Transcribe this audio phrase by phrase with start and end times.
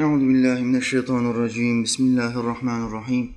[0.00, 3.34] أعوذ بالله من الشيطان الرجيم بسم الله الرحمن الرحيم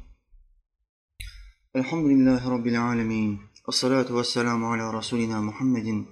[1.76, 6.06] الحمد لله رب العالمين الصلاة والسلام على رسولنا محمد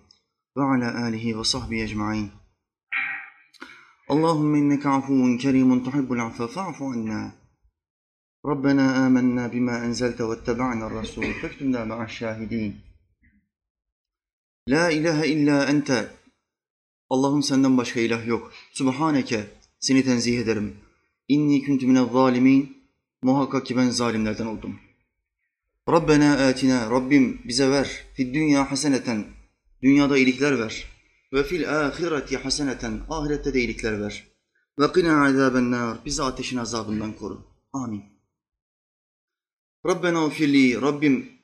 [0.56, 2.32] وعلى آله وصحبه أجمعين
[4.12, 7.32] اللهم إنك عفو كريم تحب العفو فاعف عنا
[8.46, 12.82] ربنا آمنا بما أنزلت واتبعنا الرسول فاكتبنا مع الشاهدين
[14.70, 16.08] La ilahe illa ente.
[17.10, 18.52] Allah'ım senden başka ilah yok.
[18.74, 19.56] Subhaneke.
[19.80, 20.76] Seni tenzih ederim.
[21.28, 22.78] İnni kuntu minel zalimin.
[23.22, 24.80] Muhakkak ki ben zalimlerden oldum.
[25.90, 26.92] Rabbena atina.
[26.92, 28.06] Rabbim bize ver.
[28.14, 29.26] Fid dünya haseneten.
[29.84, 30.86] Dünyada iyilikler ver.
[31.34, 33.02] Ve fil ahireti haseneten.
[33.10, 34.28] Ahirette de iyilikler ver.
[34.80, 35.98] Ve qina azaben nar.
[36.06, 37.46] Bizi ateşin azabından koru.
[37.74, 38.04] Amin.
[39.86, 40.82] Rabbena ufirli.
[40.82, 41.38] Rabbim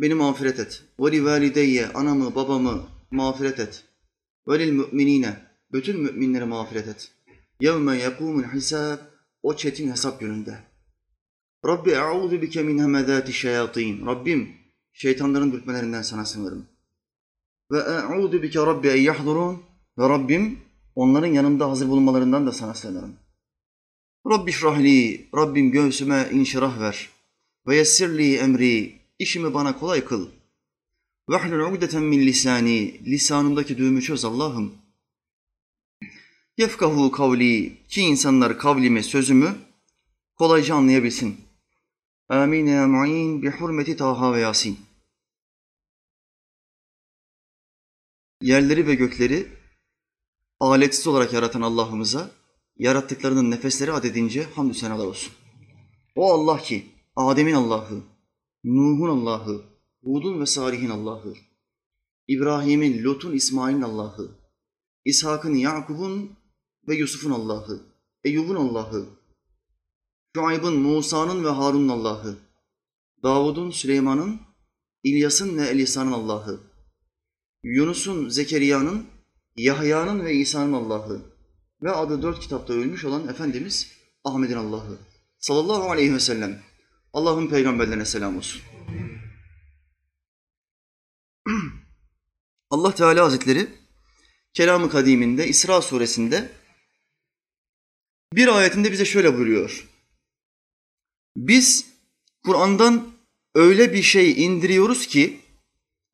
[0.00, 0.84] Beni mağfiret et.
[1.00, 3.84] Ve li valideyye, anamı, babamı mağfiret et.
[4.48, 5.36] Ve lil müminine,
[5.72, 7.12] bütün müminleri mağfiret et.
[7.60, 8.98] Yevme yekumul hisab,
[9.42, 10.58] o çetin hesap gününde.
[11.66, 14.06] Rabbi e'udhu bike min hemedati şeyatin.
[14.06, 14.48] Rabbim,
[14.92, 16.66] şeytanların dürtmelerinden sana sığınırım.
[17.72, 19.60] Ve e'udhu bike Rabbi en.
[19.98, 20.58] Ve Rabbim,
[20.94, 23.16] onların yanımda hazır bulunmalarından da sana sığınırım.
[24.30, 27.08] Rabbi şrahli, Rabbim göğsüme inşirah ver.
[27.66, 30.28] Ve yessirli emri, İşimi bana kolay kıl.
[31.30, 33.00] Vehlul ugdeten min lisani.
[33.04, 34.74] Lisanımdaki düğümü çöz Allah'ım.
[36.58, 37.86] Yefkahu kavli.
[37.88, 39.56] Ki insanlar kavlimi, sözümü
[40.34, 41.40] kolayca anlayabilsin.
[42.28, 44.78] Amin ya mu'in bi hurmeti Taha ve Yasin.
[48.42, 49.48] Yerleri ve gökleri
[50.60, 52.30] aletsiz olarak yaratan Allah'ımıza
[52.76, 55.32] yarattıklarının nefesleri adedince hamdü senalar olsun.
[56.16, 58.02] O Allah ki Adem'in Allah'ı,
[58.64, 59.64] Nuh'un Allah'ı,
[60.02, 61.34] Hud'un ve Salih'in Allah'ı,
[62.28, 64.38] İbrahim'in, Lut'un, İsmail'in Allah'ı,
[65.04, 66.37] İshak'ın, Yakub'un
[66.88, 67.80] ve Yusuf'un Allah'ı,
[68.24, 69.06] Eyyub'un Allah'ı,
[70.36, 72.38] Şuayb'ın, Musa'nın ve Harun'un Allah'ı,
[73.22, 74.40] Davud'un, Süleyman'ın,
[75.02, 76.60] İlyas'ın ve Elisa'nın Allah'ı,
[77.62, 79.06] Yunus'un, Zekeriya'nın,
[79.56, 81.22] Yahya'nın ve İsa'nın Allah'ı
[81.82, 83.92] ve adı dört kitapta ölmüş olan Efendimiz
[84.24, 84.98] Ahmet'in Allah'ı
[85.38, 86.62] sallallahu aleyhi ve sellem.
[87.12, 88.62] Allah'ın peygamberlerine selam olsun.
[92.70, 93.68] Allah Teala Hazretleri
[94.54, 96.52] Kelam-ı Kadim'inde İsra suresinde
[98.32, 99.88] bir ayetinde bize şöyle buyuruyor.
[101.36, 101.86] Biz
[102.44, 103.12] Kur'an'dan
[103.54, 105.40] öyle bir şey indiriyoruz ki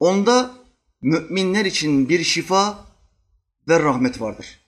[0.01, 0.55] onda
[1.03, 2.87] müminler için bir şifa
[3.69, 4.61] ve rahmet vardır.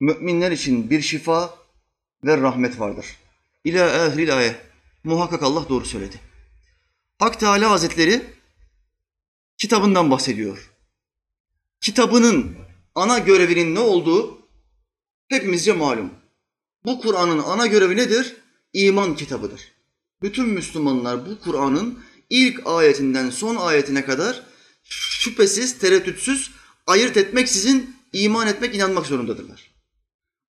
[0.00, 1.58] Müminler için bir şifa
[2.24, 3.06] ve rahmet vardır.
[3.64, 4.56] İlâ ahiril ayet.
[5.04, 6.20] Muhakkak Allah doğru söyledi.
[7.18, 8.22] Hak Teala Hazretleri
[9.58, 10.70] kitabından bahsediyor.
[11.80, 12.56] Kitabının
[12.94, 14.43] ana görevinin ne olduğu
[15.28, 16.10] hepimizce malum.
[16.84, 18.36] Bu Kur'an'ın ana görevi nedir?
[18.72, 19.60] İman kitabıdır.
[20.22, 21.98] Bütün Müslümanlar bu Kur'an'ın
[22.30, 24.42] ilk ayetinden son ayetine kadar
[24.84, 26.50] şüphesiz, tereddütsüz,
[26.86, 29.70] ayırt etmeksizin iman etmek, inanmak zorundadırlar.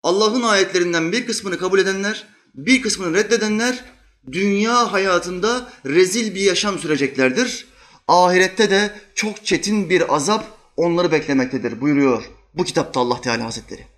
[0.04, 3.86] Allah'ın ayetlerinden bir kısmını kabul edenler, bir kısmını reddedenler
[4.32, 7.68] dünya hayatında rezil bir yaşam süreceklerdir.
[8.08, 13.95] Ahirette de çok çetin bir azap onları beklemektedir buyuruyor bu kitapta Allah Teala Hazretleri.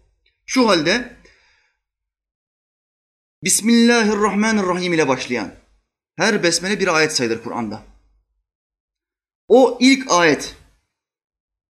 [0.50, 1.18] Şu halde
[3.44, 5.56] Bismillahirrahmanirrahim ile başlayan
[6.16, 7.84] her besmele bir ayet sayılır Kur'an'da.
[9.48, 10.56] O ilk ayet,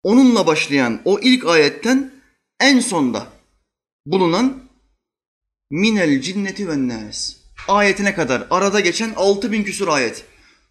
[0.03, 2.11] onunla başlayan o ilk ayetten
[2.59, 3.27] en sonda
[4.05, 4.69] bulunan
[5.71, 7.35] minel cinneti ve nas
[7.67, 10.25] ayetine kadar arada geçen altı bin küsur ayet.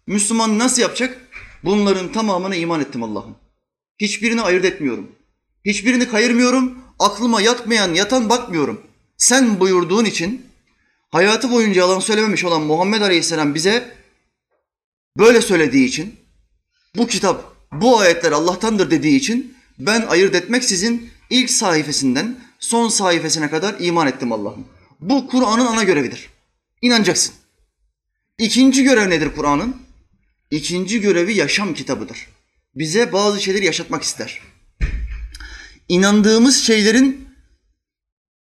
[0.07, 1.29] Müslüman nasıl yapacak?
[1.63, 3.35] Bunların tamamına iman ettim Allah'ım.
[3.99, 5.15] Hiçbirini ayırt etmiyorum.
[5.65, 6.82] Hiçbirini kayırmıyorum.
[6.99, 8.81] Aklıma yatmayan, yatan bakmıyorum.
[9.17, 10.45] Sen buyurduğun için
[11.11, 13.95] hayatı boyunca yalan söylememiş olan Muhammed Aleyhisselam bize
[15.17, 16.15] böyle söylediği için
[16.95, 23.75] bu kitap, bu ayetler Allah'tandır dediği için ben ayırt etmeksizin ilk sayfasından son sayfasına kadar
[23.79, 24.67] iman ettim Allah'ım.
[24.99, 26.29] Bu Kur'an'ın ana görevidir.
[26.81, 27.33] İnanacaksın.
[28.37, 29.75] İkinci görev nedir Kur'an'ın?
[30.51, 32.27] İkinci görevi yaşam kitabıdır.
[32.75, 34.41] Bize bazı şeyleri yaşatmak ister.
[35.89, 37.27] İnandığımız şeylerin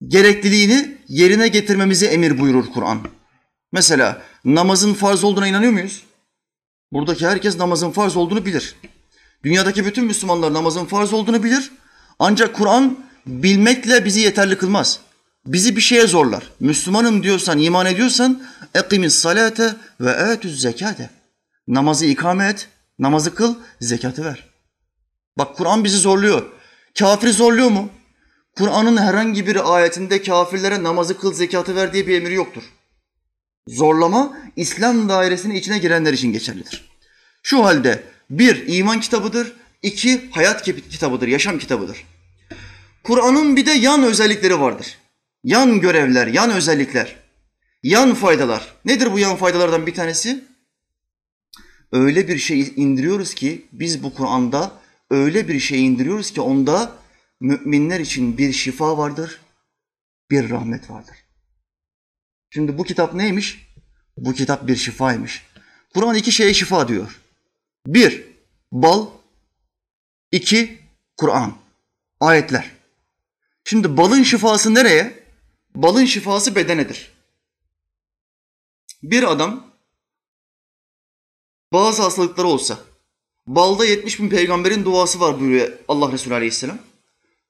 [0.07, 3.01] gerekliliğini yerine getirmemizi emir buyurur Kur'an.
[3.73, 6.03] Mesela namazın farz olduğuna inanıyor muyuz?
[6.93, 8.77] Buradaki herkes namazın farz olduğunu bilir.
[9.45, 11.71] Dünyadaki bütün Müslümanlar namazın farz olduğunu bilir.
[12.19, 15.01] Ancak Kur'an bilmekle bizi yeterli kılmaz.
[15.47, 16.53] Bizi bir şeye zorlar.
[16.61, 18.43] Müslümanım diyorsan, iman ediyorsan
[18.75, 21.11] ekimis salate ve etüz zekate.
[21.69, 22.69] Namazı ikame et,
[22.99, 24.45] namazı kıl, zekatı ver.
[25.39, 26.58] Bak Kur'an bizi zorluyor.
[26.99, 27.89] Kafiri zorluyor mu?
[28.57, 32.63] Kur'an'ın herhangi bir ayetinde kafirlere namazı kıl, zekatı ver diye bir emir yoktur.
[33.69, 36.89] Zorlama İslam dairesinin içine girenler için geçerlidir.
[37.43, 39.53] Şu halde bir iman kitabıdır,
[39.83, 42.05] iki hayat kitabıdır, yaşam kitabıdır.
[43.05, 44.99] Kur'an'ın bir de yan özellikleri vardır.
[45.45, 47.17] Yan görevler, yan özellikler,
[47.83, 48.75] yan faydalar.
[48.85, 50.45] Nedir bu yan faydalardan bir tanesi?
[51.93, 54.73] Öyle bir şey indiriyoruz ki biz bu Kur'an'da
[55.11, 56.93] öyle bir şey indiriyoruz ki onda
[57.41, 59.41] müminler için bir şifa vardır,
[60.31, 61.17] bir rahmet vardır.
[62.51, 63.69] Şimdi bu kitap neymiş?
[64.17, 65.47] Bu kitap bir şifaymış.
[65.95, 67.21] Kur'an iki şeye şifa diyor.
[67.87, 68.25] Bir,
[68.73, 69.07] bal.
[70.33, 70.79] iki
[71.17, 71.55] Kur'an.
[72.21, 72.71] Ayetler.
[73.65, 75.25] Şimdi balın şifası nereye?
[75.75, 77.13] Balın şifası bedenedir.
[79.03, 79.67] Bir adam
[81.73, 82.79] bazı hastalıkları olsa,
[83.49, 86.79] balda 70 bin peygamberin duası var buyuruyor Allah Resulü Aleyhisselam.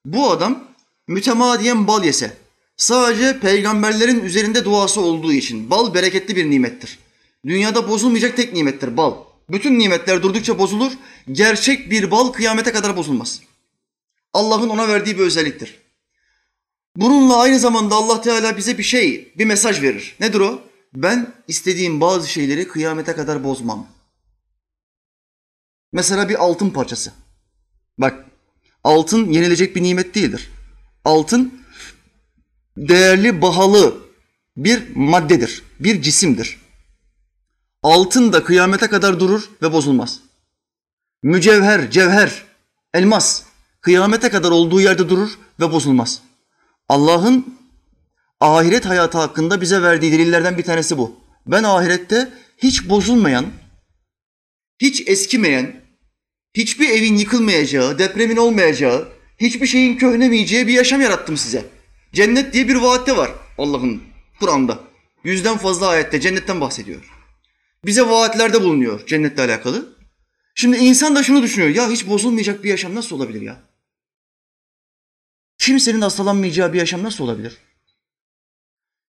[0.05, 0.65] Bu adam
[1.09, 2.37] mütemadiyen bal yese,
[2.77, 6.99] sadece peygamberlerin üzerinde duası olduğu için bal bereketli bir nimettir.
[7.47, 9.15] Dünyada bozulmayacak tek nimettir bal.
[9.51, 10.93] Bütün nimetler durdukça bozulur,
[11.33, 13.41] gerçek bir bal kıyamete kadar bozulmaz.
[14.33, 15.79] Allah'ın ona verdiği bir özelliktir.
[16.97, 20.17] Bununla aynı zamanda Allah Teala bize bir şey, bir mesaj verir.
[20.21, 20.61] Nedir o?
[20.95, 23.87] Ben istediğim bazı şeyleri kıyamete kadar bozmam.
[25.93, 27.13] Mesela bir altın parçası.
[27.99, 28.25] Bak,
[28.85, 30.51] altın yenilecek bir nimet değildir.
[31.05, 31.63] Altın
[32.77, 33.97] değerli, bahalı
[34.57, 36.59] bir maddedir, bir cisimdir.
[37.83, 40.21] Altın da kıyamete kadar durur ve bozulmaz.
[41.23, 42.45] Mücevher, cevher,
[42.95, 43.43] elmas
[43.81, 46.23] kıyamete kadar olduğu yerde durur ve bozulmaz.
[46.89, 47.59] Allah'ın
[48.41, 51.17] ahiret hayatı hakkında bize verdiği delillerden bir tanesi bu.
[51.47, 53.47] Ben ahirette hiç bozulmayan,
[54.79, 55.85] hiç eskimeyen,
[56.55, 59.09] hiçbir evin yıkılmayacağı, depremin olmayacağı,
[59.39, 61.65] hiçbir şeyin köhnemeyeceği bir yaşam yarattım size.
[62.13, 64.03] Cennet diye bir vaatte var Allah'ın
[64.41, 64.81] Kur'an'da.
[65.25, 67.13] Yüzden fazla ayette cennetten bahsediyor.
[67.85, 69.99] Bize vaatlerde bulunuyor cennetle alakalı.
[70.55, 71.75] Şimdi insan da şunu düşünüyor.
[71.75, 73.63] Ya hiç bozulmayacak bir yaşam nasıl olabilir ya?
[75.59, 77.57] Kimsenin hastalanmayacağı bir yaşam nasıl olabilir?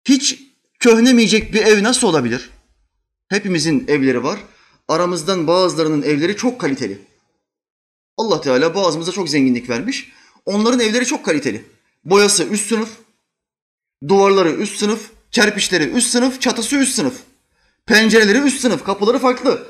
[0.05, 0.39] Hiç
[0.79, 2.51] köhnemeyecek bir ev nasıl olabilir?
[3.29, 4.41] Hepimizin evleri var.
[4.89, 6.99] Aramızdan bazılarının evleri çok kaliteli.
[8.17, 10.13] Allah Teala bazımıza çok zenginlik vermiş.
[10.47, 11.65] Onların evleri çok kaliteli.
[12.05, 12.89] Boyası üst sınıf,
[14.09, 17.15] duvarları üst sınıf, kerpiçleri üst sınıf, çatısı üst sınıf.
[17.87, 19.67] Pencereleri üst sınıf, kapıları farklı.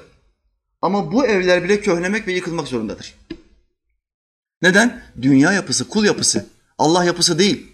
[0.83, 3.15] Ama bu evler bile köhnemek ve yıkılmak zorundadır.
[4.63, 5.03] Neden?
[5.23, 6.47] Dünya yapısı, kul yapısı.
[6.79, 7.73] Allah yapısı değil.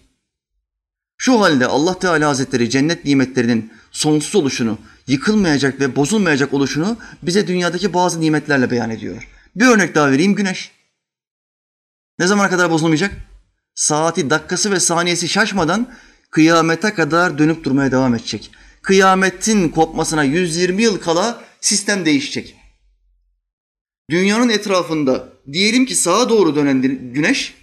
[1.17, 7.95] Şu halde Allah Teala Hazretleri cennet nimetlerinin sonsuz oluşunu, yıkılmayacak ve bozulmayacak oluşunu bize dünyadaki
[7.95, 9.29] bazı nimetlerle beyan ediyor.
[9.57, 10.71] Bir örnek daha vereyim güneş.
[12.19, 13.13] Ne zamana kadar bozulmayacak?
[13.75, 15.93] Saati, dakikası ve saniyesi şaşmadan
[16.31, 18.51] kıyamete kadar dönüp durmaya devam edecek.
[18.83, 22.57] Kıyametin kopmasına 120 yıl kala sistem değişecek.
[24.11, 26.83] Dünyanın etrafında diyelim ki sağa doğru dönen
[27.15, 27.55] güneş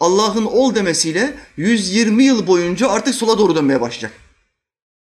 [0.00, 4.12] Allah'ın ol demesiyle 120 yıl boyunca artık sola doğru dönmeye başlayacak.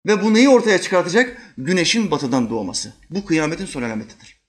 [0.05, 1.37] Ve bu neyi ortaya çıkartacak?
[1.57, 2.93] Güneşin batıdan doğması.
[3.09, 4.41] Bu kıyametin son alametidir.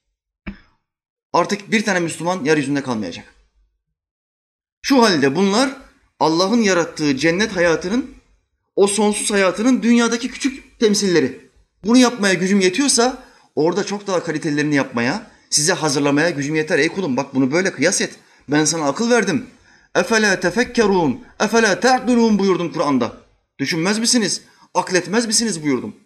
[1.32, 3.34] Artık bir tane Müslüman yeryüzünde kalmayacak.
[4.82, 5.70] Şu halde bunlar
[6.20, 8.10] Allah'ın yarattığı cennet hayatının,
[8.76, 11.50] o sonsuz hayatının dünyadaki küçük temsilleri.
[11.84, 13.22] Bunu yapmaya gücüm yetiyorsa
[13.56, 16.78] orada çok daha kalitelerini yapmaya, size hazırlamaya gücüm yeter.
[16.78, 18.18] Ey kulum bak bunu böyle kıyas et.
[18.48, 19.46] Ben sana akıl verdim.
[19.94, 23.12] Efele tefekkerun, efele te'dilun buyurdum Kur'an'da.
[23.58, 24.42] Düşünmez misiniz?
[24.74, 25.96] Akletmez misiniz buyurdum.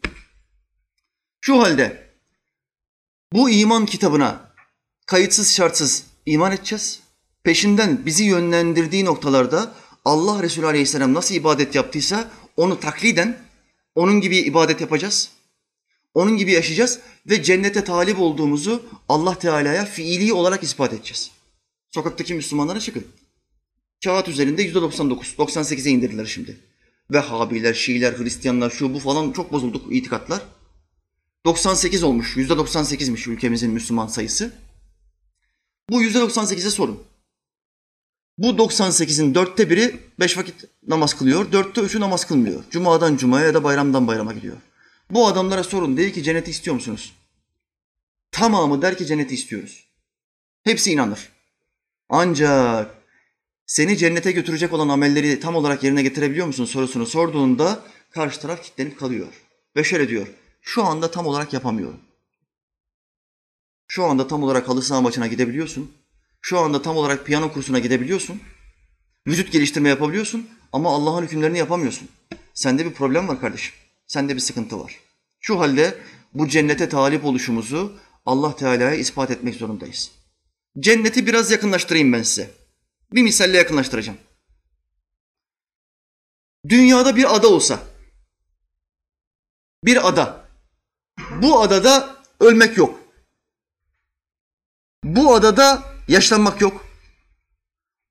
[1.41, 2.11] Şu halde
[3.33, 4.53] bu iman kitabına
[5.07, 7.01] kayıtsız şartsız iman edeceğiz.
[7.43, 13.39] Peşinden bizi yönlendirdiği noktalarda Allah Resulü Aleyhisselam nasıl ibadet yaptıysa onu takliden
[13.95, 15.31] onun gibi ibadet yapacağız.
[16.15, 21.31] Onun gibi yaşayacağız ve cennete talip olduğumuzu Allah Teala'ya fiili olarak ispat edeceğiz.
[21.91, 23.07] Sokaktaki Müslümanlara çıkın.
[24.05, 26.57] Kağıt üzerinde yüzde 99, 98'e indirdiler şimdi.
[27.11, 30.43] Vehhabiler, Şiiler, Hristiyanlar, şu bu falan çok bozulduk itikatlar.
[31.45, 34.53] 98 olmuş, yüzde 98'miş ülkemizin Müslüman sayısı.
[35.91, 37.03] Bu yüzde 98'e sorun.
[38.39, 42.65] Bu 98'in dörtte biri beş vakit namaz kılıyor, dörtte üçü namaz kılmıyor.
[42.71, 44.57] Cuma'dan cumaya ya da bayramdan bayrama gidiyor.
[45.11, 47.13] Bu adamlara sorun, değil ki cenneti istiyor musunuz?
[48.31, 49.87] Tamamı der ki cenneti istiyoruz.
[50.65, 51.29] Hepsi inanır.
[52.09, 52.96] Ancak
[53.67, 57.81] seni cennete götürecek olan amelleri tam olarak yerine getirebiliyor musun sorusunu sorduğunda
[58.11, 59.29] karşı taraf kilitlenip kalıyor.
[59.77, 60.27] Ve şöyle diyor,
[60.63, 62.01] şu anda tam olarak yapamıyorum.
[63.89, 65.93] Şu anda tam olarak halı saha maçına gidebiliyorsun.
[66.41, 68.41] Şu anda tam olarak piyano kursuna gidebiliyorsun.
[69.27, 72.09] Vücut geliştirme yapabiliyorsun Ama Allah'ın hükümlerini yapamıyorsun.
[72.55, 73.75] Sende bir problem var kardeşim.
[74.07, 75.01] Sende bir sıkıntı var.
[75.41, 75.99] Şu halde
[76.35, 77.93] bu cennete talip oluşumuzu
[78.27, 80.11] Allah Teala'ya ispat etmek zorundayız.
[80.79, 82.51] Cenneti biraz yakınlaştırayım ben size.
[83.13, 84.19] Bir misalle yakınlaştıracağım.
[86.69, 87.81] Dünyada bir ada olsa,
[89.85, 90.47] bir ada.
[91.43, 93.01] Bu adada ölmek yok.
[95.05, 96.87] Bu adada yaşlanmak yok.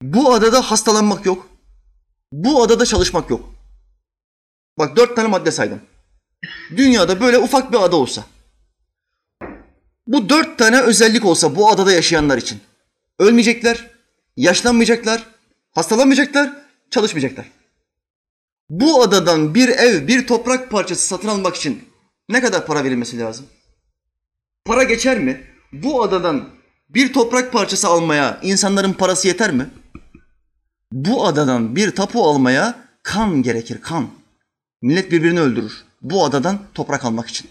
[0.02, 1.50] Bu adada hastalanmak yok.
[2.32, 3.56] Bu adada çalışmak yok.
[4.78, 5.82] Bak dört tane madde saydım.
[6.70, 8.26] Dünyada böyle ufak bir ada olsa.
[10.08, 12.62] Bu dört tane özellik olsa bu adada yaşayanlar için.
[13.20, 13.95] Ölmeyecekler,
[14.38, 15.26] yaşlanmayacaklar,
[15.72, 16.54] hastalanmayacaklar,
[16.90, 17.46] çalışmayacaklar.
[18.70, 21.84] Bu adadan bir ev, bir toprak parçası satın almak için
[22.30, 23.46] ne kadar para verilmesi lazım?
[24.66, 25.42] Para geçer mi?
[25.74, 26.50] Bu adadan
[26.90, 29.70] bir toprak parçası almaya insanların parası yeter mi?
[30.92, 34.10] Bu adadan bir tapu almaya kan gerekir, kan.
[34.82, 35.84] Millet birbirini öldürür.
[36.02, 37.50] Bu adadan toprak almak için.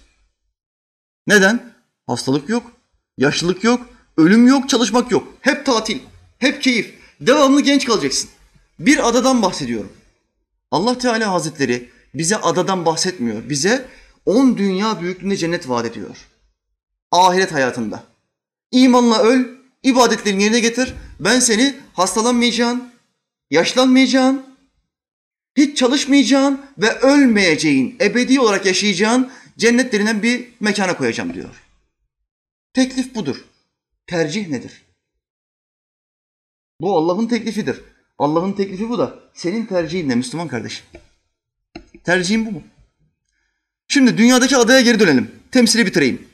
[1.27, 1.75] Neden?
[2.07, 2.73] Hastalık yok,
[3.19, 3.87] yaşlılık yok,
[4.17, 5.29] ölüm yok, çalışmak yok.
[5.41, 6.01] Hep tatil,
[6.45, 6.95] hep keyif.
[7.21, 8.31] Devamlı genç kalacaksın.
[8.79, 9.93] Bir adadan bahsediyorum.
[10.71, 13.49] Allah Teala Hazretleri bize adadan bahsetmiyor.
[13.49, 13.87] Bize
[14.27, 16.17] on dünya büyüklüğünde cennet vaat ediyor.
[17.11, 18.05] Ahiret hayatında.
[18.71, 19.45] İmanla öl,
[19.83, 20.95] ibadetlerini yerine getir.
[21.21, 22.93] Ben seni hastalanmayacağın,
[23.51, 24.47] yaşlanmayacağın,
[25.57, 31.63] hiç çalışmayacağın ve ölmeyeceğin, ebedi olarak yaşayacağın cennet denilen bir mekana koyacağım diyor.
[32.73, 33.45] Teklif budur.
[34.07, 34.84] Tercih nedir?
[36.81, 37.81] Bu Allah'ın teklifidir.
[38.19, 39.15] Allah'ın teklifi bu da.
[39.35, 40.87] Senin tercihin ne Müslüman kardeşim?
[42.05, 42.63] Tercihin bu mu?
[43.89, 45.31] Şimdi dünyadaki adaya geri dönelim.
[45.51, 46.29] Temsili bitireyim.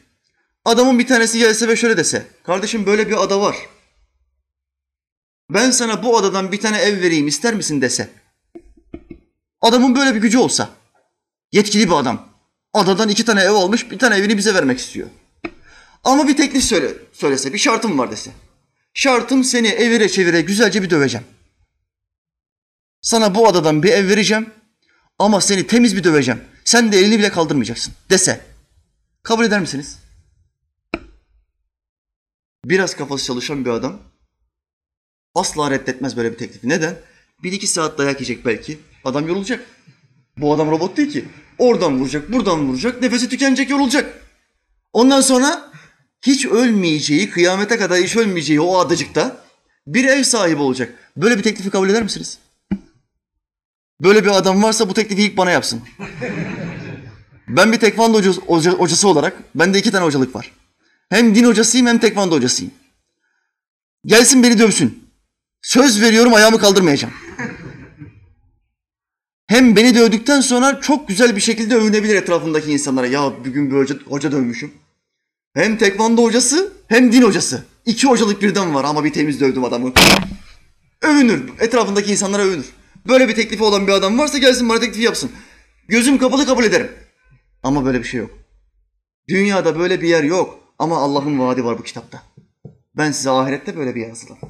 [0.64, 2.26] Adamın bir tanesi gelse ve şöyle dese.
[2.42, 3.56] Kardeşim böyle bir ada var.
[5.50, 8.10] Ben sana bu adadan bir tane ev vereyim ister misin dese.
[9.60, 10.68] Adamın böyle bir gücü olsa.
[11.52, 12.28] Yetkili bir adam.
[12.72, 15.08] Adadan iki tane ev almış bir tane evini bize vermek istiyor.
[16.04, 18.30] Ama bir teklif söyle, söylese bir şartım var dese.
[18.94, 21.26] Şartım seni evire çevire güzelce bir döveceğim.
[23.00, 24.50] Sana bu adadan bir ev vereceğim
[25.18, 26.40] ama seni temiz bir döveceğim.
[26.64, 28.40] Sen de elini bile kaldırmayacaksın dese.
[29.22, 29.98] Kabul eder misiniz?
[32.64, 34.02] Biraz kafası çalışan bir adam
[35.34, 36.68] asla reddetmez böyle bir teklifi.
[36.68, 36.96] Neden?
[37.42, 38.78] Bir iki saat dayak yiyecek belki.
[39.04, 39.66] Adam yorulacak.
[40.36, 41.24] Bu adam robot değil ki.
[41.58, 44.26] Oradan vuracak, buradan vuracak, nefesi tükenecek, yorulacak.
[44.92, 45.69] Ondan sonra
[46.22, 49.44] hiç ölmeyeceği, kıyamete kadar hiç ölmeyeceği o adacıkta
[49.86, 50.94] bir ev sahibi olacak.
[51.16, 52.38] Böyle bir teklifi kabul eder misiniz?
[54.02, 55.82] Böyle bir adam varsa bu teklifi ilk bana yapsın.
[57.48, 60.52] Ben bir tekvando hocası, hoca, hocası olarak, bende iki tane hocalık var.
[61.08, 62.72] Hem din hocasıyım hem tekvando hocasıyım.
[64.06, 65.04] Gelsin beni dövsün.
[65.62, 67.14] Söz veriyorum ayağımı kaldırmayacağım.
[69.46, 73.06] Hem beni dövdükten sonra çok güzel bir şekilde övünebilir etrafındaki insanlara.
[73.06, 74.72] Ya bugün bir hoca, hoca dövmüşüm.
[75.54, 77.64] Hem tekvando hocası hem din hocası.
[77.86, 79.92] İki hocalık birden var ama bir temiz dövdüm adamı.
[81.02, 81.50] Övünür.
[81.60, 82.66] Etrafındaki insanlara övünür.
[83.08, 85.30] Böyle bir teklifi olan bir adam varsa gelsin bana teklifi yapsın.
[85.88, 86.90] Gözüm kapalı kabul ederim.
[87.62, 88.30] Ama böyle bir şey yok.
[89.28, 90.58] Dünyada böyle bir yer yok.
[90.78, 92.22] Ama Allah'ın vaadi var bu kitapta.
[92.96, 94.48] Ben size ahirette böyle bir yer hazırlarım.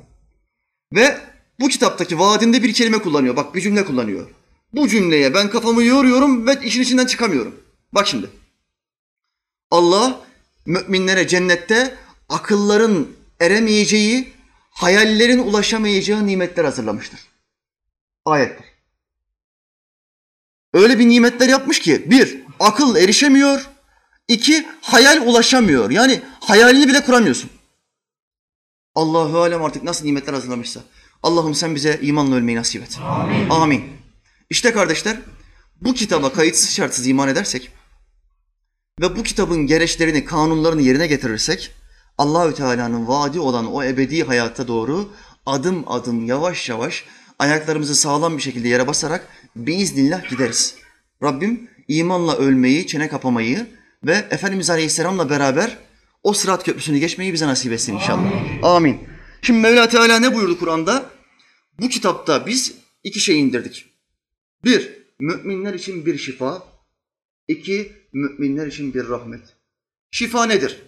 [0.95, 1.19] Ve
[1.61, 3.37] bu kitaptaki vaadinde bir kelime kullanıyor.
[3.37, 4.28] Bak bir cümle kullanıyor.
[4.73, 7.54] Bu cümleye ben kafamı yoruyorum ve işin içinden çıkamıyorum.
[7.92, 8.30] Bak şimdi.
[9.71, 10.21] Allah
[10.71, 11.95] müminlere cennette
[12.29, 13.07] akılların
[13.41, 14.33] eremeyeceği,
[14.71, 17.21] hayallerin ulaşamayacağı nimetler hazırlamıştır.
[18.25, 18.67] Ayettir.
[20.75, 23.71] Öyle bir nimetler yapmış ki bir, akıl erişemiyor,
[24.29, 25.91] iki, hayal ulaşamıyor.
[25.91, 27.50] Yani hayalini bile kuramıyorsun.
[28.95, 30.81] Allahu alem artık nasıl nimetler hazırlamışsa.
[31.23, 32.99] Allah'ım sen bize imanla ölmeyi nasip et.
[33.03, 33.49] Amin.
[33.49, 33.85] Amin.
[34.50, 35.17] İşte kardeşler
[35.81, 37.71] bu kitaba kayıtsız şartsız iman edersek
[39.00, 41.71] ve bu kitabın gereçlerini, kanunlarını yerine getirirsek
[42.19, 45.12] Allahü Teala'nın vaadi olan o ebedi hayata doğru
[45.47, 47.04] adım adım yavaş yavaş
[47.38, 50.75] ayaklarımızı sağlam bir şekilde yere basarak biiznillah gideriz.
[51.23, 53.66] Rabbim imanla ölmeyi, çene kapamayı
[54.04, 55.78] ve Efendimiz Aleyhisselam'la beraber
[56.23, 58.19] o sırat köprüsünü geçmeyi bize nasip etsin inşallah.
[58.19, 58.62] Amin.
[58.62, 59.00] Amin.
[59.42, 61.11] Şimdi Mevla Teala ne buyurdu Kur'an'da?
[61.80, 63.87] Bu kitapta biz iki şey indirdik.
[64.64, 64.90] Bir,
[65.21, 66.62] müminler için bir şifa.
[67.49, 69.57] İki, müminler için bir rahmet.
[70.11, 70.83] Şifa nedir?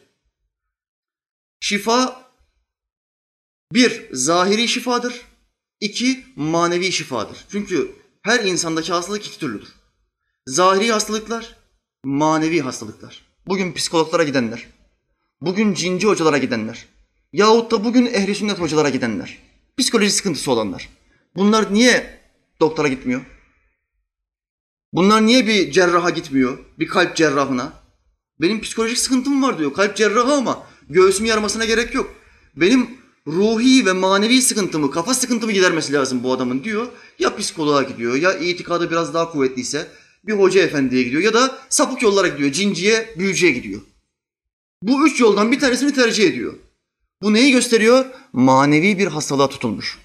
[1.60, 2.30] Şifa
[3.72, 5.22] bir, zahiri şifadır.
[5.80, 7.44] İki, manevi şifadır.
[7.50, 9.68] Çünkü her insandaki hastalık iki türlüdür.
[10.46, 11.56] Zahiri hastalıklar,
[12.04, 13.22] manevi hastalıklar.
[13.46, 14.66] Bugün psikologlara gidenler,
[15.40, 16.86] bugün cinci hocalara gidenler,
[17.32, 19.38] yahut da bugün ehli sünnet hocalara gidenler,
[19.78, 20.88] psikoloji sıkıntısı olanlar.
[21.36, 22.20] Bunlar niye
[22.60, 23.20] doktora gitmiyor?
[24.92, 26.58] Bunlar niye bir cerraha gitmiyor?
[26.78, 27.72] Bir kalp cerrahına?
[28.40, 29.74] Benim psikolojik sıkıntım var diyor.
[29.74, 32.14] Kalp cerrahı ama göğsüm yarmasına gerek yok.
[32.56, 32.90] Benim
[33.26, 36.86] ruhi ve manevi sıkıntımı, kafa sıkıntımı gidermesi lazım bu adamın diyor.
[37.18, 39.88] Ya psikoloğa gidiyor ya itikadı biraz daha kuvvetliyse
[40.26, 42.52] bir hoca efendiye gidiyor ya da sapık yollara gidiyor.
[42.52, 43.80] Cinciye, büyücüye gidiyor.
[44.82, 46.54] Bu üç yoldan bir tanesini tercih ediyor.
[47.22, 48.06] Bu neyi gösteriyor?
[48.32, 49.98] Manevi bir hastalığa tutulmuş.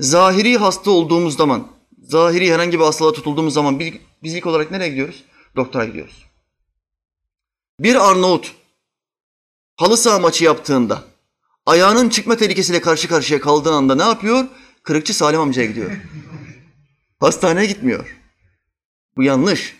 [0.00, 1.68] Zahiri hasta olduğumuz zaman,
[2.08, 3.80] zahiri herhangi bir hastalığa tutulduğumuz zaman
[4.22, 5.24] biz ilk olarak nereye gidiyoruz?
[5.56, 6.26] Doktora gidiyoruz.
[7.80, 8.54] Bir Arnavut
[9.76, 11.04] halı saha maçı yaptığında
[11.66, 14.46] ayağının çıkma tehlikesiyle karşı karşıya kaldığı anda ne yapıyor?
[14.82, 15.90] Kırıkçı Salim amcaya gidiyor.
[17.20, 18.16] Hastaneye gitmiyor.
[19.16, 19.76] Bu yanlış.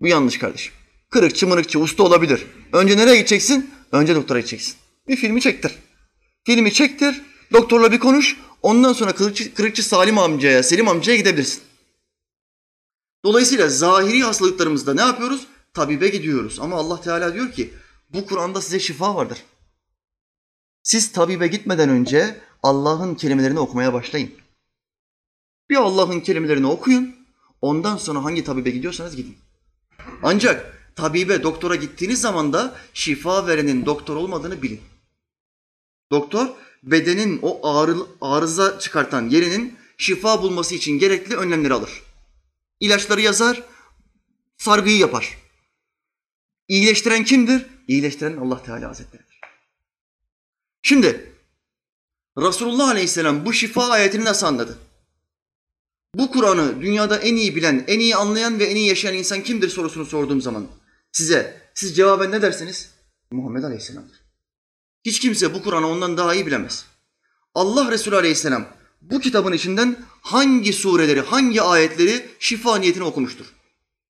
[0.00, 0.72] Bu yanlış kardeşim.
[1.10, 2.46] Kırıkçı mırıkçı usta olabilir.
[2.72, 3.70] Önce nereye gideceksin?
[3.92, 4.74] Önce doktora gideceksin.
[5.08, 5.72] Bir filmi çektir.
[6.44, 8.36] Filmi çektir, doktorla bir konuş.
[8.62, 11.62] Ondan sonra kırıkçı, kırıkçı Salim amcaya, Selim amcaya gidebilirsin.
[13.24, 15.46] Dolayısıyla zahiri hastalıklarımızda ne yapıyoruz?
[15.74, 16.60] Tabibe gidiyoruz.
[16.60, 17.74] Ama Allah Teala diyor ki
[18.12, 19.38] bu Kur'an'da size şifa vardır.
[20.82, 24.30] Siz tabibe gitmeden önce Allah'ın kelimelerini okumaya başlayın.
[25.70, 27.16] Bir Allah'ın kelimelerini okuyun.
[27.60, 29.38] Ondan sonra hangi tabibe gidiyorsanız gidin.
[30.22, 34.80] Ancak tabibe, doktora gittiğiniz zaman da şifa verenin doktor olmadığını bilin.
[36.10, 36.48] Doktor
[36.82, 42.02] bedenin o ağrı, arıza çıkartan yerinin şifa bulması için gerekli önlemleri alır.
[42.80, 43.62] İlaçları yazar,
[44.56, 45.38] sargıyı yapar.
[46.68, 47.66] İyileştiren kimdir?
[47.88, 49.40] İyileştiren Allah Teala Hazretleri'dir.
[50.82, 51.32] Şimdi
[52.38, 54.78] Resulullah Aleyhisselam bu şifa ayetini nasıl anladı?
[56.14, 59.68] Bu Kur'an'ı dünyada en iyi bilen, en iyi anlayan ve en iyi yaşayan insan kimdir
[59.68, 60.66] sorusunu sorduğum zaman
[61.12, 62.90] size, siz cevaben ne dersiniz?
[63.30, 64.21] Muhammed Aleyhisselam'dır.
[65.04, 66.84] Hiç kimse bu Kur'an'ı ondan daha iyi bilemez.
[67.54, 68.66] Allah Resulü Aleyhisselam
[69.02, 73.46] bu kitabın içinden hangi sureleri, hangi ayetleri şifa niyetine okumuştur?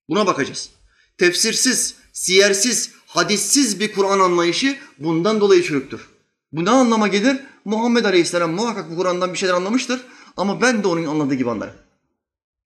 [0.08, 0.70] Buna bakacağız.
[1.18, 6.08] Tefsirsiz, siyersiz, hadissiz bir Kur'an anlayışı bundan dolayı çürüktür.
[6.52, 7.40] Bu ne anlama gelir?
[7.64, 10.00] Muhammed Aleyhisselam muhakkak bu Kur'an'dan bir şeyler anlamıştır
[10.36, 11.74] ama ben de onun anladığı gibi anlarım.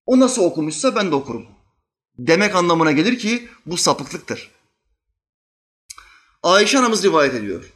[0.07, 1.47] O nasıl okumuşsa ben de okurum.
[2.19, 4.51] Demek anlamına gelir ki bu sapıklıktır.
[6.43, 7.76] Ayşe anamız rivayet ediyor.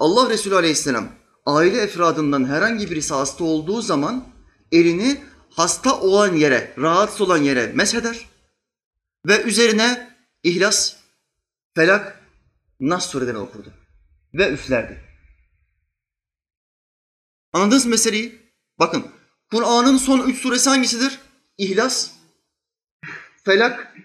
[0.00, 1.08] Allah Resulü Aleyhisselam
[1.46, 4.28] aile efradından herhangi birisi hasta olduğu zaman
[4.72, 8.28] elini hasta olan yere, rahatsız olan yere mesheder
[9.26, 10.96] ve üzerine İhlas,
[11.74, 12.20] Felak,
[12.80, 13.72] Nas surelerini okurdu
[14.34, 15.04] ve üflerdi.
[17.52, 18.52] Anladınız meseleyi?
[18.78, 19.06] Bakın
[19.50, 21.18] Kur'an'ın son üç suresi hangisidir?
[21.58, 22.10] İhlas,
[23.44, 23.96] Felak,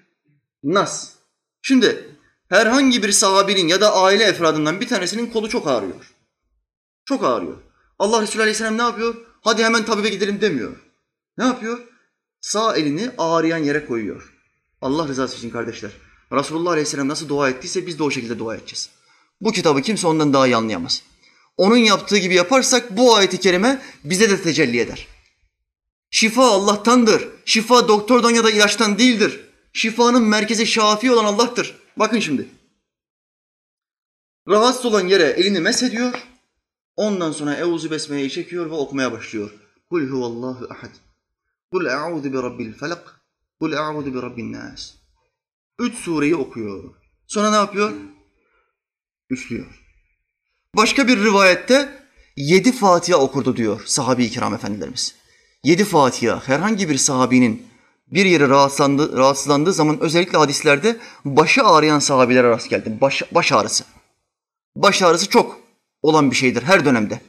[0.64, 1.16] Nas.
[1.62, 2.15] Şimdi
[2.50, 6.14] herhangi bir sahabinin ya da aile efradından bir tanesinin kolu çok ağrıyor.
[7.06, 7.58] Çok ağrıyor.
[8.00, 9.16] Allah Resulü Aleyhisselam ne yapıyor?
[9.42, 10.76] Hadi hemen tabibe gidelim demiyor.
[11.38, 11.80] Ne yapıyor?
[12.42, 14.34] Sağ elini ağrıyan yere koyuyor.
[14.82, 15.92] Allah rızası için kardeşler.
[16.32, 18.90] Resulullah Aleyhisselam nasıl dua ettiyse biz de o şekilde dua edeceğiz.
[19.42, 21.02] Bu kitabı kimse ondan daha iyi anlayamaz.
[21.58, 25.08] Onun yaptığı gibi yaparsak bu ayeti kerime bize de tecelli eder.
[26.12, 27.28] Şifa Allah'tandır.
[27.46, 29.40] Şifa doktordan ya da ilaçtan değildir.
[29.74, 31.76] Şifanın merkezi şafi olan Allah'tır.
[32.00, 32.50] Bakın şimdi.
[34.48, 36.28] Rahatsız olan yere elini mesediyor.
[36.96, 39.52] Ondan sonra Euzu Besmele'yi çekiyor ve okumaya başlıyor.
[39.90, 40.92] Kul huvallahu ahad.
[41.72, 43.22] Kul a'udhu bi rabbil felak.
[43.60, 44.92] Kul a'udhu bi rabbin nas.
[45.80, 46.96] Üç sureyi okuyor.
[47.28, 47.94] Sonra ne yapıyor?
[49.30, 49.82] Üflüyor.
[50.76, 55.16] Başka bir rivayette yedi Fatiha okurdu diyor sahabi-i kiram efendilerimiz.
[55.64, 57.68] Yedi Fatiha herhangi bir sahabinin
[58.16, 62.98] bir yere rahatsızlandı, rahatsızlandığı zaman özellikle hadislerde başı ağrıyan sahabilere rast geldim.
[63.02, 63.84] Baş, baş ağrısı.
[64.76, 65.60] Baş ağrısı çok
[66.02, 67.22] olan bir şeydir her dönemde.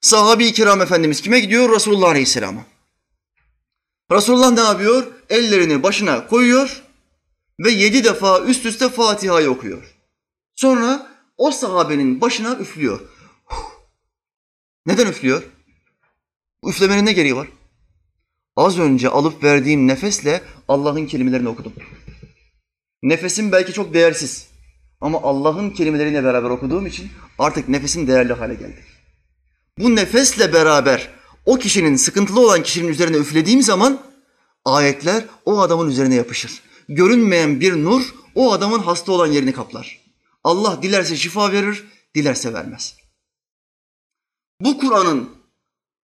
[0.00, 1.74] Sahabi-i kiram efendimiz kime gidiyor?
[1.74, 2.64] Resulullah Aleyhisselam'a.
[4.12, 5.06] Resulullah ne yapıyor?
[5.30, 6.82] Ellerini başına koyuyor
[7.60, 9.96] ve yedi defa üst üste Fatiha'yı okuyor.
[10.54, 13.00] Sonra o sahabenin başına üflüyor.
[14.86, 15.42] Neden üflüyor?
[16.66, 17.48] Üflemenin ne gereği var?
[18.56, 21.72] Az önce alıp verdiğim nefesle Allah'ın kelimelerini okudum.
[23.02, 24.46] Nefesim belki çok değersiz.
[25.00, 28.84] Ama Allah'ın kelimeleriyle beraber okuduğum için artık nefesim değerli hale geldi.
[29.78, 31.08] Bu nefesle beraber
[31.46, 34.02] o kişinin, sıkıntılı olan kişinin üzerine üflediğim zaman
[34.64, 36.62] ayetler o adamın üzerine yapışır.
[36.88, 40.00] Görünmeyen bir nur o adamın hasta olan yerini kaplar.
[40.44, 41.84] Allah dilerse şifa verir,
[42.14, 42.96] dilerse vermez.
[44.60, 45.41] Bu Kur'an'ın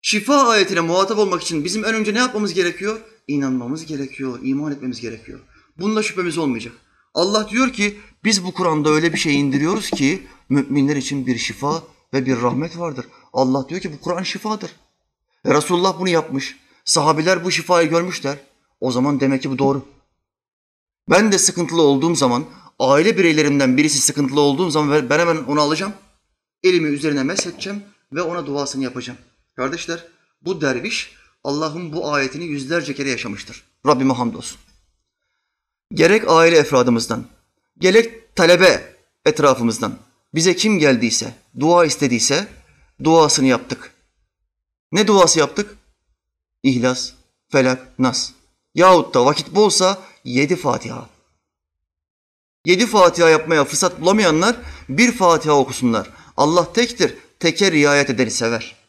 [0.04, 3.00] şifa ayetine muhatap olmak için bizim en önce ne yapmamız gerekiyor?
[3.28, 5.40] İnanmamız gerekiyor, iman etmemiz gerekiyor.
[5.80, 6.74] Bunda şüphemiz olmayacak.
[7.14, 11.84] Allah diyor ki biz bu Kur'an'da öyle bir şey indiriyoruz ki müminler için bir şifa
[12.14, 13.06] ve bir rahmet vardır.
[13.34, 14.72] Allah diyor ki bu Kur'an şifadır.
[15.46, 16.58] Ve Resulullah bunu yapmış.
[16.86, 18.38] Sahabiler bu şifayı görmüşler.
[18.80, 19.86] O zaman demek ki bu doğru.
[21.10, 22.46] Ben de sıkıntılı olduğum zaman,
[22.80, 25.94] aile bireylerimden birisi sıkıntılı olduğum zaman ben hemen onu alacağım.
[26.64, 29.20] Elimi üzerine mesedeceğim ve ona duasını yapacağım.
[29.56, 30.08] Kardeşler
[30.42, 33.64] bu derviş Allah'ın bu ayetini yüzlerce kere yaşamıştır.
[33.88, 34.60] Rabbime hamdolsun.
[35.94, 37.26] Gerek aile efradımızdan,
[37.78, 39.98] gerek talebe etrafımızdan
[40.36, 42.48] bize kim geldiyse, dua istediyse
[43.04, 43.94] duasını yaptık.
[44.92, 45.78] Ne duası yaptık?
[46.64, 47.12] İhlas,
[47.52, 48.32] Felak, Nas.
[48.76, 51.10] Yahut da vakit bolsa yedi Fatiha.
[52.66, 54.56] Yedi Fatiha yapmaya fırsat bulamayanlar
[54.90, 56.10] bir Fatiha okusunlar.
[56.38, 58.83] Allah tektir, teke riayet edeni sever.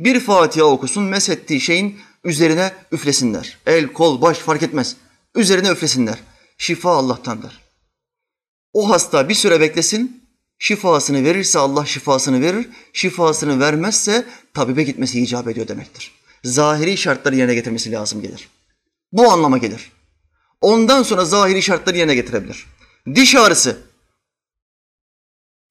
[0.00, 3.58] Bir Fatiha okusun, meshettiği şeyin üzerine üflesinler.
[3.66, 4.96] El, kol, baş fark etmez.
[5.34, 6.18] Üzerine üflesinler.
[6.58, 7.60] Şifa Allah'tandır.
[8.72, 10.22] O hasta bir süre beklesin,
[10.58, 16.12] şifasını verirse Allah şifasını verir, şifasını vermezse tabibe gitmesi icap ediyor demektir.
[16.44, 18.48] Zahiri şartları yerine getirmesi lazım gelir.
[19.12, 19.92] Bu anlama gelir.
[20.60, 22.66] Ondan sonra zahiri şartları yerine getirebilir.
[23.14, 23.82] Diş ağrısı.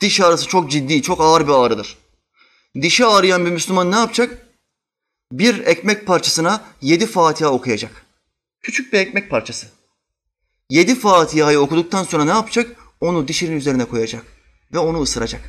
[0.02, 1.98] Diş ağrısı çok ciddi, çok ağır bir ağrıdır.
[2.82, 4.48] Dişi ağrıyan bir Müslüman ne yapacak?
[5.32, 8.06] Bir ekmek parçasına yedi Fatiha okuyacak.
[8.62, 9.68] Küçük bir ekmek parçası.
[10.70, 12.76] Yedi Fatiha'yı okuduktan sonra ne yapacak?
[13.02, 14.26] Onu dişinin üzerine koyacak
[14.74, 15.42] ve onu ısıracak.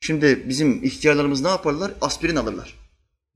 [0.00, 1.92] Şimdi bizim ihtiyarlarımız ne yaparlar?
[2.00, 2.74] Aspirin alırlar.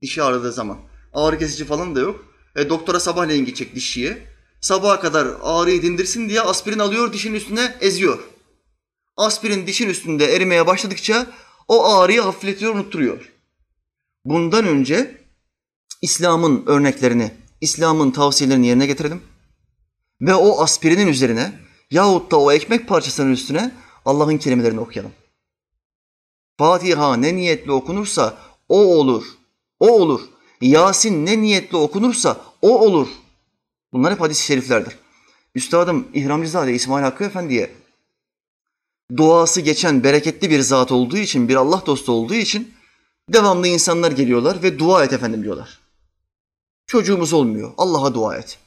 [0.01, 0.77] Dişi ağrıdığı zaman.
[1.13, 2.25] Ağrı kesici falan da yok.
[2.55, 4.17] E, doktora sabahleyin gidecek dişçiye.
[4.61, 8.19] Sabaha kadar ağrıyı dindirsin diye aspirin alıyor, dişin üstüne eziyor.
[9.17, 11.27] Aspirin dişin üstünde erimeye başladıkça
[11.67, 13.31] o ağrıyı hafifletiyor, unutturuyor.
[14.25, 15.21] Bundan önce
[16.01, 19.21] İslam'ın örneklerini, İslam'ın tavsiyelerini yerine getirelim.
[20.21, 21.59] Ve o aspirinin üzerine
[21.91, 23.71] yahut da o ekmek parçasının üstüne
[24.05, 25.11] Allah'ın kelimelerini okuyalım.
[26.57, 28.37] Fatiha ne niyetle okunursa
[28.69, 29.25] o olur.
[29.79, 30.21] O olur.
[30.61, 33.07] Yasin ne niyetle okunursa o olur.
[33.93, 34.95] Bunlar hep hadis-i şeriflerdir.
[35.55, 37.71] Üstadım İhramcızade İsmail Hakkı Efendi'ye
[39.17, 42.73] duası geçen bereketli bir zat olduğu için, bir Allah dostu olduğu için
[43.29, 45.79] devamlı insanlar geliyorlar ve dua et efendim diyorlar.
[46.87, 47.73] Çocuğumuz olmuyor.
[47.77, 48.59] Allah'a dua et.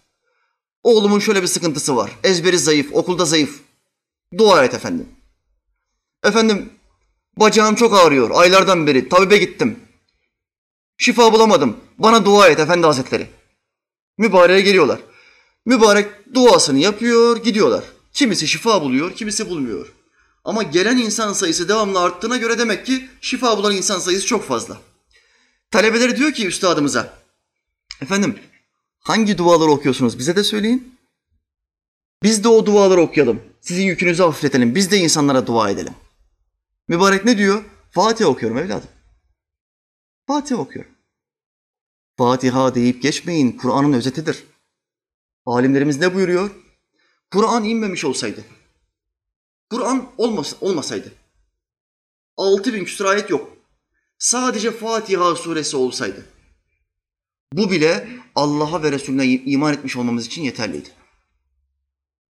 [0.83, 2.11] Oğlumun şöyle bir sıkıntısı var.
[2.25, 3.61] Ezberi zayıf, okulda zayıf.
[4.39, 5.09] Dua et efendim.
[6.25, 6.73] Efendim
[7.37, 8.31] bacağım çok ağrıyor.
[8.35, 9.79] Aylardan beri tabibe gittim.
[10.97, 11.77] Şifa bulamadım.
[11.99, 13.27] Bana dua et efendi hazretleri.
[14.19, 15.01] Mübareğe geliyorlar.
[15.67, 17.85] Mübarek duasını yapıyor, gidiyorlar.
[18.13, 19.98] Kimisi şifa buluyor, kimisi bulmuyor.
[20.49, 24.81] Ama gelen insan sayısı devamlı arttığına göre demek ki şifa bulan insan sayısı çok fazla.
[25.71, 27.19] Talebeleri diyor ki üstadımıza,
[28.01, 28.39] efendim
[28.99, 30.99] hangi duaları okuyorsunuz bize de söyleyin.
[32.23, 33.43] Biz de o duaları okuyalım.
[33.61, 34.75] Sizin yükünüzü hafifletelim.
[34.75, 35.95] Biz de insanlara dua edelim.
[36.89, 37.65] Mübarek ne diyor?
[37.91, 38.89] Fatiha okuyorum evladım.
[40.27, 40.93] Fatiha okuyorum.
[42.17, 43.53] Fatiha deyip geçmeyin.
[43.53, 44.45] Kur'an'ın özetidir.
[45.47, 46.51] Alimlerimiz ne buyuruyor?
[47.33, 48.45] Kur'an inmemiş olsaydı,
[49.71, 51.13] Kur'an olmas olmasaydı,
[52.37, 53.57] altı bin küsur ayet yok.
[54.19, 56.27] Sadece Fatiha suresi olsaydı,
[57.53, 60.89] bu bile Allah'a ve Resulüne iman etmiş olmamız için yeterliydi.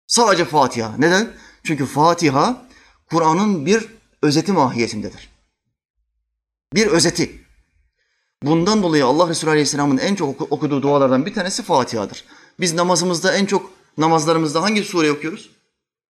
[0.07, 0.95] Sadece Fatiha.
[0.97, 1.33] Neden?
[1.63, 2.67] Çünkü Fatiha
[3.09, 3.87] Kur'an'ın bir
[4.21, 5.29] özeti mahiyetindedir.
[6.73, 7.41] Bir özeti.
[8.43, 12.25] Bundan dolayı Allah Resulü Aleyhisselam'ın en çok okuduğu dualardan bir tanesi Fatiha'dır.
[12.59, 15.49] Biz namazımızda en çok namazlarımızda hangi sure okuyoruz?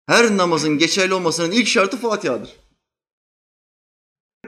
[0.07, 2.55] Her namazın geçerli olmasının ilk şartı Fatiha'dır.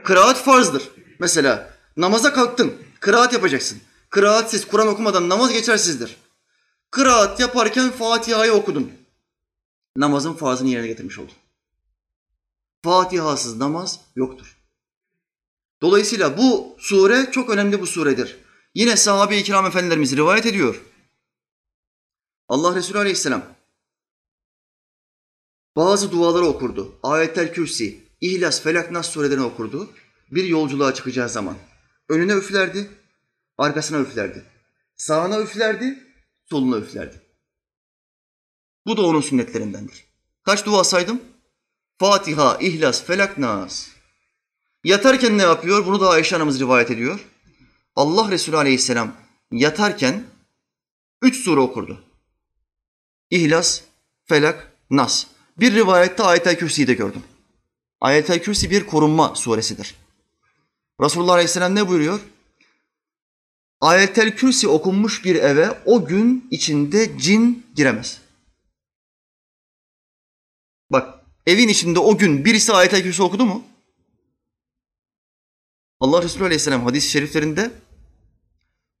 [0.04, 0.90] Kıraat farzdır.
[1.18, 3.80] Mesela namaza kalktın, kıraat yapacaksın.
[4.10, 6.16] Kıraatsiz, Kur'an okumadan namaz geçersizdir.
[6.90, 8.92] Kıraat yaparken Fatiha'yı okudun.
[9.96, 11.34] Namazın farzını yerine getirmiş oldun.
[12.84, 14.56] Fatihasız namaz yoktur.
[15.82, 18.36] Dolayısıyla bu sure çok önemli bu suredir.
[18.74, 20.82] Yine sahabe-i kiram efendilerimiz rivayet ediyor.
[22.48, 23.53] Allah Resulü Aleyhisselam
[25.76, 26.98] bazı duaları okurdu.
[27.02, 29.90] Ayetler Kürsi, İhlas, Felak, Nas surelerini okurdu.
[30.30, 31.56] Bir yolculuğa çıkacağı zaman.
[32.08, 32.90] Önüne üflerdi,
[33.58, 34.44] arkasına üflerdi.
[34.96, 35.98] Sağına üflerdi,
[36.50, 37.22] soluna üflerdi.
[38.86, 40.04] Bu da onun sünnetlerindendir.
[40.42, 41.20] Kaç dua saydım?
[41.98, 43.88] Fatiha, İhlas, Felak, Nas.
[44.84, 45.86] Yatarken ne yapıyor?
[45.86, 47.26] Bunu da Ayşe anamız rivayet ediyor.
[47.96, 49.16] Allah Resulü aleyhisselam
[49.50, 50.24] yatarken
[51.22, 52.04] üç sure okurdu.
[53.30, 53.80] İhlas,
[54.24, 55.26] Felak, Nas.
[55.60, 57.22] Bir rivayette Ayet-el Kürsi'yi de gördüm.
[58.00, 59.94] Ayet-el Kürsi bir korunma suresidir.
[61.00, 62.20] Resulullah Aleyhisselam ne buyuruyor?
[63.80, 68.20] Ayet-el Kürsi okunmuş bir eve o gün içinde cin giremez.
[70.90, 73.64] Bak evin içinde o gün birisi Ayet-el Kürsi okudu mu?
[76.00, 77.70] Allah Resulü Aleyhisselam hadis-i şeriflerinde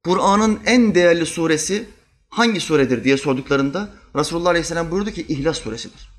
[0.04, 1.88] Kur'an'ın en değerli suresi
[2.28, 6.13] hangi suredir diye sorduklarında Resulullah Aleyhisselam buyurdu ki İhlas suresidir.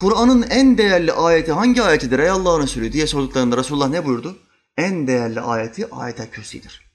[0.00, 4.38] Kur'an'ın en değerli ayeti hangi ayetidir ey Allah'ın Resulü diye sorduklarında Resulullah ne buyurdu?
[4.76, 6.88] En değerli ayeti ayet-el kürsidir.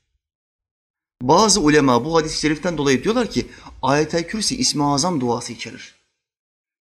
[1.21, 3.47] Bazı ulema bu hadis-i şeriften dolayı diyorlar ki
[3.81, 5.95] ayet-el kürsi ismi azam duası içerir.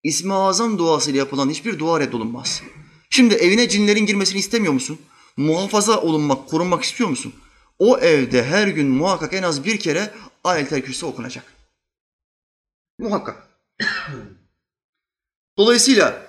[0.03, 2.63] İsmi azam duasıyla yapılan hiçbir dua reddolunmaz.
[3.11, 4.99] Şimdi evine cinlerin girmesini istemiyor musun?
[5.37, 7.35] Muhafaza olunmak, korunmak istiyor musun?
[7.79, 11.45] O evde her gün muhakkak en az bir kere ayet-el kürsi okunacak.
[12.99, 13.49] Muhakkak.
[15.59, 16.27] Dolayısıyla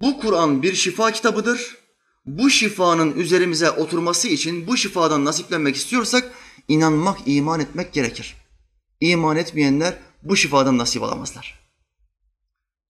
[0.00, 1.76] bu Kur'an bir şifa kitabıdır.
[2.26, 6.32] Bu şifanın üzerimize oturması için bu şifadan nasiplenmek istiyorsak
[6.68, 8.36] inanmak, iman etmek gerekir.
[9.00, 11.60] İman etmeyenler bu şifadan nasip alamazlar.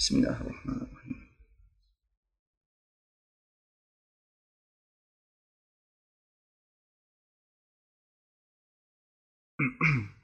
[0.00, 0.96] Bismillahirrahmanirrahim.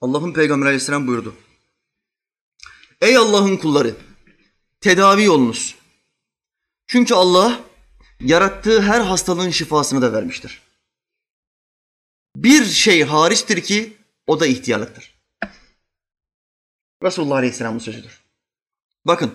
[0.00, 1.34] Allah'ın Peygamber aleyhisselam buyurdu.
[3.00, 3.94] Ey Allah'ın kulları,
[4.80, 5.74] tedavi olunuz.
[6.86, 7.60] Çünkü Allah
[8.20, 10.62] yarattığı her hastalığın şifasını da vermiştir.
[12.36, 13.96] Bir şey hariçtir ki
[14.26, 15.14] o da ihtiyarlıktır.
[17.02, 18.22] Resulullah Aleyhisselam'ın sözüdür.
[19.04, 19.34] Bakın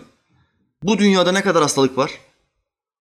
[0.83, 2.11] bu dünyada ne kadar hastalık var?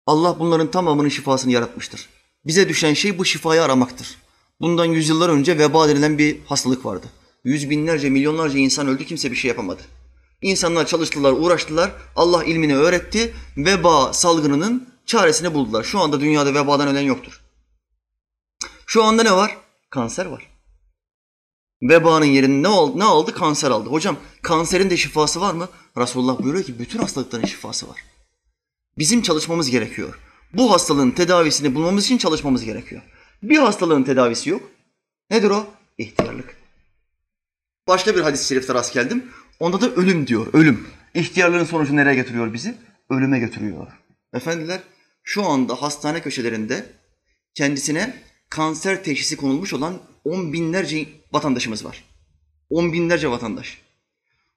[0.06, 2.10] Allah bunların tamamının şifasını yaratmıştır.
[2.46, 4.18] Bize düşen şey bu şifayı aramaktır.
[4.63, 7.06] Bundan yüzyıllar önce veba denilen bir hastalık vardı.
[7.43, 9.82] Yüz binlerce, milyonlarca insan öldü, kimse bir şey yapamadı.
[10.41, 15.84] İnsanlar çalıştılar, uğraştılar, Allah ilmini öğretti, veba salgınının çaresini buldular.
[15.84, 17.41] Şu anda dünyada vebadan ölen yoktur.
[18.86, 19.58] Şu anda ne var?
[19.89, 20.49] Kanser var.
[21.82, 22.99] Vebanın yerini ne aldı?
[22.99, 23.34] Ne aldı?
[23.34, 23.89] Kanser aldı.
[23.89, 25.69] Hocam kanserin de şifası var mı?
[25.97, 27.99] Resulullah buyuruyor ki bütün hastalıkların şifası var.
[28.97, 30.19] Bizim çalışmamız gerekiyor.
[30.54, 33.02] Bu hastalığın tedavisini bulmamız için çalışmamız gerekiyor.
[33.44, 34.72] Bir hastalığın tedavisi yok.
[35.30, 35.68] Nedir o?
[35.98, 36.56] İhtiyarlık.
[37.88, 39.26] Başka bir hadis-i şerifte rast geldim.
[39.60, 40.88] Onda da ölüm diyor, ölüm.
[41.14, 42.76] İhtiyarlığın sonucu nereye getiriyor bizi?
[43.10, 43.88] Ölüme götürüyor.
[44.34, 44.80] Efendiler,
[45.24, 46.86] şu anda hastane köşelerinde
[47.56, 48.16] kendisine
[48.50, 52.04] kanser teşhisi konulmuş olan on binlerce vatandaşımız var.
[52.70, 53.82] On binlerce vatandaş.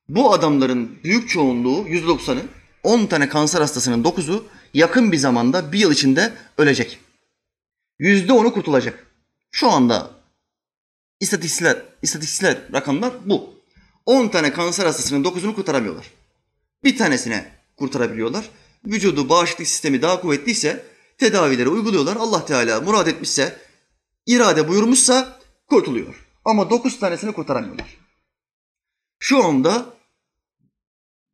[0.09, 2.43] Bu adamların büyük çoğunluğu, yüzde doksanı,
[2.83, 6.99] on tane kanser hastasının dokuzu yakın bir zamanda bir yıl içinde ölecek.
[7.99, 9.07] Yüzde onu kurtulacak.
[9.51, 10.11] Şu anda
[11.21, 13.57] istatistikler, istatistikler rakamlar bu.
[14.07, 16.11] 10 tane kanser hastasının 9'unu kurtaramıyorlar.
[16.85, 18.51] Bir tanesine kurtarabiliyorlar.
[18.87, 20.85] Vücudu, bağışıklık sistemi daha kuvvetliyse
[21.19, 22.17] tedavileri uyguluyorlar.
[22.17, 23.57] Allah Teala murad etmişse,
[24.27, 26.27] irade buyurmuşsa kurtuluyor.
[26.45, 27.97] Ama 9 tanesini kurtaramıyorlar.
[29.19, 29.87] Şu anda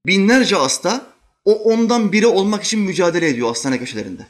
[0.07, 1.07] binlerce hasta
[1.45, 4.27] o ondan biri olmak için mücadele ediyor hastane köşelerinde.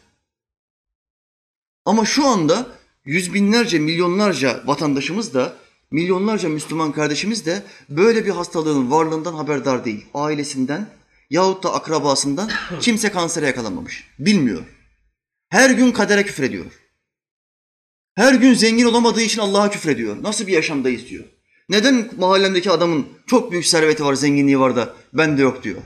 [1.84, 2.66] Ama şu anda
[3.04, 5.56] yüz binlerce, milyonlarca vatandaşımız da,
[5.90, 10.06] milyonlarca Müslüman kardeşimiz de böyle bir hastalığın varlığından haberdar değil.
[10.14, 10.86] Ailesinden
[11.30, 14.08] yahut da akrabasından kimse kansere yakalanmamış.
[14.18, 14.62] Bilmiyor.
[15.48, 16.66] Her gün kadere küfrediyor.
[18.14, 20.22] Her gün zengin olamadığı için Allah'a küfrediyor.
[20.22, 21.24] Nasıl bir yaşamdayız diyor.
[21.68, 25.82] Neden mahallemdeki adamın çok büyük serveti var, zenginliği var da ben de yok diyor.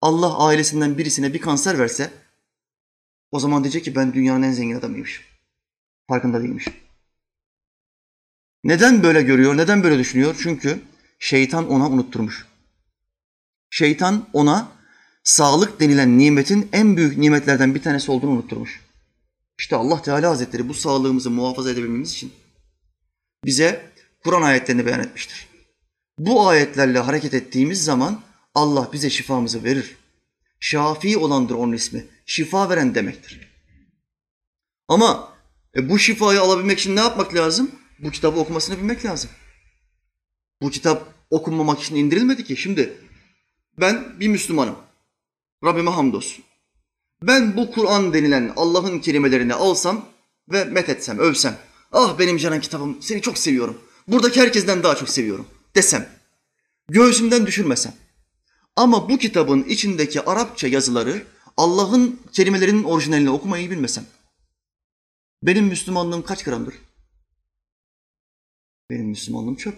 [0.00, 2.10] Allah ailesinden birisine bir kanser verse
[3.30, 5.24] o zaman diyecek ki ben dünyanın en zengin adamıymışım.
[6.08, 6.68] Farkında değilmiş.
[8.64, 10.36] Neden böyle görüyor, neden böyle düşünüyor?
[10.42, 10.80] Çünkü
[11.18, 12.46] şeytan ona unutturmuş.
[13.70, 14.72] Şeytan ona
[15.24, 18.80] sağlık denilen nimetin en büyük nimetlerden bir tanesi olduğunu unutturmuş.
[19.58, 22.32] İşte Allah Teala Hazretleri bu sağlığımızı muhafaza edebilmemiz için
[23.44, 23.90] bize
[24.24, 25.48] Kur'an ayetlerini beyan etmiştir.
[26.18, 28.20] Bu ayetlerle hareket ettiğimiz zaman
[28.54, 29.96] Allah bize şifamızı verir.
[30.60, 32.06] Şafi olandır onun ismi.
[32.26, 33.50] Şifa veren demektir.
[34.88, 35.32] Ama
[35.76, 37.70] e, bu şifayı alabilmek için ne yapmak lazım?
[37.98, 39.30] Bu kitabı okumasını bilmek lazım.
[40.62, 42.56] Bu kitap okunmamak için indirilmedi ki.
[42.56, 42.92] Şimdi
[43.80, 44.76] ben bir Müslümanım.
[45.64, 46.44] Rabbime hamdolsun.
[47.22, 50.04] Ben bu Kur'an denilen Allah'ın kelimelerini alsam
[50.48, 51.58] ve methetsem, övsem.
[51.92, 53.80] Ah benim canım kitabım, seni çok seviyorum.
[54.08, 56.08] Buradaki herkesten daha çok seviyorum desem.
[56.88, 57.94] Göğsümden düşürmesem.
[58.80, 61.22] Ama bu kitabın içindeki Arapça yazıları
[61.56, 64.04] Allah'ın kelimelerinin orijinalini okumayı bilmesem.
[65.42, 66.74] Benim Müslümanlığım kaç gramdır?
[68.90, 69.74] Benim Müslümanlığım çöp.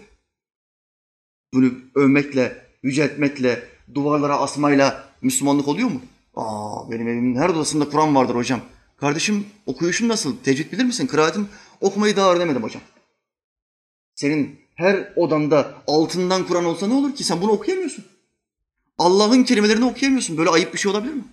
[1.53, 6.01] Bunu övmekle, yüceltmekle, duvarlara asmayla Müslümanlık oluyor mu?
[6.35, 8.61] Aa benim evimin her odasında Kur'an vardır hocam.
[8.97, 10.37] Kardeşim okuyuşun nasıl?
[10.37, 11.07] Tecvid bilir misin?
[11.07, 11.49] Kıraatim
[11.81, 12.81] okumayı daha öğrenemedim hocam.
[14.15, 17.23] Senin her odanda altından Kur'an olsa ne olur ki?
[17.23, 18.12] Sen bunu okuyamıyorsun.
[18.97, 20.37] Allah'ın kelimelerini okuyamıyorsun.
[20.37, 21.23] Böyle ayıp bir şey olabilir mi?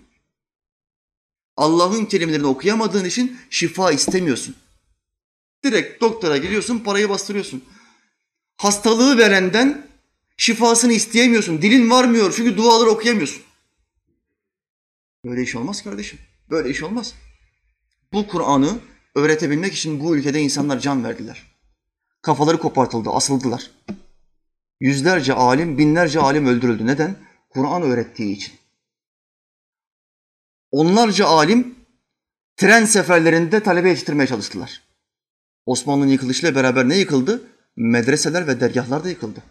[1.57, 4.57] Allah'ın kelimelerini okuyamadığın için şifa istemiyorsun.
[5.65, 7.65] Direkt doktora gidiyorsun, parayı bastırıyorsun.
[8.57, 9.87] Hastalığı verenden
[10.37, 11.63] şifasını isteyemiyorsun.
[11.63, 13.43] Dilin varmıyor çünkü duaları okuyamıyorsun.
[15.25, 16.19] Böyle iş olmaz kardeşim.
[16.51, 17.15] Böyle iş olmaz.
[18.13, 18.79] Bu Kur'an'ı
[19.15, 21.43] öğretebilmek için bu ülkede insanlar can verdiler.
[22.23, 23.71] Kafaları kopartıldı, asıldılar.
[24.81, 26.87] Yüzlerce alim, binlerce alim öldürüldü.
[26.87, 27.17] Neden?
[27.51, 28.55] Kur'an öğrettiği için.
[30.71, 31.75] Onlarca alim
[32.57, 34.83] tren seferlerinde talebe yetiştirmeye çalıştılar.
[35.67, 37.43] Osmanlı'nın yıkılışıyla beraber ne yıkıldı?
[37.77, 39.43] Medreseler ve dergahlar da yıkıldı.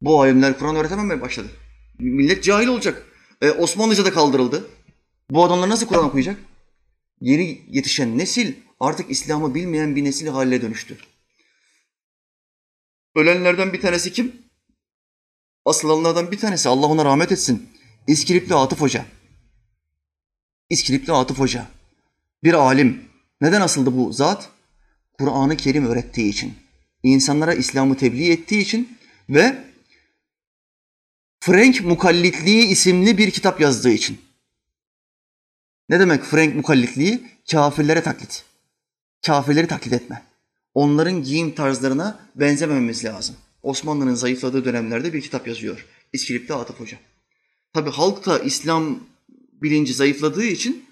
[0.00, 1.48] Bu alimler Kur'an öğretememeye başladı.
[1.98, 3.02] Millet cahil olacak.
[3.42, 4.68] E, Osmanlıca da kaldırıldı.
[5.30, 6.36] Bu adamlar nasıl Kur'an okuyacak?
[7.20, 10.96] Yeni yetişen nesil artık İslam'ı bilmeyen bir nesil haline dönüştü.
[13.14, 14.47] Ölenlerden bir tanesi kim?
[15.68, 17.68] Asılanlardan bir tanesi Allah ona rahmet etsin.
[18.06, 19.06] İskilipli Atıf Hoca.
[20.70, 21.66] İskilipli Atıf Hoca.
[22.44, 23.04] Bir alim.
[23.40, 24.48] Neden asıldı bu zat?
[25.18, 26.54] Kur'an-ı Kerim öğrettiği için.
[27.02, 29.64] insanlara İslam'ı tebliğ ettiği için ve
[31.40, 34.20] Frank Mukallitliği isimli bir kitap yazdığı için.
[35.88, 37.22] Ne demek Frank Mukallitliği?
[37.50, 38.44] Kafirlere taklit.
[39.26, 40.22] Kafirleri taklit etme.
[40.74, 43.36] Onların giyim tarzlarına benzemememiz lazım.
[43.62, 45.86] Osmanlı'nın zayıfladığı dönemlerde bir kitap yazıyor.
[46.12, 46.98] İskilip'te Atıf Hoca.
[47.74, 49.00] Tabi halk da İslam
[49.62, 50.84] bilinci zayıfladığı için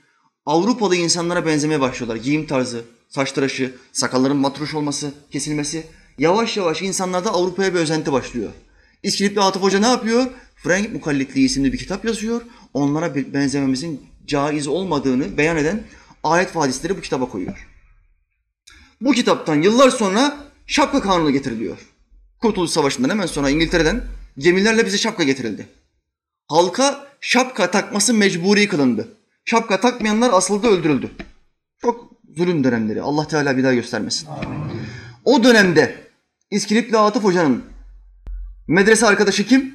[0.47, 2.17] Avrupalı insanlara benzemeye başlıyorlar.
[2.17, 5.87] Giyim tarzı, saç tıraşı, sakalların matruş olması, kesilmesi.
[6.19, 8.53] Yavaş yavaş insanlarda Avrupa'ya bir özenti başlıyor.
[9.03, 10.27] İskilipli Atıf Hoca ne yapıyor?
[10.57, 12.43] Frank Mukallitliği isimli bir kitap yazıyor.
[12.75, 15.85] Onlara benzememizin caiz olmadığını beyan eden
[16.25, 17.69] ayet ve bu kitaba koyuyor.
[19.01, 21.79] Bu kitaptan yıllar sonra şapka kanunu getiriliyor.
[22.41, 24.05] Kurtuluş Savaşı'ndan hemen sonra İngiltere'den
[24.39, 25.67] gemilerle bize şapka getirildi.
[26.49, 29.09] Halka şapka takması mecburi kılındı.
[29.45, 31.11] Şapka takmayanlar asıldı öldürüldü.
[31.79, 33.03] Çok zulüm dönemleri.
[33.03, 34.29] Allah Teala bir daha göstermesin.
[35.25, 36.07] O dönemde
[36.51, 37.65] İskilipli Atıf Hoca'nın
[38.69, 39.75] medrese arkadaşı kim?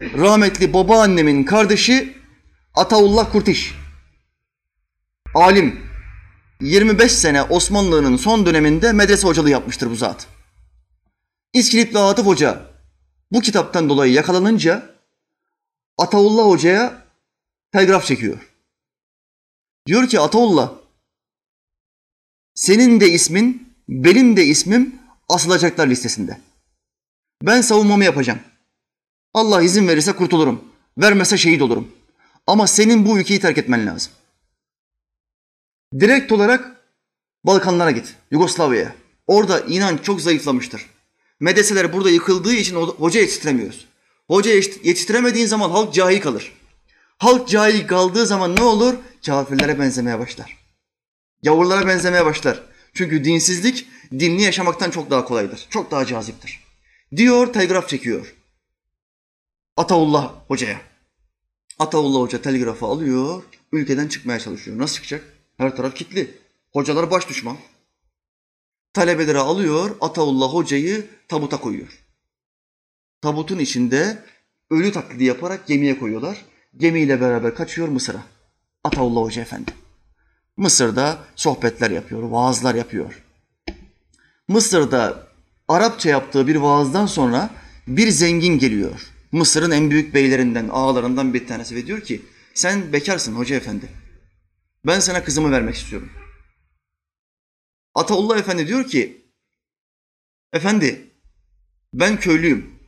[0.00, 2.16] Rahmetli babaannemin kardeşi
[2.74, 3.74] Ataullah Kurtiş.
[5.34, 5.80] Alim.
[6.60, 10.26] 25 sene Osmanlı'nın son döneminde medrese hocalığı yapmıştır bu zat.
[11.52, 12.66] İskilipli Atıf Hoca
[13.32, 14.94] bu kitaptan dolayı yakalanınca
[15.98, 17.06] Ataullah Hoca'ya
[17.72, 18.52] telgraf çekiyor.
[19.86, 20.72] Diyor ki Ataullah
[22.54, 26.40] senin de ismin benim de ismim asılacaklar listesinde.
[27.42, 28.40] Ben savunmamı yapacağım.
[29.34, 30.64] Allah izin verirse kurtulurum.
[30.98, 31.92] Vermese şehit olurum.
[32.46, 34.12] Ama senin bu ülkeyi terk etmen lazım.
[36.00, 36.76] Direkt olarak
[37.44, 38.94] Balkanlara git, Yugoslavya'ya.
[39.26, 40.91] Orada inan çok zayıflamıştır.
[41.42, 43.86] Medreseler burada yıkıldığı için hoca yetiştiremiyoruz.
[44.26, 46.52] Hoca yetiştiremediğin zaman halk cahil kalır.
[47.18, 48.94] Halk cahil kaldığı zaman ne olur?
[49.26, 50.56] Kafirlere benzemeye başlar.
[51.42, 52.62] Yavrulara benzemeye başlar.
[52.94, 55.66] Çünkü dinsizlik dinli yaşamaktan çok daha kolaydır.
[55.70, 56.60] Çok daha caziptir.
[57.16, 58.34] Diyor telgraf çekiyor.
[59.76, 60.80] Ataullah hocaya.
[61.78, 64.78] Ataullah hoca telgrafı alıyor, ülkeden çıkmaya çalışıyor.
[64.78, 65.24] Nasıl çıkacak?
[65.56, 66.38] Her taraf kilitli.
[66.72, 67.56] Hocalar baş düşman.
[68.92, 72.02] Talebeleri alıyor, Ataullah hocayı tabuta koyuyor.
[73.22, 74.18] Tabutun içinde
[74.70, 76.44] ölü taklidi yaparak gemiye koyuyorlar.
[76.76, 78.22] Gemiyle beraber kaçıyor Mısır'a.
[78.84, 79.70] Ataullah Hoca Efendi.
[80.56, 83.22] Mısır'da sohbetler yapıyor, vaazlar yapıyor.
[84.48, 85.26] Mısır'da
[85.68, 87.50] Arapça yaptığı bir vaazdan sonra
[87.86, 89.12] bir zengin geliyor.
[89.32, 92.22] Mısır'ın en büyük beylerinden, ağalarından bir tanesi ve diyor ki
[92.54, 93.88] sen bekarsın hoca efendi.
[94.86, 96.10] Ben sana kızımı vermek istiyorum.
[97.94, 99.22] Ataullah Efendi diyor ki
[100.52, 101.10] efendi
[101.94, 102.78] ben köylüyüm.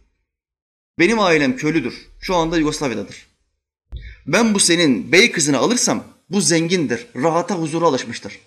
[0.98, 2.08] Benim ailem köylüdür.
[2.20, 3.26] Şu anda Yugoslavya'dadır.
[4.26, 7.06] Ben bu senin bey kızını alırsam bu zengindir.
[7.16, 8.38] Rahata huzura alışmıştır.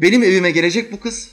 [0.00, 1.30] Benim evime gelecek bu kız.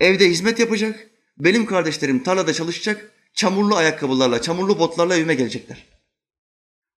[0.00, 1.10] Evde hizmet yapacak.
[1.38, 5.86] Benim kardeşlerim tarlada çalışacak çamurlu ayakkabılarla, çamurlu botlarla evime gelecekler.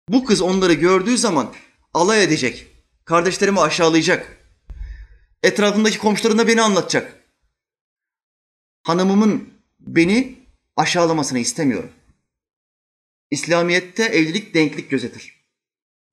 [0.09, 1.53] Bu kız onları gördüğü zaman
[1.93, 2.67] alay edecek,
[3.05, 4.37] kardeşlerimi aşağılayacak.
[5.45, 7.23] Etrafındaki komşularına beni anlatacak.
[8.83, 10.39] Hanımımın beni
[10.75, 11.91] aşağılamasını istemiyorum.
[13.31, 15.35] İslamiyet'te evlilik denklik gözetir.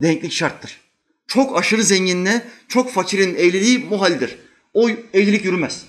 [0.02, 0.80] Denklik şarttır.
[1.26, 4.38] Çok aşırı zenginle çok fakirin evliliği muhaldir.
[4.74, 5.84] O evlilik yürümez.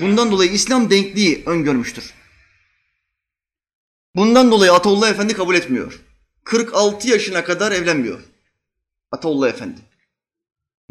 [0.00, 2.14] Bundan dolayı İslam denkliği öngörmüştür.
[4.16, 6.00] Bundan dolayı Ataullah Efendi kabul etmiyor.
[6.44, 8.20] 46 yaşına kadar evlenmiyor.
[9.12, 9.91] Ataullah Efendi.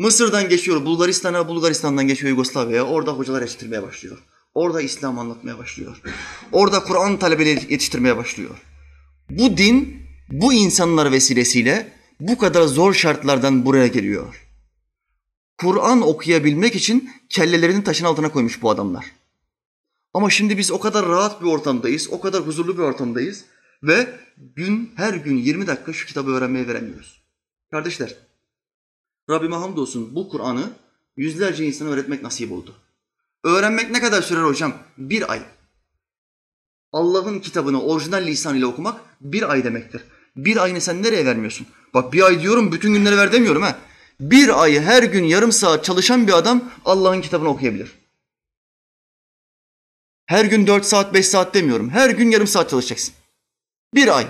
[0.01, 2.83] Mısır'dan geçiyor Bulgaristan'a, Bulgaristan'dan geçiyor Yugoslavya'ya.
[2.83, 4.17] Orada hocalar yetiştirmeye başlıyor.
[4.53, 6.01] Orada İslam anlatmaya başlıyor.
[6.51, 8.57] Orada Kur'an talebeleri yetiştirmeye başlıyor.
[9.29, 9.97] Bu din
[10.29, 14.47] bu insanlar vesilesiyle bu kadar zor şartlardan buraya geliyor.
[15.57, 19.05] Kur'an okuyabilmek için kellelerini taşın altına koymuş bu adamlar.
[20.13, 23.45] Ama şimdi biz o kadar rahat bir ortamdayız, o kadar huzurlu bir ortamdayız
[23.83, 27.21] ve gün her gün 20 dakika şu kitabı öğrenmeye veremiyoruz.
[27.71, 28.15] Kardeşler,
[29.31, 30.69] Rabbime hamdolsun bu Kur'an'ı
[31.17, 32.75] yüzlerce insana öğretmek nasip oldu.
[33.43, 34.73] Öğrenmek ne kadar sürer hocam?
[34.97, 35.41] Bir ay.
[36.93, 40.03] Allah'ın kitabını orijinal lisan ile okumak bir ay demektir.
[40.35, 41.67] Bir ayını sen nereye vermiyorsun?
[41.93, 43.79] Bak bir ay diyorum bütün günleri ver demiyorum ha.
[44.19, 47.91] Bir ay her gün yarım saat çalışan bir adam Allah'ın kitabını okuyabilir.
[50.25, 51.89] Her gün dört saat beş saat demiyorum.
[51.89, 53.13] Her gün yarım saat çalışacaksın.
[53.95, 54.27] Bir ay.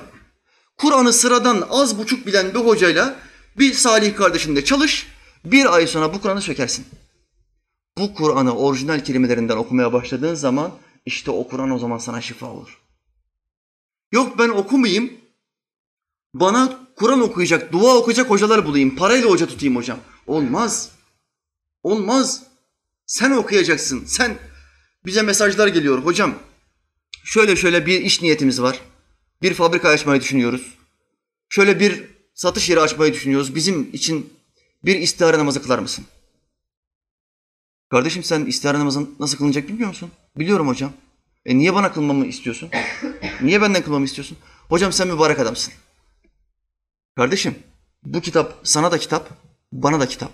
[0.77, 3.15] Kur'an'ı sıradan az buçuk bilen bir hocayla
[3.57, 5.07] bir salih kardeşinle çalış.
[5.45, 6.85] Bir ay sonra bu Kur'an'ı sökersin.
[7.97, 10.71] Bu Kur'an'ı orijinal kelimelerinden okumaya başladığın zaman
[11.05, 12.81] işte o Kur'an o zaman sana şifa olur.
[14.11, 15.13] Yok ben okumayayım.
[16.33, 18.95] Bana Kur'an okuyacak, dua okuyacak hocalar bulayım.
[18.95, 19.99] Parayla hoca tutayım hocam.
[20.27, 20.91] Olmaz.
[21.83, 22.43] Olmaz.
[23.05, 24.05] Sen okuyacaksın.
[24.05, 24.37] Sen
[25.05, 26.05] bize mesajlar geliyor.
[26.05, 26.35] Hocam
[27.23, 28.81] şöyle şöyle bir iş niyetimiz var.
[29.41, 30.77] Bir fabrika açmayı düşünüyoruz.
[31.49, 33.55] Şöyle bir satış yeri açmayı düşünüyoruz.
[33.55, 34.33] Bizim için
[34.85, 36.05] bir istihare namazı kılar mısın?
[37.89, 40.11] Kardeşim sen istihare namazı nasıl kılınacak bilmiyor musun?
[40.35, 40.93] Biliyorum hocam.
[41.45, 42.69] E niye bana kılmamı istiyorsun?
[43.41, 44.37] Niye benden kılmamı istiyorsun?
[44.69, 45.73] Hocam sen mübarek adamsın.
[47.15, 47.55] Kardeşim
[48.03, 49.29] bu kitap sana da kitap,
[49.71, 50.31] bana da kitap.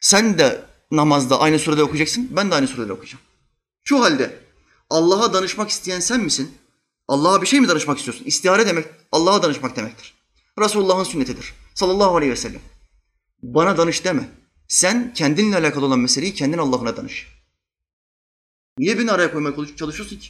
[0.00, 3.22] Sen de namazda aynı surede okuyacaksın, ben de aynı surede okuyacağım.
[3.84, 4.38] Şu halde
[4.90, 6.54] Allah'a danışmak isteyen sen misin?
[7.08, 8.24] Allah'a bir şey mi danışmak istiyorsun?
[8.24, 10.13] İstihare demek Allah'a danışmak demektir.
[10.60, 11.54] Resulullah'ın sünnetidir.
[11.74, 12.60] Sallallahu aleyhi ve sellem.
[13.42, 14.28] Bana danış deme.
[14.68, 17.28] Sen kendinle alakalı olan meseleyi kendin Allah'ına danış.
[18.78, 20.28] Niye beni araya koymaya çalışıyorsun ki?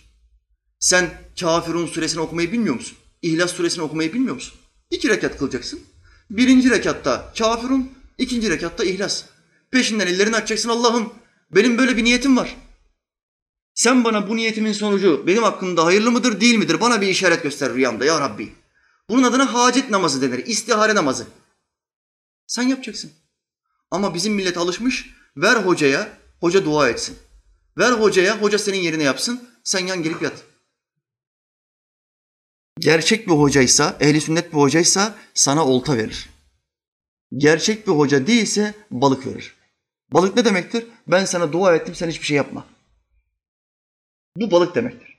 [0.79, 1.11] Sen
[1.41, 2.99] Kafirun suresini okumayı bilmiyor musun?
[3.22, 4.55] İhlas suresini okumayı bilmiyor musun?
[4.91, 5.81] İki rekat kılacaksın.
[6.31, 9.25] Birinci rekatta Kafirun, ikinci rekatta İhlas.
[9.70, 11.12] Peşinden ellerini açacaksın Allah'ım
[11.55, 12.57] benim böyle bir niyetim var.
[13.75, 16.81] Sen bana bu niyetimin sonucu benim hakkımda hayırlı mıdır değil midir?
[16.81, 18.53] Bana bir işaret göster rüyamda ya Rabbi.
[19.11, 20.46] Bunun adına hacet namazı denir.
[20.46, 21.26] istihare namazı.
[22.46, 23.12] Sen yapacaksın.
[23.90, 25.11] Ama bizim millet alışmış.
[25.36, 27.18] Ver hocaya, hoca dua etsin.
[27.78, 29.48] Ver hocaya, hoca senin yerine yapsın.
[29.64, 30.44] Sen yan gelip yat.
[32.78, 36.28] Gerçek bir hocaysa, ehli sünnet bir hocaysa sana olta verir.
[37.36, 39.55] Gerçek bir hoca değilse balık verir.
[40.12, 40.86] Balık ne demektir?
[41.07, 42.66] Ben sana dua ettim, sen hiçbir şey yapma.
[44.36, 45.18] Bu balık demektir.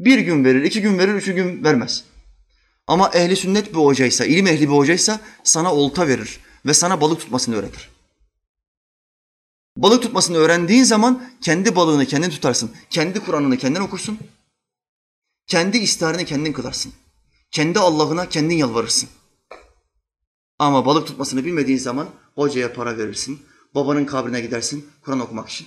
[0.00, 2.04] Bir gün verir, iki gün verir, üçü gün vermez.
[2.86, 7.20] Ama ehli sünnet bir hocaysa, ilim ehli bir hocaysa sana olta verir ve sana balık
[7.20, 7.90] tutmasını öğretir.
[9.76, 12.70] Balık tutmasını öğrendiğin zaman kendi balığını kendin tutarsın.
[12.90, 14.18] Kendi Kur'an'ını kendin okursun.
[15.46, 16.92] Kendi istiharını kendin kılarsın.
[17.50, 19.08] Kendi Allah'ına kendin yalvarırsın.
[20.58, 23.42] Ama balık tutmasını bilmediğin zaman hocaya para verirsin.
[23.74, 25.66] Babanın kabrine gidersin Kur'an okumak için.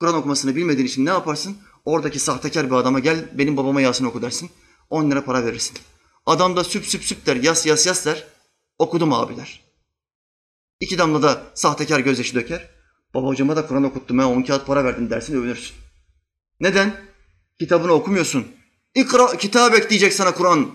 [0.00, 1.56] Kur'an okumasını bilmediğin için ne yaparsın?
[1.84, 4.50] Oradaki sahtekar bir adama gel benim babama Yasin oku dersin.
[4.90, 5.78] 10 lira para verirsin.
[6.26, 8.24] Adam da süp süp süp der, yas yas yas der.
[8.78, 9.62] Okudum abiler.
[10.80, 12.70] İki damla da sahtekar gözyaşı döker.
[13.14, 15.76] Baba hocama da Kur'an okuttum ben 10 kağıt para verdim dersin övünürsün.
[16.60, 16.96] Neden?
[17.58, 18.46] Kitabını okumuyorsun.
[18.94, 20.70] İkra kitabek diyecek sana Kur'an.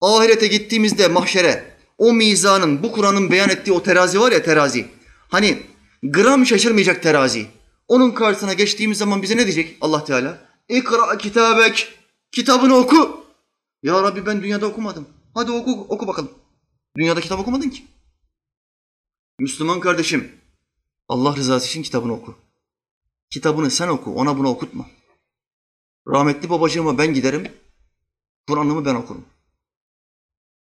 [0.00, 4.86] Ahirete gittiğimizde mahşere o mizanın bu Kur'an'ın beyan ettiği o terazi var ya terazi.
[5.28, 5.62] Hani
[6.02, 7.46] gram şaşırmayacak terazi.
[7.88, 10.38] Onun karşısına geçtiğimiz zaman bize ne diyecek Allah Teala?
[10.68, 11.88] İkra kitabek.
[12.32, 13.21] Kitabını oku.
[13.82, 15.08] Ya Rabbi ben dünyada okumadım.
[15.34, 16.30] Hadi oku, oku bakalım.
[16.96, 17.84] Dünyada kitap okumadın ki.
[19.38, 20.32] Müslüman kardeşim,
[21.08, 22.34] Allah rızası için kitabını oku.
[23.30, 24.86] Kitabını sen oku, ona bunu okutma.
[26.08, 27.52] Rahmetli babacığıma ben giderim,
[28.48, 29.24] Kur'an'ımı ben okurum.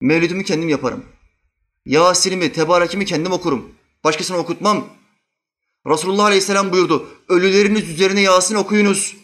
[0.01, 1.05] Mevlidimi kendim yaparım.
[1.87, 3.75] Yasin'imi, Tebarekimi kendim okurum.
[4.05, 4.89] Başkasına okutmam.
[5.87, 7.09] Resulullah Aleyhisselam buyurdu.
[7.29, 9.17] Ölüleriniz üzerine Yasin okuyunuz.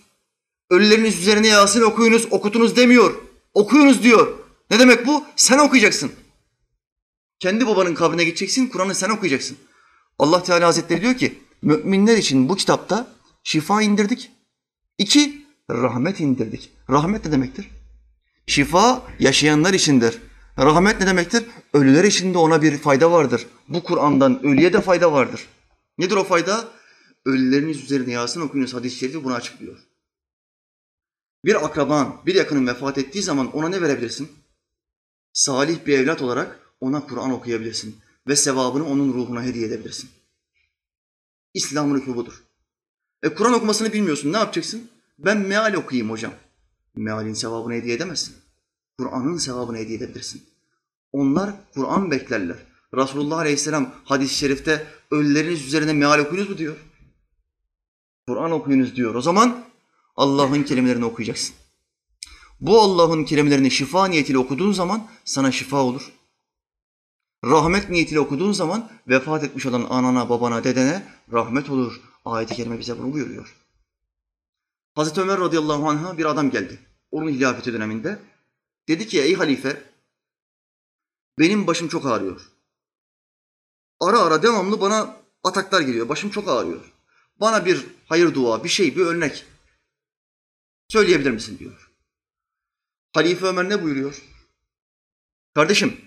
[0.70, 3.25] Ölüleriniz üzerine Yasin okuyunuz, okutunuz demiyor.
[3.56, 4.38] Okuyunuz diyor.
[4.70, 5.24] Ne demek bu?
[5.36, 6.12] Sen okuyacaksın.
[7.38, 9.56] Kendi babanın kabrine gideceksin, Kur'an'ı sen okuyacaksın.
[10.18, 13.08] Allah Teala Hazretleri diyor ki, müminler için bu kitapta
[13.44, 14.30] şifa indirdik.
[14.98, 16.70] İki, rahmet indirdik.
[16.90, 17.68] Rahmet ne demektir?
[18.46, 20.18] Şifa yaşayanlar içindir.
[20.58, 21.44] Rahmet ne demektir?
[21.72, 23.46] Ölüler için de ona bir fayda vardır.
[23.68, 25.46] Bu Kur'an'dan ölüye de fayda vardır.
[25.98, 26.64] Nedir o fayda?
[27.24, 29.85] Ölüleriniz üzerine Yasin okuyunuz hadis-i şerifi bunu açıklıyor.
[31.46, 34.32] Bir akraban, bir yakının vefat ettiği zaman ona ne verebilirsin?
[35.32, 37.96] Salih bir evlat olarak ona Kur'an okuyabilirsin
[38.28, 40.10] ve sevabını onun ruhuna hediye edebilirsin.
[41.54, 42.42] İslam'ın hükmü budur.
[43.22, 44.88] E Kur'an okumasını bilmiyorsun, ne yapacaksın?
[45.18, 46.32] Ben meal okuyayım hocam.
[46.96, 48.36] Mealin sevabını hediye edemezsin.
[48.98, 50.44] Kur'an'ın sevabını hediye edebilirsin.
[51.12, 52.56] Onlar Kur'an beklerler.
[52.94, 56.76] Resulullah Aleyhisselam hadis-i şerifte ölüleriniz üzerine meal okuyunuz mu diyor.
[58.28, 59.14] Kur'an okuyunuz diyor.
[59.14, 59.65] O zaman
[60.16, 61.54] Allah'ın kelimelerini okuyacaksın.
[62.60, 66.12] Bu Allah'ın kelimelerini şifa niyetiyle okuduğun zaman sana şifa olur.
[67.44, 72.00] Rahmet niyetiyle okuduğun zaman vefat etmiş olan anana, babana, dedene rahmet olur.
[72.24, 73.56] Ayet-i kerime bize bunu buyuruyor.
[74.94, 76.78] Hazreti Ömer radıyallahu anh'a bir adam geldi.
[77.10, 78.18] Onun hilafeti döneminde.
[78.88, 79.82] Dedi ki ey halife
[81.38, 82.48] benim başım çok ağrıyor.
[84.00, 86.08] Ara ara devamlı bana ataklar geliyor.
[86.08, 86.92] Başım çok ağrıyor.
[87.40, 89.44] Bana bir hayır dua, bir şey, bir örnek
[90.88, 91.90] söyleyebilir misin diyor.
[93.12, 94.22] Halife Ömer ne buyuruyor?
[95.54, 96.00] Kardeşim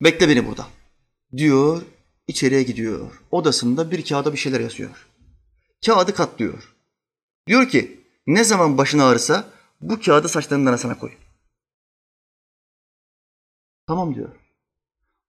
[0.00, 0.68] bekle beni burada
[1.36, 1.82] diyor
[2.26, 3.22] içeriye gidiyor.
[3.30, 5.06] Odasında bir kağıda bir şeyler yazıyor.
[5.86, 6.74] Kağıdı katlıyor.
[7.46, 9.50] Diyor ki ne zaman başın ağrısa
[9.80, 11.12] bu kağıdı saçlarının arasına koy.
[13.86, 14.28] Tamam diyor.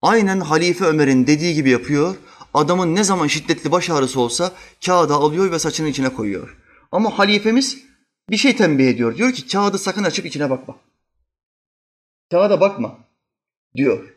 [0.02, 2.16] Aynen Halife Ömer'in dediği gibi yapıyor.
[2.54, 4.52] Adamın ne zaman şiddetli baş ağrısı olsa
[4.86, 6.58] kağıdı alıyor ve saçının içine koyuyor.
[6.92, 7.91] Ama halifemiz
[8.30, 9.18] bir şey tembih ediyor.
[9.18, 10.76] Diyor ki kağıdı sakın açıp içine bakma.
[12.32, 12.98] Kağıda bakma
[13.76, 14.16] diyor.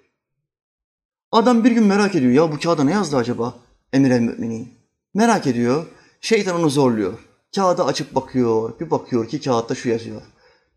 [1.32, 2.32] Adam bir gün merak ediyor.
[2.32, 3.58] Ya bu kağıda ne yazdı acaba?
[3.92, 4.74] Emir el müminin.
[5.14, 5.86] Merak ediyor.
[6.20, 7.18] Şeytan onu zorluyor.
[7.54, 8.80] Kağıdı açıp bakıyor.
[8.80, 10.22] Bir bakıyor ki kağıtta şu yazıyor.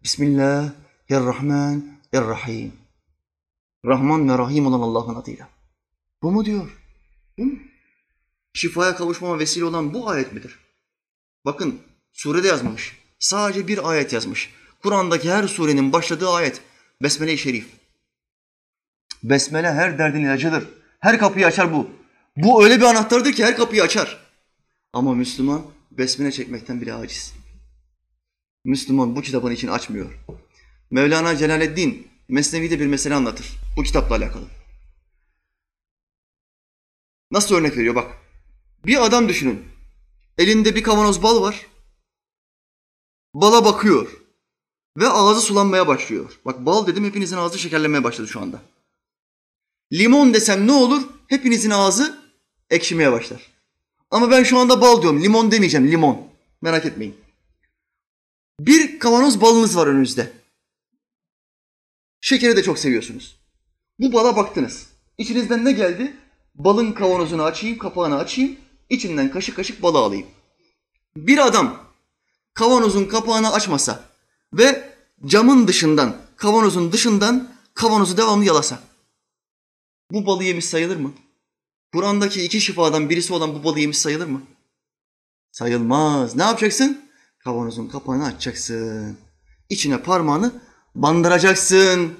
[0.03, 2.73] Bismillahirrahmanirrahim.
[3.85, 5.49] Rahman ve Rahim olan Allah'ın adıyla.
[6.21, 6.77] Bu mu diyor?
[7.37, 7.57] Bu mu?
[8.53, 10.59] Şifaya kavuşmama vesile olan bu ayet midir?
[11.45, 11.79] Bakın
[12.11, 13.06] surede yazmamış.
[13.19, 14.53] Sadece bir ayet yazmış.
[14.83, 16.61] Kur'an'daki her surenin başladığı ayet.
[17.03, 17.67] Besmele-i Şerif.
[19.23, 20.67] Besmele her derdin ilacıdır.
[20.99, 21.89] Her kapıyı açar bu.
[22.37, 24.17] Bu öyle bir anahtardır ki her kapıyı açar.
[24.93, 25.61] Ama Müslüman
[25.91, 27.33] besmele çekmekten bile aciz.
[28.65, 30.19] Müslüman bu kitabın için açmıyor.
[30.91, 33.47] Mevlana Celaleddin Mesnevi'de bir mesele anlatır.
[33.77, 34.45] Bu kitapla alakalı.
[37.31, 38.17] Nasıl örnek veriyor bak.
[38.85, 39.65] Bir adam düşünün.
[40.37, 41.65] Elinde bir kavanoz bal var.
[43.41, 44.21] Bala bakıyor.
[44.97, 46.39] Ve ağzı sulanmaya başlıyor.
[46.45, 48.61] Bak bal dedim hepinizin ağzı şekerlenmeye başladı şu anda.
[49.93, 51.03] Limon desem ne olur?
[51.27, 52.17] Hepinizin ağzı
[52.69, 53.51] ekşimeye başlar.
[54.11, 55.23] Ama ben şu anda bal diyorum.
[55.23, 55.91] Limon demeyeceğim.
[55.91, 56.27] Limon.
[56.61, 57.15] Merak etmeyin.
[58.59, 60.31] Bir kavanoz balınız var önünüzde.
[62.21, 63.39] Şekeri de çok seviyorsunuz.
[63.99, 64.87] Bu bala baktınız.
[65.17, 66.17] İçinizden ne geldi?
[66.55, 68.55] Balın kavanozunu açayım, kapağını açayım.
[68.89, 70.27] içinden kaşık kaşık balı alayım.
[71.17, 71.86] Bir adam
[72.57, 74.03] kavanozun kapağını açmasa
[74.53, 74.93] ve
[75.25, 78.79] camın dışından, kavanozun dışından kavanozu devamlı yalasa.
[80.11, 81.11] Bu balı yemiş sayılır mı?
[81.93, 84.41] Kur'an'daki iki şifadan birisi olan bu balı yemiş sayılır mı?
[85.51, 86.35] Sayılmaz.
[86.35, 87.01] Ne yapacaksın?
[87.39, 89.17] Kavanozun kapağını açacaksın.
[89.69, 90.51] İçine parmağını
[90.95, 92.13] bandıracaksın.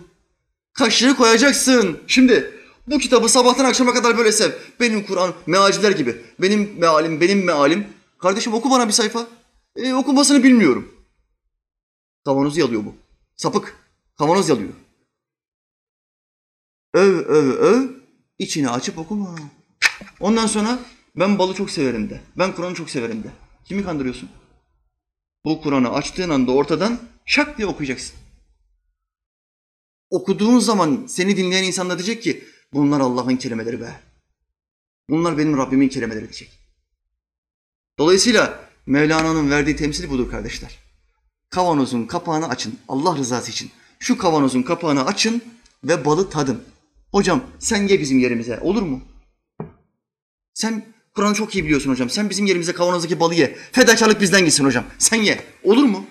[0.74, 2.00] Kaşığı koyacaksın.
[2.08, 2.52] Şimdi
[2.88, 4.52] bu kitabı sabahtan akşama kadar böyle sev.
[4.80, 6.22] Benim Kur'an mealciler gibi.
[6.40, 7.88] Benim mealim, benim mealim.
[8.20, 9.37] Kardeşim oku bana bir sayfa.
[9.78, 10.96] E, okumasını bilmiyorum.
[12.26, 12.96] Kavanozu yalıyor bu.
[13.36, 13.88] Sapık.
[14.18, 14.74] Kavanoz yalıyor.
[16.94, 17.90] Öv, öv, öv.
[18.40, 19.36] İçini açıp okuma.
[20.20, 20.80] Ondan sonra
[21.16, 22.22] ben balı çok severim de.
[22.38, 23.28] Ben Kur'an'ı çok severim de.
[23.66, 24.30] Kimi kandırıyorsun?
[25.46, 28.16] Bu Kur'an'ı açtığın anda ortadan şak diye okuyacaksın.
[30.10, 34.00] Okuduğun zaman seni dinleyen insanlar diyecek ki bunlar Allah'ın kelimeleri be.
[35.10, 36.52] Bunlar benim Rabbimin kelimeleri diyecek.
[38.00, 40.80] Dolayısıyla Mevlana'nın verdiği temsili budur kardeşler.
[41.50, 43.72] Kavanozun kapağını açın Allah rızası için.
[44.00, 45.42] Şu kavanozun kapağını açın
[45.84, 46.64] ve balı tadın.
[47.12, 49.02] Hocam sen ye bizim yerimize olur mu?
[50.54, 50.86] Sen
[51.16, 52.10] Kur'an'ı çok iyi biliyorsun hocam.
[52.10, 53.56] Sen bizim yerimize kavanozdaki balı ye.
[53.72, 54.86] Fedakarlık bizden gitsin hocam.
[54.98, 55.44] Sen ye.
[55.64, 56.06] Olur mu?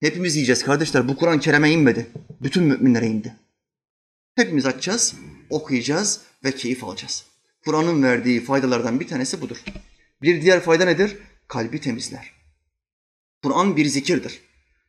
[0.00, 1.08] Hepimiz yiyeceğiz kardeşler.
[1.08, 2.06] Bu Kur'an Kerem'e inmedi.
[2.42, 3.36] Bütün müminlere indi.
[4.36, 5.14] Hepimiz açacağız,
[5.50, 7.24] okuyacağız ve keyif alacağız.
[7.64, 9.56] Kur'an'ın verdiği faydalardan bir tanesi budur.
[10.22, 11.16] Bir diğer fayda nedir?
[11.48, 12.32] Kalbi temizler.
[13.42, 14.40] Kur'an bir zikirdir.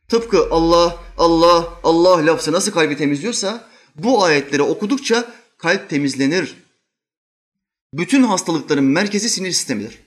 [0.08, 6.56] Tıpkı Allah, Allah, Allah lafzı nasıl kalbi temizliyorsa bu ayetleri okudukça kalp temizlenir.
[7.92, 9.98] Bütün hastalıkların merkezi sinir sistemidir.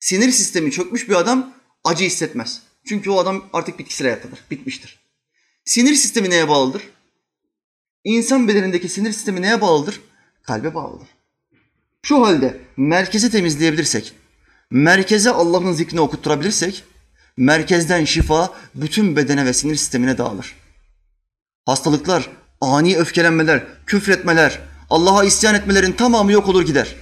[0.00, 1.54] Sinir sistemi çökmüş bir adam
[1.84, 2.62] acı hissetmez.
[2.88, 4.98] Çünkü o adam artık bitkisel hayattadır, bitmiştir.
[5.64, 6.82] Sinir sistemi neye bağlıdır?
[8.04, 10.00] İnsan bedenindeki sinir sistemi neye bağlıdır?
[10.42, 11.08] Kalbe bağlıdır.
[12.02, 14.12] Şu halde merkezi temizleyebilirsek,
[14.70, 16.84] merkeze Allah'ın zikrini okutturabilirsek,
[17.36, 20.54] merkezden şifa bütün bedene ve sinir sistemine dağılır.
[21.66, 24.60] Hastalıklar, ani öfkelenmeler, küfretmeler,
[24.90, 26.96] Allah'a isyan etmelerin tamamı yok olur gider.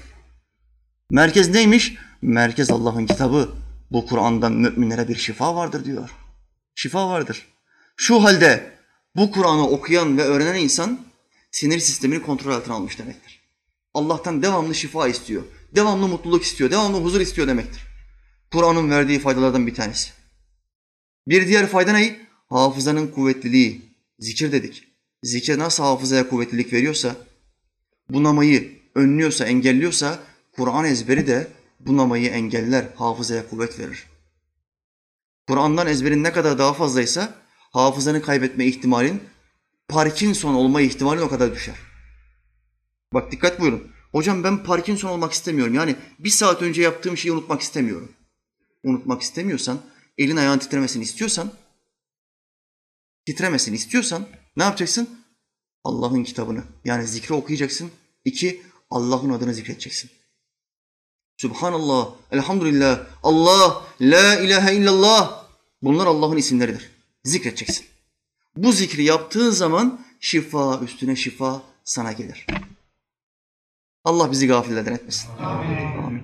[1.10, 1.96] Merkez neymiş?
[2.22, 3.48] Merkez Allah'ın kitabı.
[3.90, 6.10] Bu Kur'an'dan müminlere bir şifa vardır diyor.
[6.74, 7.46] Şifa vardır.
[7.96, 8.72] Şu halde
[9.16, 11.00] Bu Kur'an'ı okuyan ve öğrenen insan
[11.50, 13.40] sinir sistemini kontrol altına almış demektir.
[13.94, 15.42] Allah'tan devamlı şifa istiyor,
[15.74, 17.82] devamlı mutluluk istiyor, devamlı huzur istiyor demektir.
[18.52, 20.10] Kur'an'ın verdiği faydalardan bir tanesi.
[21.28, 22.16] Bir diğer fayda ne?
[22.48, 23.82] Hafızanın kuvvetliliği.
[24.18, 24.84] Zikir dedik.
[25.22, 27.16] Zikir nasıl hafızaya kuvvetlilik veriyorsa,
[28.10, 30.18] bunamayı önlüyorsa, engelliyorsa,
[30.52, 31.46] Kur'an ezberi de
[31.80, 34.06] bunamayı engeller, hafızaya kuvvet verir.
[35.48, 37.34] Kur'an'dan ezberin ne kadar daha fazlaysa,
[37.72, 39.22] hafızanı kaybetme ihtimalin,
[39.88, 41.74] Parkinson olma ihtimalin o kadar düşer.
[43.14, 43.97] Bak dikkat buyurun.
[44.12, 45.74] Hocam ben Parkinson olmak istemiyorum.
[45.74, 48.12] Yani bir saat önce yaptığım şeyi unutmak istemiyorum.
[48.84, 49.80] Unutmak istemiyorsan,
[50.18, 51.52] elin ayağın titremesini istiyorsan,
[53.26, 55.08] titremesini istiyorsan ne yapacaksın?
[55.84, 57.90] Allah'ın kitabını yani zikri okuyacaksın.
[58.24, 60.10] İki, Allah'ın adını zikredeceksin.
[61.36, 65.44] Subhanallah, elhamdülillah, Allah, la ilahe illallah.
[65.82, 66.90] Bunlar Allah'ın isimleridir.
[67.24, 67.86] Zikredeceksin.
[68.56, 72.46] Bu zikri yaptığın zaman şifa üstüne şifa sana gelir.
[74.04, 75.30] Allah bizi gafillerden etmesin.
[75.38, 75.98] Amin.
[76.02, 76.22] Amin.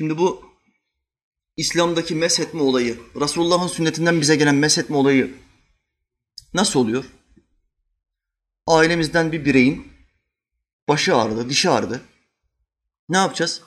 [0.00, 0.49] Şimdi bu
[1.60, 5.34] İslam'daki meshetme olayı, Resulullah'ın sünnetinden bize gelen meshetme olayı
[6.54, 7.04] nasıl oluyor?
[8.66, 9.92] Ailemizden bir bireyin
[10.88, 12.00] başı ağrıdı, dişi ağrıdı.
[13.08, 13.62] Ne yapacağız?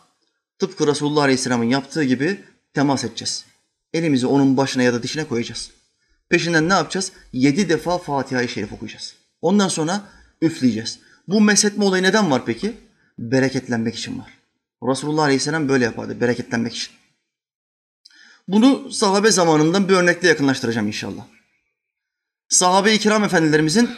[0.60, 3.46] Tıpkı Resulullah Aleyhisselam'ın yaptığı gibi temas edeceğiz.
[3.94, 5.72] Elimizi onun başına ya da dişine koyacağız.
[6.30, 7.12] Peşinden ne yapacağız?
[7.34, 9.16] Yedi defa Fatiha-i Şerif okuyacağız.
[9.42, 10.10] Ondan sonra
[10.42, 11.00] üfleyeceğiz.
[11.28, 12.74] Bu meshetme olayı neden var peki?
[13.20, 14.38] Bereketlenmek için var.
[14.84, 17.03] Resulullah Aleyhisselam böyle yapardı, bereketlenmek için.
[18.48, 21.26] Bunu sahabe zamanından bir örnekle yakınlaştıracağım inşallah.
[22.50, 23.90] Sahabe-i kiram efendilerimizin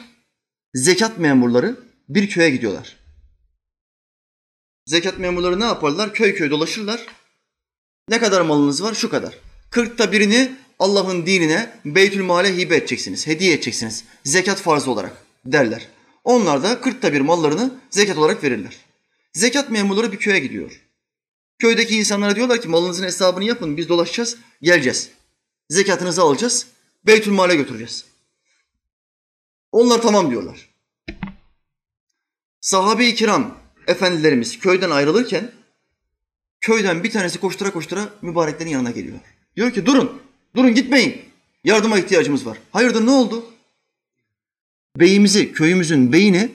[0.73, 1.79] zekat memurları
[2.09, 2.95] bir köye gidiyorlar.
[4.85, 6.13] Zekat memurları ne yaparlar?
[6.13, 7.05] Köy köy dolaşırlar.
[8.09, 8.93] Ne kadar malınız var?
[8.93, 9.37] Şu kadar.
[9.69, 14.03] Kırkta birini Allah'ın dinine Beytül Mal'e hibe edeceksiniz, hediye edeceksiniz.
[14.23, 15.87] Zekat farzı olarak derler.
[16.23, 18.75] Onlar da kırkta bir mallarını zekat olarak verirler.
[19.33, 20.84] Zekat memurları bir köye gidiyor.
[21.59, 25.09] Köydeki insanlara diyorlar ki malınızın hesabını yapın biz dolaşacağız geleceğiz.
[25.69, 26.67] Zekatınızı alacağız
[27.05, 28.05] Beytül Mal'e götüreceğiz.
[29.71, 30.69] Onlar tamam diyorlar.
[32.61, 35.51] Sahabe-i kiram efendilerimiz köyden ayrılırken
[36.61, 39.19] köyden bir tanesi koştura koştura mübareklerin yanına geliyor.
[39.55, 40.21] Diyor ki durun,
[40.55, 41.21] durun gitmeyin.
[41.63, 42.57] Yardıma ihtiyacımız var.
[42.71, 43.53] Hayırdır ne oldu?
[44.97, 46.51] Beyimizi, köyümüzün beyini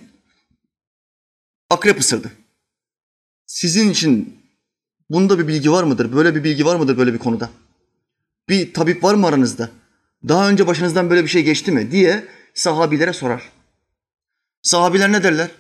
[1.71, 2.33] akrep ısırdı.
[3.47, 4.40] Sizin için
[5.11, 6.13] bunda bir bilgi var mıdır?
[6.17, 7.51] Böyle bir bilgi var mıdır böyle bir konuda?
[8.49, 9.71] Bir tabip var mı aranızda?
[10.29, 11.91] Daha önce başınızdan böyle bir şey geçti mi?
[11.91, 13.43] diye sahabilere sorar.
[14.63, 15.51] Sahabiler ne derler?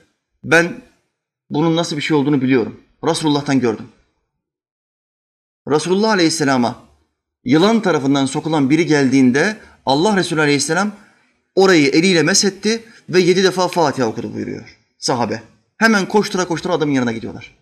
[0.45, 0.83] Ben
[1.51, 2.81] bunun nasıl bir şey olduğunu biliyorum.
[3.05, 3.89] Resulullah'tan gördüm.
[5.69, 6.83] Resulullah Aleyhisselam'a
[7.45, 10.93] yılan tarafından sokulan biri geldiğinde Allah Resulü Aleyhisselam
[11.55, 15.43] orayı eliyle mesetti ve yedi defa Fatiha okudu buyuruyor sahabe.
[15.77, 17.60] Hemen koştura koştura adamın yanına gidiyorlar.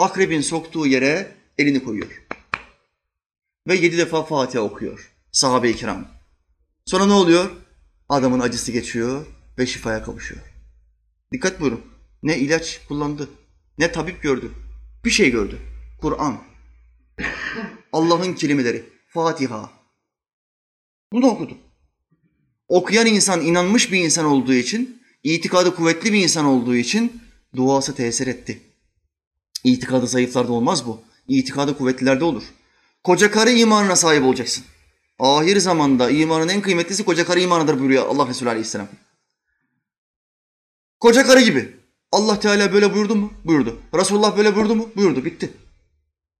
[0.00, 2.22] Akrebin soktuğu yere elini koyuyor.
[3.68, 6.08] Ve yedi defa Fatiha okuyor sahabe-i kiram.
[6.86, 7.50] Sonra ne oluyor?
[8.08, 9.26] Adamın acısı geçiyor
[9.58, 10.42] ve şifaya kavuşuyor.
[11.32, 11.80] Dikkat buyurun.
[12.22, 13.28] Ne ilaç kullandı,
[13.78, 14.52] ne tabip gördü.
[15.04, 15.58] Bir şey gördü.
[16.00, 16.38] Kur'an.
[17.92, 18.84] Allah'ın kelimeleri.
[19.08, 19.70] Fatiha.
[21.12, 21.58] Bunu okudu.
[22.68, 27.22] Okuyan insan inanmış bir insan olduğu için, itikadı kuvvetli bir insan olduğu için
[27.56, 28.69] duası tesir etti.
[29.64, 31.00] İtikadı zayıflarda olmaz bu.
[31.28, 32.42] İtikadı kuvvetlilerde olur.
[33.04, 34.64] Koca karı imanına sahip olacaksın.
[35.18, 38.88] Ahir zamanda imanın en kıymetlisi koca karı imanıdır buyuruyor Allah Resulü Aleyhisselam.
[41.00, 41.76] Koca karı gibi.
[42.12, 43.32] Allah Teala böyle buyurdu mu?
[43.44, 43.80] Buyurdu.
[43.94, 44.88] Resulullah böyle buyurdu mu?
[44.96, 45.24] Buyurdu.
[45.24, 45.50] Bitti.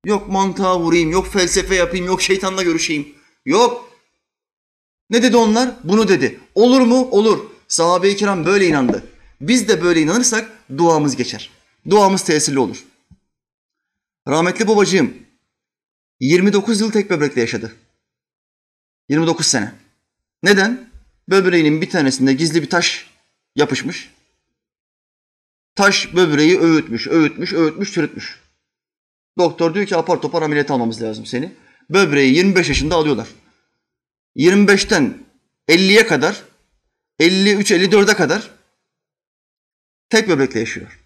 [0.04, 3.08] Yok mantığa vurayım, yok felsefe yapayım, yok şeytanla görüşeyim.
[3.44, 3.90] Yok.
[5.10, 5.74] Ne dedi onlar?
[5.84, 6.40] Bunu dedi.
[6.54, 7.08] Olur mu?
[7.10, 7.38] Olur.
[7.68, 9.06] Sahabe-i kiram böyle inandı.
[9.40, 11.50] Biz de böyle inanırsak duamız geçer.
[11.90, 12.84] Duamız tesirli olur.
[14.28, 15.14] Rahmetli babacığım
[16.20, 17.76] 29 yıl tek böbrekle yaşadı.
[19.08, 19.72] 29 sene.
[20.42, 20.90] Neden?
[21.28, 23.10] Böbreğinin bir tanesinde gizli bir taş
[23.56, 24.10] yapışmış.
[25.74, 28.40] Taş böbreği öğütmüş, öğütmüş, öğütmüş, çürütmüş.
[29.38, 31.52] Doktor diyor ki apar topar ameliyat almamız lazım seni.
[31.90, 33.28] Böbreği 25 yaşında alıyorlar.
[34.36, 35.18] 25'ten
[35.68, 36.42] 50'ye kadar,
[37.20, 38.50] 53-54'e kadar
[40.10, 40.99] tek böbrekle yaşıyor.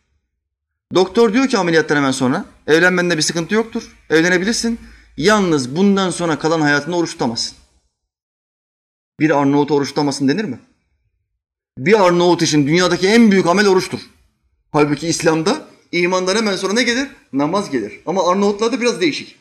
[0.94, 3.96] Doktor diyor ki ameliyattan hemen sonra evlenmende bir sıkıntı yoktur.
[4.10, 4.80] Evlenebilirsin.
[5.16, 7.56] Yalnız bundan sonra kalan hayatında oruç tutamazsın.
[9.20, 10.60] Bir Arnavut oruç tutamasın denir mi?
[11.78, 14.00] Bir Arnavut için dünyadaki en büyük amel oruçtur.
[14.72, 17.08] Halbuki İslam'da imandan hemen sonra ne gelir?
[17.32, 18.00] Namaz gelir.
[18.06, 19.36] Ama Arnavutlarda biraz değişik.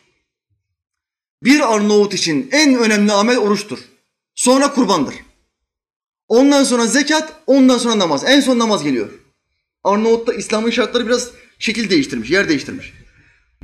[1.43, 3.79] Bir Arnavut için en önemli amel oruçtur.
[4.35, 5.15] Sonra kurbandır.
[6.27, 8.23] Ondan sonra zekat, ondan sonra namaz.
[8.25, 9.09] En son namaz geliyor.
[9.83, 11.31] Arnavut'ta İslam'ın şartları biraz
[11.63, 12.93] şekil değiştirmiş, yer değiştirmiş.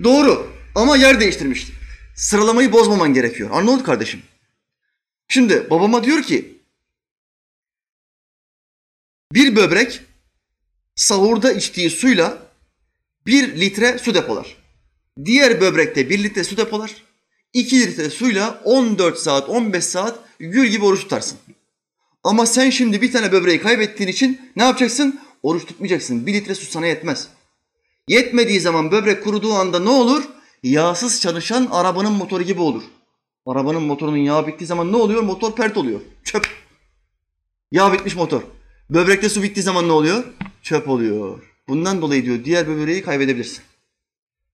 [0.03, 1.67] Doğru ama yer değiştirmiş.
[2.15, 3.49] Sıralamayı bozmaman gerekiyor.
[3.51, 4.21] Arnavut kardeşim.
[5.27, 6.57] Şimdi babama diyor ki
[9.33, 10.01] bir böbrek
[10.95, 12.37] sahurda içtiği suyla
[13.25, 14.55] bir litre su depolar.
[15.25, 16.91] Diğer böbrekte bir litre su depolar.
[17.53, 21.37] 2 litre suyla 14 saat, 15 saat gül gibi oruç tutarsın.
[22.23, 25.19] Ama sen şimdi bir tane böbreği kaybettiğin için ne yapacaksın?
[25.43, 26.27] Oruç tutmayacaksın.
[26.27, 27.27] Bir litre su sana yetmez.
[28.09, 30.23] Yetmediği zaman böbrek kuruduğu anda ne olur?
[30.63, 32.83] Yağsız çalışan arabanın motoru gibi olur.
[33.45, 35.23] Arabanın motorunun yağı bittiği zaman ne oluyor?
[35.23, 35.99] Motor pert oluyor.
[36.23, 36.47] Çöp.
[37.71, 38.41] Yağ bitmiş motor.
[38.89, 40.23] Böbrekte su bittiği zaman ne oluyor?
[40.61, 41.39] Çöp oluyor.
[41.67, 43.63] Bundan dolayı diyor diğer böbreği kaybedebilirsin.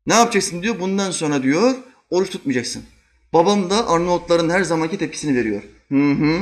[0.07, 0.79] Ne yapacaksın diyor?
[0.79, 1.75] Bundan sonra diyor
[2.09, 2.83] oruç tutmayacaksın.
[3.33, 5.61] Babam da Arnavutların her zamanki tepkisini veriyor.
[5.91, 6.41] Hı hı.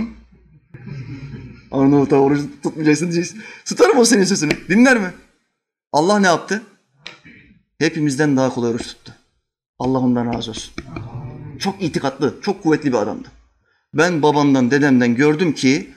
[1.72, 3.42] Arnavut'a oruç tutmayacaksın diyeceksin.
[3.66, 4.52] Tutarım o senin sözünü.
[4.70, 5.14] Dinler mi?
[5.92, 6.64] Allah ne yaptı?
[7.84, 9.14] Hepimizden daha kolay oruç tuttu.
[9.80, 10.74] Allah ondan razı olsun.
[11.60, 13.28] Çok itikatlı, çok kuvvetli bir adamdı.
[13.94, 15.90] Ben babamdan, dedemden gördüm ki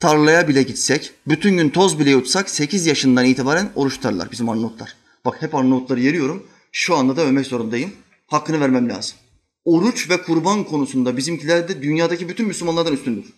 [0.00, 4.96] tarlaya bile gitsek, bütün gün toz bile yutsak 8 yaşından itibaren oruç tutarlar bizim Arnavutlar.
[5.24, 6.46] Bak hep Arnavutları yeriyorum.
[6.72, 7.92] Şu anda da övmek zorundayım.
[8.26, 9.16] Hakkını vermem lazım.
[9.64, 13.32] Oruç ve kurban konusunda bizimkiler de dünyadaki bütün Müslümanlardan üstündür.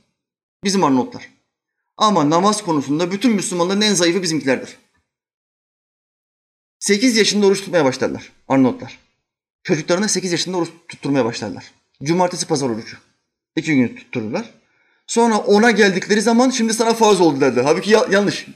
[0.65, 1.29] Bizim Arnavutlar.
[1.97, 4.84] Ama namaz konusunda bütün Müslümanların en zayıfı bizimkilerdir.
[6.85, 8.99] 8 yaşında oruç tutmaya başlarlar Arnavutlar.
[9.63, 11.65] Çocuklarına 8 yaşında oruç tutturmaya başlarlar.
[12.03, 12.97] Cumartesi pazar orucu.
[13.57, 14.51] İki gün tuttururlar.
[15.07, 17.65] Sonra ona geldikleri zaman şimdi sana farz oldu derler.
[17.65, 18.47] Halbuki ya- yanlış.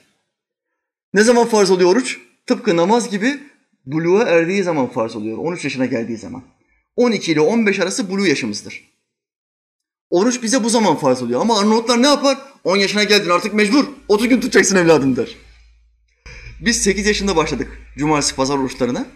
[1.14, 2.18] Ne zaman farz oluyor oruç?
[2.46, 3.40] Tıpkı namaz gibi
[3.86, 5.38] buluğa erdiği zaman farz oluyor.
[5.38, 6.42] 13 yaşına geldiği zaman.
[6.96, 8.84] 12 ile 15 arası buluğ yaşımızdır.
[10.10, 11.40] Oruç bize bu zaman farz oluyor.
[11.40, 12.38] Ama Arnavutlar ne yapar?
[12.64, 13.84] 10 yaşına geldin artık mecbur.
[14.08, 15.47] 30 gün tutacaksın evladım der.
[16.60, 19.06] Biz 8 yaşında başladık cumartesi pazar oruçlarına.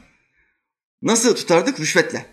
[1.02, 1.80] Nasıl tutardık?
[1.80, 2.26] Rüşvetle.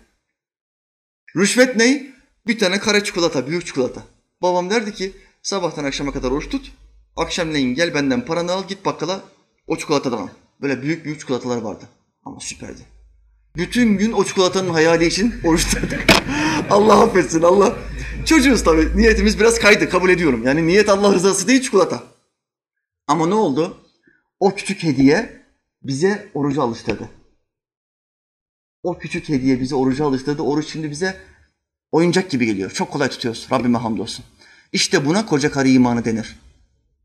[1.36, 2.14] Rüşvet ne?
[2.46, 4.02] Bir tane kare çikolata, büyük çikolata.
[4.42, 6.72] Babam derdi ki sabahtan akşama kadar oruç tut.
[7.16, 9.20] Akşamleyin gel benden paranı al git bakkala
[9.66, 10.28] o çikolatadan al.
[10.62, 11.84] Böyle büyük büyük çikolatalar vardı.
[12.24, 12.80] Ama süperdi.
[13.56, 16.00] Bütün gün o çikolatanın hayali için oruç tuttuk.
[16.70, 17.76] Allah affetsin Allah.
[18.26, 18.96] Çocuğuz tabii.
[18.96, 20.42] Niyetimiz biraz kaydı kabul ediyorum.
[20.46, 22.02] Yani niyet Allah rızası değil çikolata.
[23.06, 23.79] Ama ne oldu?
[24.40, 25.42] O küçük hediye
[25.82, 27.08] bize orucu alıştırdı.
[28.82, 30.42] O küçük hediye bize orucu alıştırdı.
[30.42, 31.20] Oruç şimdi bize
[31.92, 32.70] oyuncak gibi geliyor.
[32.70, 33.48] Çok kolay tutuyoruz.
[33.52, 34.24] Rabbime hamdolsun.
[34.72, 36.38] İşte buna koca karı imanı denir.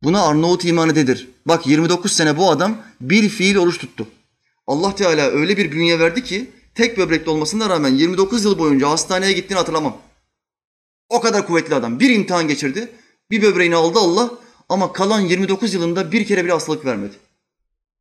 [0.03, 1.29] Buna Arnavut imanı denir.
[1.45, 4.07] Bak 29 sene bu adam bir fiil oruç tuttu.
[4.67, 9.33] Allah Teala öyle bir bünye verdi ki tek böbrekli olmasına rağmen 29 yıl boyunca hastaneye
[9.33, 9.97] gittiğini hatırlamam.
[11.09, 11.99] O kadar kuvvetli adam.
[11.99, 12.91] Bir imtihan geçirdi.
[13.31, 14.31] Bir böbreğini aldı Allah
[14.69, 17.15] ama kalan 29 yılında bir kere bile hastalık vermedi.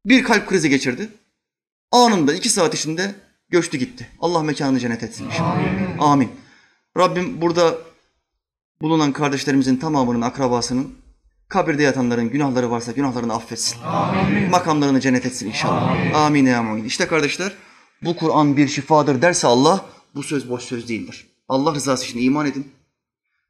[0.06, 1.08] Bir kalp krizi geçirdi.
[1.92, 3.14] Anında iki saat içinde
[3.48, 4.08] göçtü gitti.
[4.20, 5.50] Allah mekanını cennet etsin inşallah.
[5.50, 5.98] Amin.
[5.98, 6.30] Amin.
[6.98, 7.78] Rabbim burada
[8.80, 10.94] bulunan kardeşlerimizin tamamının akrabasının
[11.48, 13.82] kabirde yatanların günahları varsa günahlarını affetsin.
[13.82, 14.50] Amin.
[14.50, 15.90] Makamlarını cennet etsin inşallah.
[16.14, 16.46] Amin.
[16.46, 16.84] Amin ya.
[16.86, 17.52] İşte kardeşler
[18.02, 19.84] bu Kur'an bir şifadır derse Allah
[20.14, 21.26] bu söz boş söz değildir.
[21.48, 22.72] Allah rızası için iman edin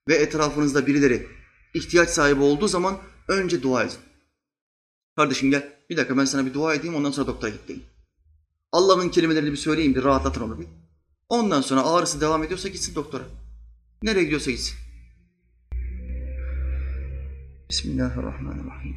[0.09, 1.27] ve etrafınızda birileri
[1.75, 2.97] ihtiyaç sahibi olduğu zaman
[3.29, 3.97] önce dua edin.
[5.17, 7.85] Kardeşim gel bir dakika ben sana bir dua edeyim ondan sonra doktora git deyin.
[8.73, 10.67] Allah'ın kelimelerini bir söyleyeyim bir rahatlatın onu bir.
[11.29, 13.25] Ondan sonra ağrısı devam ediyorsa gitsin doktora.
[14.03, 14.77] Nereye gidiyorsa gitsin.
[17.71, 18.97] Bismillahirrahmanirrahim.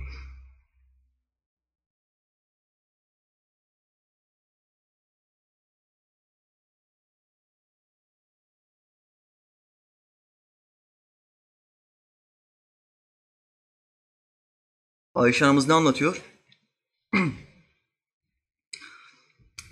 [15.18, 16.22] Ayşe anamız ne anlatıyor?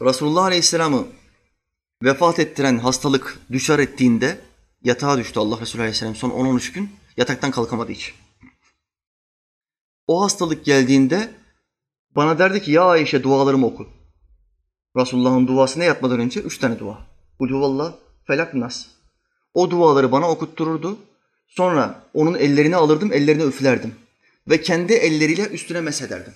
[0.01, 1.07] Resulullah Aleyhisselam'ı
[2.03, 4.41] vefat ettiren hastalık düşer ettiğinde
[4.83, 8.13] yatağa düştü Allah Resulü Aleyhisselam son 10-13 gün yataktan kalkamadı hiç.
[10.07, 11.33] O hastalık geldiğinde
[12.15, 13.87] bana derdi ki ya Ayşe dualarımı oku.
[14.97, 16.39] Resulullah'ın duası ne yatmadan önce?
[16.39, 17.07] Üç tane dua.
[17.39, 17.93] Kulhuvallah,
[18.27, 18.87] felak, nas.
[19.53, 20.97] O duaları bana okuttururdu.
[21.47, 24.04] Sonra onun ellerini alırdım, ellerine üflerdim.
[24.49, 26.33] Ve kendi elleriyle üstüne mesederdim.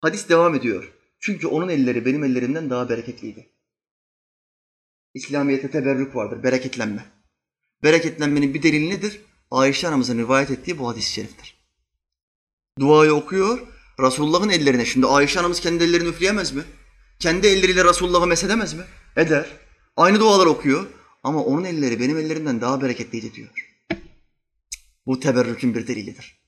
[0.00, 0.92] Hadis devam ediyor.
[1.18, 3.50] Çünkü onun elleri benim ellerimden daha bereketliydi.
[5.14, 7.04] İslamiyet'te teberrük vardır, bereketlenme.
[7.82, 9.20] Bereketlenmenin bir delili nedir?
[9.50, 11.56] Ayşe anamızın rivayet ettiği bu hadis-i şeriftir.
[12.80, 13.66] Duayı okuyor,
[14.00, 14.84] Resulullah'ın ellerine.
[14.84, 16.62] Şimdi Ayşe anamız kendi ellerini üfleyemez mi?
[17.18, 18.82] Kendi elleriyle Resulullah'ı mesedemez mi?
[19.16, 19.46] Eder.
[19.96, 20.86] Aynı dualar okuyor.
[21.22, 23.65] Ama onun elleri benim ellerimden daha bereketliydi diyor.
[25.06, 26.38] Bu teberrükün bir delilidir.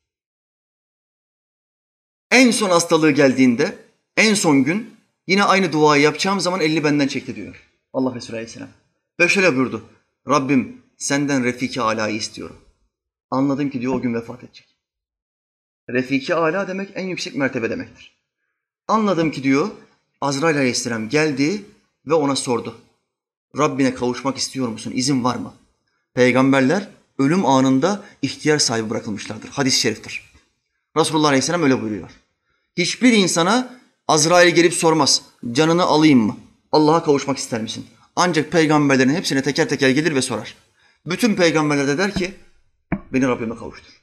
[2.30, 3.78] En son hastalığı geldiğinde,
[4.16, 4.96] en son gün
[5.26, 7.68] yine aynı duayı yapacağım zaman elini benden çekti diyor.
[7.92, 8.68] Allah Resulü Aleyhisselam.
[9.20, 9.84] Ve şöyle buyurdu.
[10.28, 12.56] Rabbim senden Refiki Ala'yı istiyorum.
[13.30, 14.76] Anladım ki diyor o gün vefat edecek.
[15.90, 18.18] Refiki Ala demek en yüksek mertebe demektir.
[18.88, 19.70] Anladım ki diyor
[20.20, 21.64] Azrail Aleyhisselam geldi
[22.06, 22.80] ve ona sordu.
[23.58, 24.92] Rabbine kavuşmak istiyor musun?
[24.94, 25.54] İzin var mı?
[26.14, 26.88] Peygamberler
[27.18, 29.48] ölüm anında ihtiyar sahibi bırakılmışlardır.
[29.48, 30.32] Hadis-i şeriftir.
[30.96, 32.10] Resulullah Aleyhisselam öyle buyuruyor.
[32.76, 35.22] Hiçbir insana Azrail gelip sormaz.
[35.52, 36.36] Canını alayım mı?
[36.72, 37.86] Allah'a kavuşmak ister misin?
[38.16, 40.54] Ancak peygamberlerin hepsine teker teker gelir ve sorar.
[41.06, 42.34] Bütün peygamberler de der ki
[43.12, 44.02] beni Rabbime kavuştur.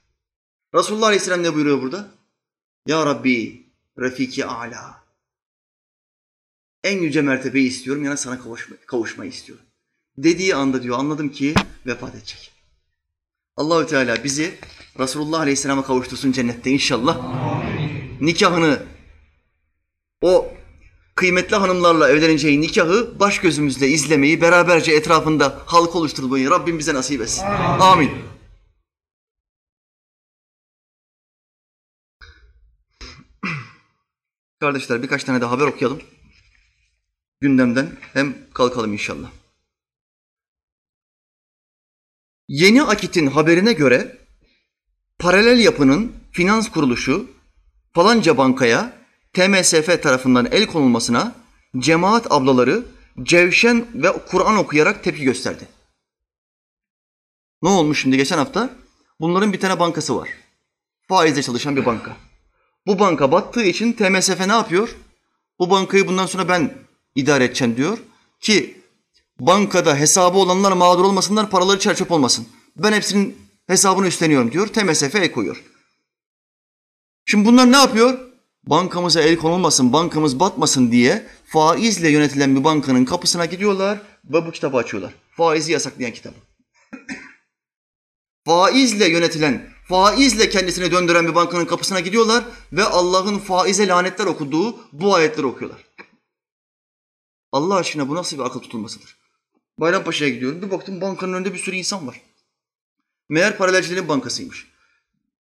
[0.76, 2.08] Resulullah Aleyhisselam ne buyuruyor burada?
[2.88, 3.66] Ya Rabbi
[4.00, 5.06] Refiki Ala.
[6.84, 9.66] En yüce mertebeyi istiyorum yani sana kavuşma, kavuşmayı istiyorum.
[10.18, 11.54] Dediği anda diyor anladım ki
[11.86, 12.55] vefat edecek.
[13.58, 14.60] Allahü Teala bizi
[15.00, 17.18] Resulullah Aleyhisselam'a kavuştursun cennette inşallah.
[18.22, 18.86] Nikahını
[20.22, 20.54] o
[21.16, 27.44] kıymetli hanımlarla evleneceği nikahı baş gözümüzle izlemeyi, beraberce etrafında halk oluşturmayı Rabbim bize nasip etsin.
[27.80, 28.12] Amin.
[34.60, 36.02] Kardeşler birkaç tane de haber okuyalım.
[37.42, 39.30] Gündemden hem kalkalım inşallah.
[42.48, 44.18] Yeni Akit'in haberine göre
[45.20, 47.32] paralel yapının finans kuruluşu
[47.94, 48.94] falanca bankaya
[49.34, 51.36] TMSF tarafından el konulmasına
[51.78, 52.86] cemaat ablaları
[53.24, 55.68] cevşen ve Kur'an okuyarak tepki gösterdi.
[57.62, 58.70] Ne olmuş şimdi geçen hafta?
[59.20, 60.30] Bunların bir tane bankası var.
[61.08, 62.18] Faizle çalışan bir banka.
[62.88, 64.96] Bu banka battığı için TMSF ne yapıyor?
[65.60, 66.74] Bu bankayı bundan sonra ben
[67.16, 67.98] idare edeceğim diyor.
[68.40, 68.82] Ki
[69.40, 72.48] bankada hesabı olanlar mağdur olmasınlar, paraları çerçöp olmasın.
[72.76, 74.68] Ben hepsinin hesabını üstleniyorum diyor.
[74.68, 75.64] TMSF el koyuyor.
[77.26, 78.20] Şimdi bunlar ne yapıyor?
[78.68, 84.78] Bankamıza el konulmasın, bankamız batmasın diye faizle yönetilen bir bankanın kapısına gidiyorlar ve bu kitabı
[84.78, 85.14] açıyorlar.
[85.32, 86.36] Faizi yasaklayan kitabı.
[88.46, 95.16] faizle yönetilen, faizle kendisini döndüren bir bankanın kapısına gidiyorlar ve Allah'ın faize lanetler okuduğu bu
[95.16, 95.86] ayetleri okuyorlar.
[97.52, 99.25] Allah aşkına bu nasıl bir akıl tutulmasıdır?
[99.78, 100.62] Bayrampaşa'ya gidiyorum.
[100.62, 102.22] Bir baktım bankanın önünde bir sürü insan var.
[103.30, 104.68] Meğer paralelcilerin bankasıymış.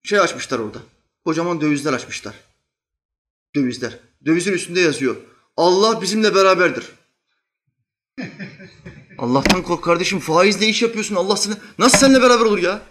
[0.03, 0.79] Şey açmışlar orada.
[1.25, 2.36] Kocaman dövizler açmışlar.
[3.55, 3.99] Dövizler.
[4.25, 5.15] Dövizin üstünde yazıyor.
[5.57, 6.91] Allah bizimle beraberdir.
[9.17, 10.19] Allah'tan kork kardeşim.
[10.19, 11.15] Faizle iş yapıyorsun.
[11.15, 12.81] Allah seni nasıl seninle beraber olur ya?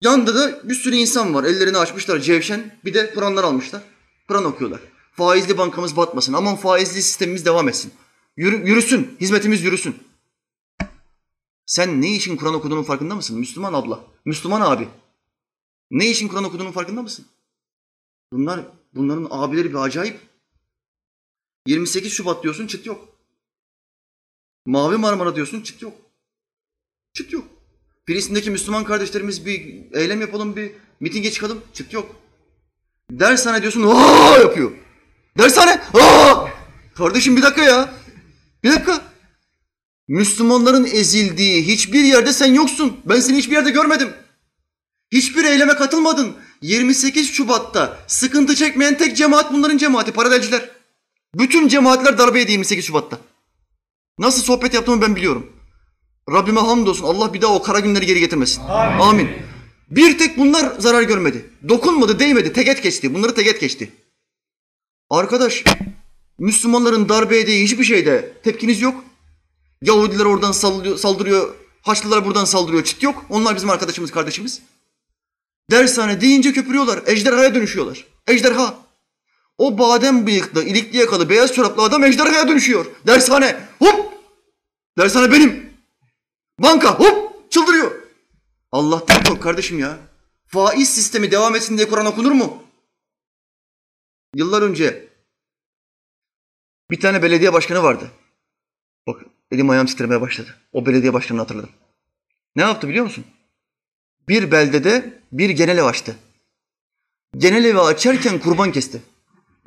[0.00, 1.44] Yanında da bir sürü insan var.
[1.44, 2.78] Ellerini açmışlar cevşen.
[2.84, 3.82] Bir de Kur'anlar almışlar.
[4.28, 4.80] Kur'an okuyorlar.
[5.12, 6.32] Faizli bankamız batmasın.
[6.32, 7.92] Aman faizli sistemimiz devam etsin.
[8.38, 9.16] Yürü, yürüsün.
[9.20, 9.96] Hizmetimiz yürüsün.
[11.66, 13.38] Sen ne için Kur'an okuduğunun farkında mısın?
[13.38, 14.88] Müslüman abla, Müslüman abi.
[15.90, 17.26] Ne için Kur'an okuduğunun farkında mısın?
[18.32, 18.60] Bunlar,
[18.94, 20.20] bunların abileri bir acayip.
[21.66, 23.08] 28 Şubat diyorsun çıt yok.
[24.66, 25.92] Mavi Marmara diyorsun çıt yok.
[27.12, 27.44] Çıt yok.
[28.06, 31.62] Filistin'deki Müslüman kardeşlerimiz bir eylem yapalım, bir mitinge çıkalım.
[31.72, 32.16] Çıt yok.
[33.10, 34.72] Dershane diyorsun, aa yapıyor.
[35.38, 36.48] Dershane, aa!
[36.94, 37.98] Kardeşim bir dakika ya.
[38.64, 39.02] Bir dakika.
[40.08, 42.96] Müslümanların ezildiği hiçbir yerde sen yoksun.
[43.04, 44.12] Ben seni hiçbir yerde görmedim.
[45.12, 46.36] Hiçbir eyleme katılmadın.
[46.62, 50.70] 28 Şubat'ta sıkıntı çekmeyen tek cemaat bunların cemaati, paralelciler.
[51.34, 53.18] Bütün cemaatler darbe yedi 28 Şubat'ta.
[54.18, 55.52] Nasıl sohbet yaptığımı ben biliyorum.
[56.32, 58.62] Rabbime hamdolsun Allah bir daha o kara günleri geri getirmesin.
[58.62, 59.00] Amin.
[59.00, 59.30] Amin.
[59.90, 61.50] Bir tek bunlar zarar görmedi.
[61.68, 63.14] Dokunmadı, değmedi, teget geçti.
[63.14, 63.92] Bunları teget geçti.
[65.10, 65.64] Arkadaş,
[66.38, 69.04] Müslümanların darbe yediği hiçbir şeyde tepkiniz yok.
[69.82, 70.52] Yahudiler oradan
[70.96, 73.24] saldırıyor, Haçlılar buradan saldırıyor, çit yok.
[73.30, 74.62] Onlar bizim arkadaşımız, kardeşimiz.
[75.70, 78.06] Dershane deyince köpürüyorlar, ejderhaya dönüşüyorlar.
[78.26, 78.78] Ejderha.
[79.58, 82.86] O badem bıyıklı, ilikli yakalı, beyaz çoraplı adam ejderhaya dönüşüyor.
[83.06, 84.12] Dershane, hop!
[84.98, 85.70] Dershane benim.
[86.58, 87.50] Banka, hop!
[87.50, 88.02] Çıldırıyor.
[88.72, 89.98] Allah'tan kork kardeşim ya.
[90.46, 92.62] Faiz sistemi devam etsin diye Kur'an okunur mu?
[94.34, 95.07] Yıllar önce
[96.90, 98.10] bir tane belediye başkanı vardı.
[99.06, 100.54] Bak elim ayağım titremeye başladı.
[100.72, 101.70] O belediye başkanını hatırladım.
[102.56, 103.24] Ne yaptı biliyor musun?
[104.28, 106.16] Bir beldede bir genel ev açtı.
[107.36, 109.02] Genel evi açarken kurban kesti.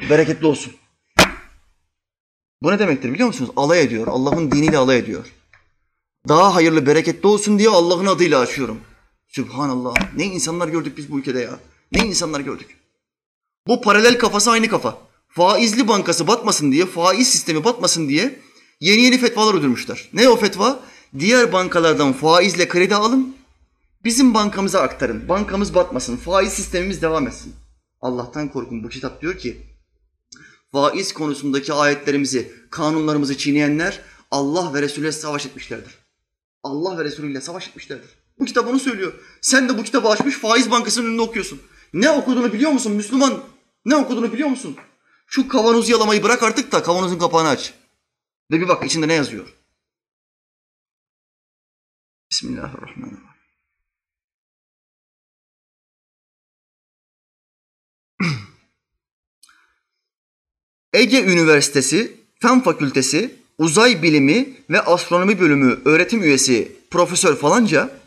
[0.09, 0.73] Bereketli olsun.
[2.61, 3.51] Bu ne demektir biliyor musunuz?
[3.55, 4.07] Alay ediyor.
[4.07, 5.25] Allah'ın diniyle alay ediyor.
[6.27, 8.81] Daha hayırlı, bereketli olsun diye Allah'ın adıyla açıyorum.
[9.27, 9.93] Sübhanallah.
[10.15, 11.59] Ne insanlar gördük biz bu ülkede ya.
[11.91, 12.77] Ne insanlar gördük.
[13.67, 14.97] Bu paralel kafası aynı kafa.
[15.33, 18.39] Faizli bankası batmasın diye, faiz sistemi batmasın diye
[18.79, 20.09] yeni yeni fetvalar uydurmuşlar.
[20.13, 20.79] Ne o fetva?
[21.19, 23.35] Diğer bankalardan faizle kredi alın,
[24.03, 25.29] bizim bankamıza aktarın.
[25.29, 27.53] Bankamız batmasın, faiz sistemimiz devam etsin.
[28.01, 28.83] Allah'tan korkun.
[28.83, 29.57] Bu kitap diyor ki,
[30.71, 34.01] faiz konusundaki ayetlerimizi, kanunlarımızı çiğneyenler
[34.31, 35.97] Allah ve Resulü'yle savaş etmişlerdir.
[36.63, 38.09] Allah ve Resulü'yle savaş etmişlerdir.
[38.39, 39.13] Bu kitap onu söylüyor.
[39.41, 41.61] Sen de bu kitabı açmış faiz bankasının önünde okuyorsun.
[41.93, 43.43] Ne okuduğunu biliyor musun Müslüman?
[43.85, 44.77] Ne okuduğunu biliyor musun?
[45.33, 47.73] Şu kavanoz yalamayı bırak artık da kavanozun kapağını aç.
[48.51, 49.53] Ve bir bak içinde ne yazıyor.
[52.31, 53.27] Bismillahirrahmanirrahim.
[60.93, 67.99] Ege Üniversitesi Fen Fakültesi Uzay Bilimi ve Astronomi Bölümü öğretim üyesi Profesör falanca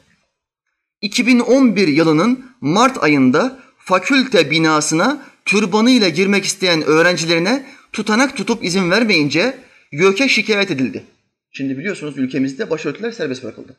[1.01, 9.59] 2011 yılının Mart ayında fakülte binasına türbanıyla girmek isteyen öğrencilerine tutanak tutup izin vermeyince
[9.93, 11.05] YÖK'e şikayet edildi.
[11.51, 13.77] Şimdi biliyorsunuz ülkemizde başörtüler serbest bırakıldı.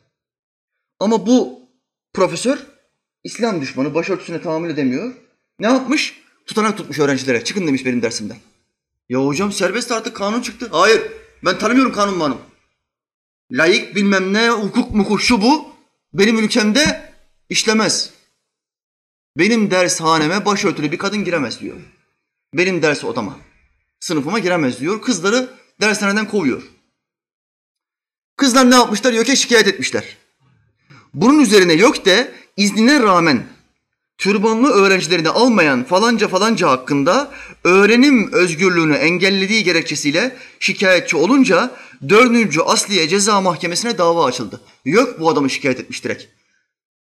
[1.00, 1.60] Ama bu
[2.14, 2.58] profesör
[3.24, 5.14] İslam düşmanı başörtüsüne tahammül edemiyor.
[5.60, 6.20] Ne yapmış?
[6.46, 7.44] Tutanak tutmuş öğrencilere.
[7.44, 8.36] Çıkın demiş benim dersimden.
[9.08, 10.68] Ya hocam serbest artık kanun çıktı.
[10.70, 11.02] Hayır
[11.44, 12.38] ben tanımıyorum kanun manım.
[13.52, 15.68] Layık bilmem ne hukuk mukuk şu bu
[16.14, 17.12] benim ülkemde
[17.48, 18.10] işlemez.
[19.36, 21.76] Benim dershaneme başörtülü bir kadın giremez diyor.
[22.54, 23.36] Benim ders odama,
[24.00, 25.02] sınıfıma giremez diyor.
[25.02, 26.62] Kızları dershaneden kovuyor.
[28.36, 29.12] Kızlar ne yapmışlar?
[29.12, 30.16] YÖK'e şikayet etmişler.
[31.14, 33.46] Bunun üzerine YÖK de iznine rağmen
[34.18, 37.32] türbanlı öğrencilerini almayan falanca falanca hakkında
[37.64, 41.70] öğrenim özgürlüğünü engellediği gerekçesiyle şikayetçi olunca
[42.08, 42.58] 4.
[42.66, 44.60] Asliye Ceza Mahkemesi'ne dava açıldı.
[44.84, 46.35] YÖK bu adamı şikayet etmiş direkt.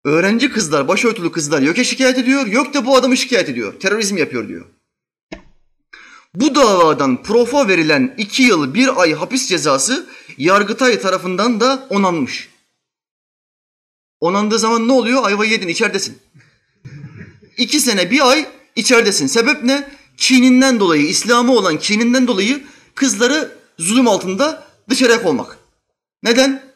[0.05, 3.80] Öğrenci kızlar, başörtülü kızlar YÖK'e şikayet ediyor, YÖK de bu adamı şikayet ediyor.
[3.80, 4.66] Terörizm yapıyor diyor.
[6.34, 10.07] Bu davadan profa verilen iki yıl bir ay hapis cezası
[10.38, 12.48] Yargıtay tarafından da onanmış.
[14.20, 15.24] Onandığı zaman ne oluyor?
[15.24, 16.18] Ayvayı yedin, içeridesin.
[17.57, 18.46] İki sene, bir ay
[18.76, 19.26] içeridesin.
[19.26, 19.90] Sebep ne?
[20.16, 25.59] Kininden dolayı, İslam'a olan kininden dolayı kızları zulüm altında dışarıya kovmak.
[26.22, 26.74] Neden?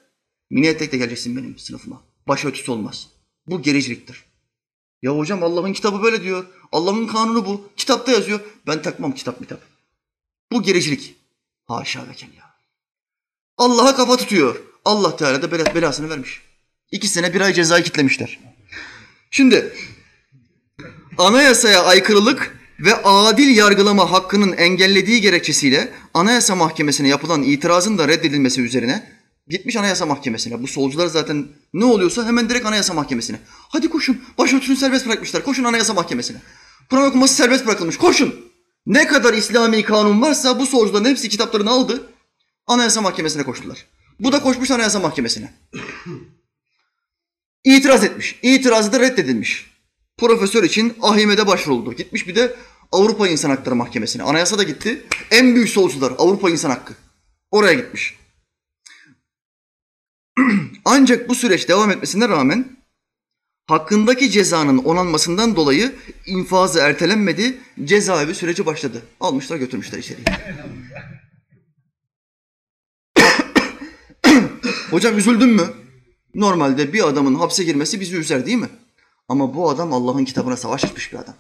[0.51, 2.03] Mini etekle geleceksin benim sınıfıma.
[2.29, 3.09] Başörtüsü olmaz.
[3.49, 4.25] Bu gericiliktir.
[5.03, 6.47] Ya hocam Allah'ın kitabı böyle diyor.
[6.73, 7.71] Allah'ın kanunu bu.
[7.77, 8.41] Kitapta yazıyor.
[8.67, 9.61] Ben takmam kitap kitap.
[10.53, 11.15] Bu gericilik.
[11.65, 12.55] Haşa ve kella.
[13.57, 14.57] Allah'a kafa tutuyor.
[14.85, 16.43] Allah Teala da belasını vermiş.
[16.91, 18.39] İki sene bir ay cezayı kitlemişler.
[19.31, 19.73] Şimdi
[21.19, 29.18] anayasaya aykırılık ve adil yargılama hakkının engellediği gerekçesiyle Anayasa Mahkemesi'ne yapılan itirazın da reddedilmesi üzerine
[29.49, 30.63] gitmiş Anayasa Mahkemesi'ne.
[30.63, 33.41] Bu solcular zaten ne oluyorsa hemen direkt Anayasa Mahkemesi'ne.
[33.47, 34.23] Hadi koşun.
[34.39, 35.45] Başörtüsünü serbest bırakmışlar.
[35.45, 36.39] Koşun Anayasa Mahkemesi'ne.
[36.91, 37.97] Kur'an okuması serbest bırakılmış.
[37.97, 38.35] Koşun.
[38.87, 42.03] Ne kadar İslami kanun varsa bu solcuların hepsi kitaplarını aldı.
[42.67, 43.87] Anayasa Mahkemesi'ne koştular.
[44.21, 45.55] Bu da koşmuş Anayasa Mahkemesi'ne.
[47.65, 48.39] İtiraz etmiş.
[48.43, 49.71] İtirazı da reddedilmiş.
[50.19, 51.93] Profesör için ahimede başvuruldu.
[51.93, 52.57] Gitmiş bir de
[52.93, 54.23] Avrupa İnsan Hakları Mahkemesi'ne.
[54.23, 55.03] Anayasa da gitti.
[55.31, 56.95] En büyük solcular Avrupa İnsan Hakkı.
[57.51, 58.19] Oraya gitmiş.
[60.85, 62.77] Ancak bu süreç devam etmesine rağmen
[63.67, 65.95] hakkındaki cezanın onanmasından dolayı
[66.27, 69.03] infazı ertelenmedi, cezaevi süreci başladı.
[69.21, 70.27] Almışlar götürmüşler içeriye.
[74.91, 75.65] Hocam üzüldün mü?
[76.35, 78.69] Normalde bir adamın hapse girmesi bizi üzer değil mi?
[79.29, 81.35] Ama bu adam Allah'ın kitabına savaş açmış bir adam.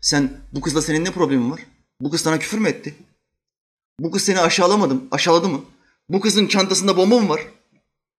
[0.00, 1.60] Sen bu kızla senin ne problemin var?
[2.00, 2.94] Bu kız sana küfür mü etti?
[4.00, 5.02] Bu kız seni aşağılamadı mı?
[5.10, 5.60] Aşağıladı mı?
[6.08, 7.40] Bu kızın çantasında bomba mı var?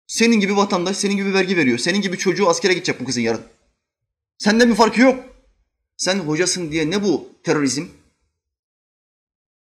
[0.08, 1.78] Senin gibi vatandaş, senin gibi vergi veriyor.
[1.78, 3.42] Senin gibi çocuğu askere gidecek bu kızın yarın.
[4.38, 5.24] Senden bir farkı yok.
[5.98, 7.86] Sen hocasın diye ne bu terörizm?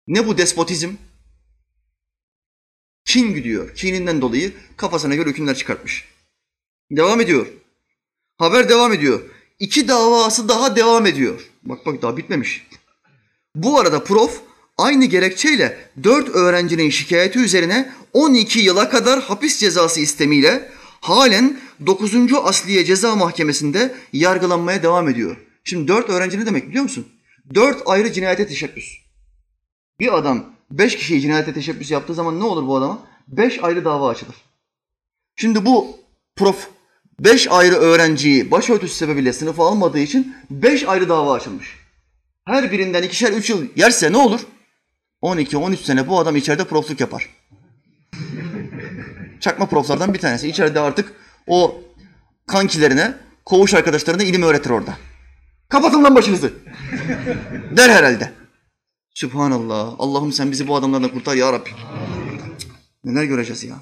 [0.06, 0.90] Ne bu despotizm?
[3.04, 3.74] Kin gidiyor.
[3.74, 6.08] Kininden dolayı kafasına göre hükümler çıkartmış.
[6.90, 7.46] Devam ediyor.
[8.36, 9.20] Haber devam ediyor.
[9.58, 11.50] İki davası daha devam ediyor.
[11.62, 12.66] Bak bak daha bitmemiş.
[13.54, 14.42] Bu arada prof
[14.78, 20.70] aynı gerekçeyle dört öğrencinin şikayeti üzerine 12 yıla kadar hapis cezası istemiyle
[21.00, 22.14] halen 9.
[22.44, 25.36] Asliye Ceza Mahkemesi'nde yargılanmaya devam ediyor.
[25.64, 27.06] Şimdi dört öğrenci ne demek biliyor musun?
[27.54, 28.84] Dört ayrı cinayete teşebbüs.
[30.00, 33.06] Bir adam beş kişiyi cinayete teşebbüs yaptığı zaman ne olur bu adama?
[33.28, 34.36] Beş ayrı dava açılır.
[35.36, 35.96] Şimdi bu
[36.36, 36.68] prof
[37.20, 41.76] beş ayrı öğrenciyi başörtüsü sebebiyle sınıfa almadığı için beş ayrı dava açılmış.
[42.44, 44.40] Her birinden ikişer üç yıl yerse ne olur?
[45.24, 47.28] 12-13 sene bu adam içeride profluk yapar.
[49.40, 50.48] Çakma proflardan bir tanesi.
[50.48, 51.12] İçeride artık
[51.46, 51.82] o
[52.46, 53.14] kankilerine,
[53.44, 54.96] koğuş arkadaşlarına ilim öğretir orada.
[55.68, 56.52] Kapatın lan başınızı.
[57.76, 58.32] Der herhalde.
[59.14, 59.94] Sübhanallah.
[59.98, 61.70] Allah'ım sen bizi bu adamlardan kurtar ya Rabbi.
[63.04, 63.76] Neler göreceğiz ya.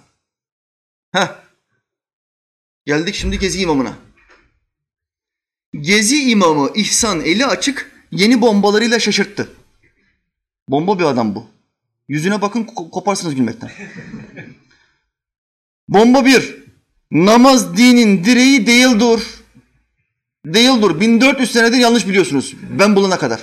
[1.12, 1.28] Heh.
[2.86, 3.92] Geldik şimdi Gezi imamına.
[5.80, 9.48] Gezi imamı İhsan eli açık yeni bombalarıyla şaşırttı.
[10.68, 11.46] Bomba bir adam bu.
[12.08, 13.70] Yüzüne bakın ko- koparsınız gülmekten.
[15.88, 16.62] Bomba bir.
[17.10, 19.22] Namaz dinin direği değildir.
[20.46, 21.00] Değildir.
[21.00, 22.56] 1400 senedir yanlış biliyorsunuz.
[22.78, 23.40] Ben bulana kadar.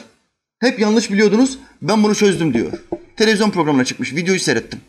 [0.59, 1.59] Hep yanlış biliyordunuz.
[1.81, 2.71] Ben bunu çözdüm diyor.
[3.17, 4.13] Televizyon programına çıkmış.
[4.15, 4.79] Videoyu seyrettim.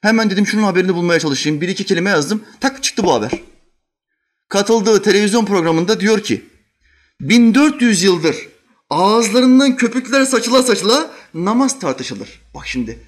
[0.00, 1.60] Hemen dedim şunun haberini bulmaya çalışayım.
[1.60, 2.44] Bir iki kelime yazdım.
[2.60, 3.30] Tak çıktı bu haber.
[4.48, 6.44] Katıldığı televizyon programında diyor ki
[7.20, 8.47] 1400 yıldır
[8.90, 12.42] ağızlarından köpükler saçıla saçıla namaz tartışılır.
[12.54, 12.98] Bak şimdi.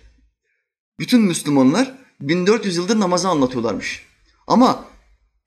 [0.98, 4.06] Bütün Müslümanlar 1400 yıldır namazı anlatıyorlarmış.
[4.46, 4.84] Ama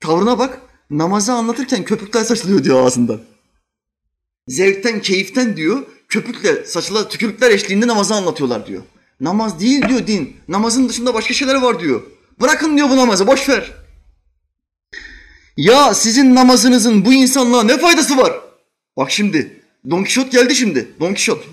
[0.00, 0.60] tavrına bak
[0.90, 3.20] namazı anlatırken köpükler saçılıyor diyor ağzından.
[4.48, 8.82] Zevkten, keyiften diyor köpükle saçıla tükürükler eşliğinde namazı anlatıyorlar diyor.
[9.20, 10.36] Namaz değil diyor din.
[10.48, 12.02] Namazın dışında başka şeyler var diyor.
[12.40, 13.72] Bırakın diyor bu namazı boş ver.
[15.56, 18.32] Ya sizin namazınızın bu insanlığa ne faydası var?
[18.96, 20.88] Bak şimdi Don Kişot geldi şimdi.
[21.00, 21.44] Don Kişot.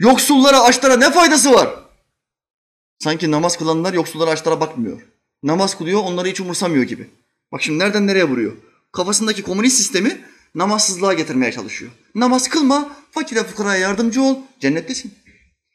[0.00, 1.68] Yoksullara, açlara ne faydası var?
[2.98, 5.02] Sanki namaz kılanlar yoksullara, açlara bakmıyor.
[5.42, 7.10] Namaz kılıyor, onları hiç umursamıyor gibi.
[7.52, 8.52] Bak şimdi nereden nereye vuruyor?
[8.92, 10.20] Kafasındaki komünist sistemi
[10.54, 11.90] namazsızlığa getirmeye çalışıyor.
[12.14, 15.14] Namaz kılma, fakire fukaraya yardımcı ol, cennettesin.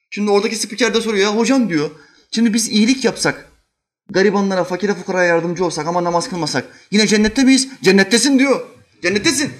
[0.09, 1.91] Şimdi oradaki spiker de soruyor ya hocam diyor.
[2.31, 3.51] Şimdi biz iyilik yapsak,
[4.09, 7.67] garibanlara, fakire fukaraya yardımcı olsak ama namaz kılmasak yine cennette miyiz?
[7.81, 8.67] Cennettesin diyor.
[9.01, 9.51] Cennettesin.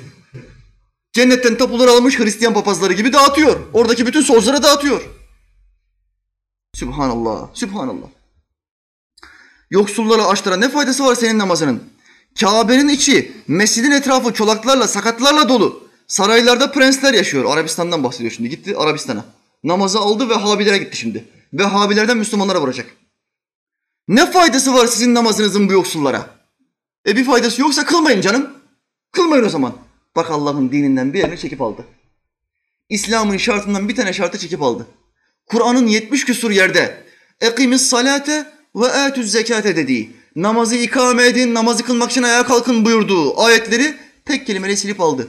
[1.16, 3.60] Cennetten tapuları almış Hristiyan papazları gibi dağıtıyor.
[3.74, 5.02] Oradaki bütün sozlara dağıtıyor.
[6.74, 8.08] Sübhanallah, Sübhanallah.
[9.70, 11.84] Yoksullara, açlara ne faydası var senin namazının?
[12.40, 15.88] Kabe'nin içi, mescidin etrafı çolaklarla, sakatlarla dolu.
[16.08, 17.54] Saraylarda prensler yaşıyor.
[17.54, 18.50] Arabistan'dan bahsediyor şimdi.
[18.50, 19.26] Gitti Arabistan'a.
[19.64, 21.26] Namazı aldı ve Habilere gitti şimdi.
[21.54, 22.96] Ve Habilerden Müslümanlara vuracak.
[24.08, 26.30] Ne faydası var sizin namazınızın bu yoksullara?
[27.08, 28.50] E bir faydası yoksa kılmayın canım.
[29.12, 29.85] Kılmayın o zaman.
[30.16, 31.86] Bak Allah'ın dininden bir yerini çekip aldı.
[32.90, 34.88] İslam'ın şartından bir tane şartı çekip aldı.
[35.46, 37.04] Kur'an'ın 70 küsur yerde
[37.42, 38.46] ekimiz salate
[38.76, 43.96] ve etüz zekate dediği, namazı ikame edin, namazı kılmak için ayağa kalkın buyurduğu ayetleri
[44.26, 45.28] tek kelimeyle silip aldı.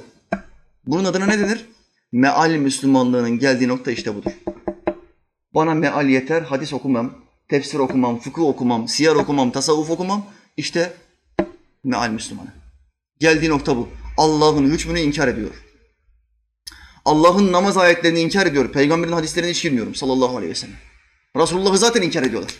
[0.87, 1.66] Bunun adına ne denir?
[2.12, 4.30] Meal Müslümanlığının geldiği nokta işte budur.
[5.55, 7.14] Bana meal yeter, hadis okumam,
[7.49, 10.26] tefsir okumam, fıkıh okumam, siyer okumam, tasavvuf okumam.
[10.57, 10.93] İşte
[11.84, 12.49] meal Müslümanı.
[13.20, 13.89] Geldiği nokta bu.
[14.17, 15.51] Allah'ın hükmünü inkar ediyor.
[17.05, 18.73] Allah'ın namaz ayetlerini inkar ediyor.
[18.73, 20.77] Peygamberin hadislerine hiç girmiyorum sallallahu aleyhi ve sellem.
[21.37, 22.55] Resulullah'ı zaten inkar ediyorlar.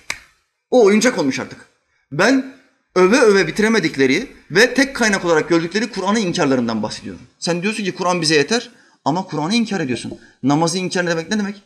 [0.70, 1.66] O oyuncak olmuş artık.
[2.12, 2.54] Ben
[2.94, 7.22] öve öve bitiremedikleri ve tek kaynak olarak gördükleri Kur'an'ın inkarlarından bahsediyorum.
[7.38, 8.70] Sen diyorsun ki Kur'an bize yeter
[9.04, 10.18] ama Kur'an'ı inkar ediyorsun.
[10.42, 11.62] Namazı inkar demek ne demek?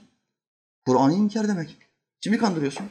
[0.86, 1.76] Kur'an'ı inkar demek.
[2.20, 2.86] Kimi kandırıyorsun?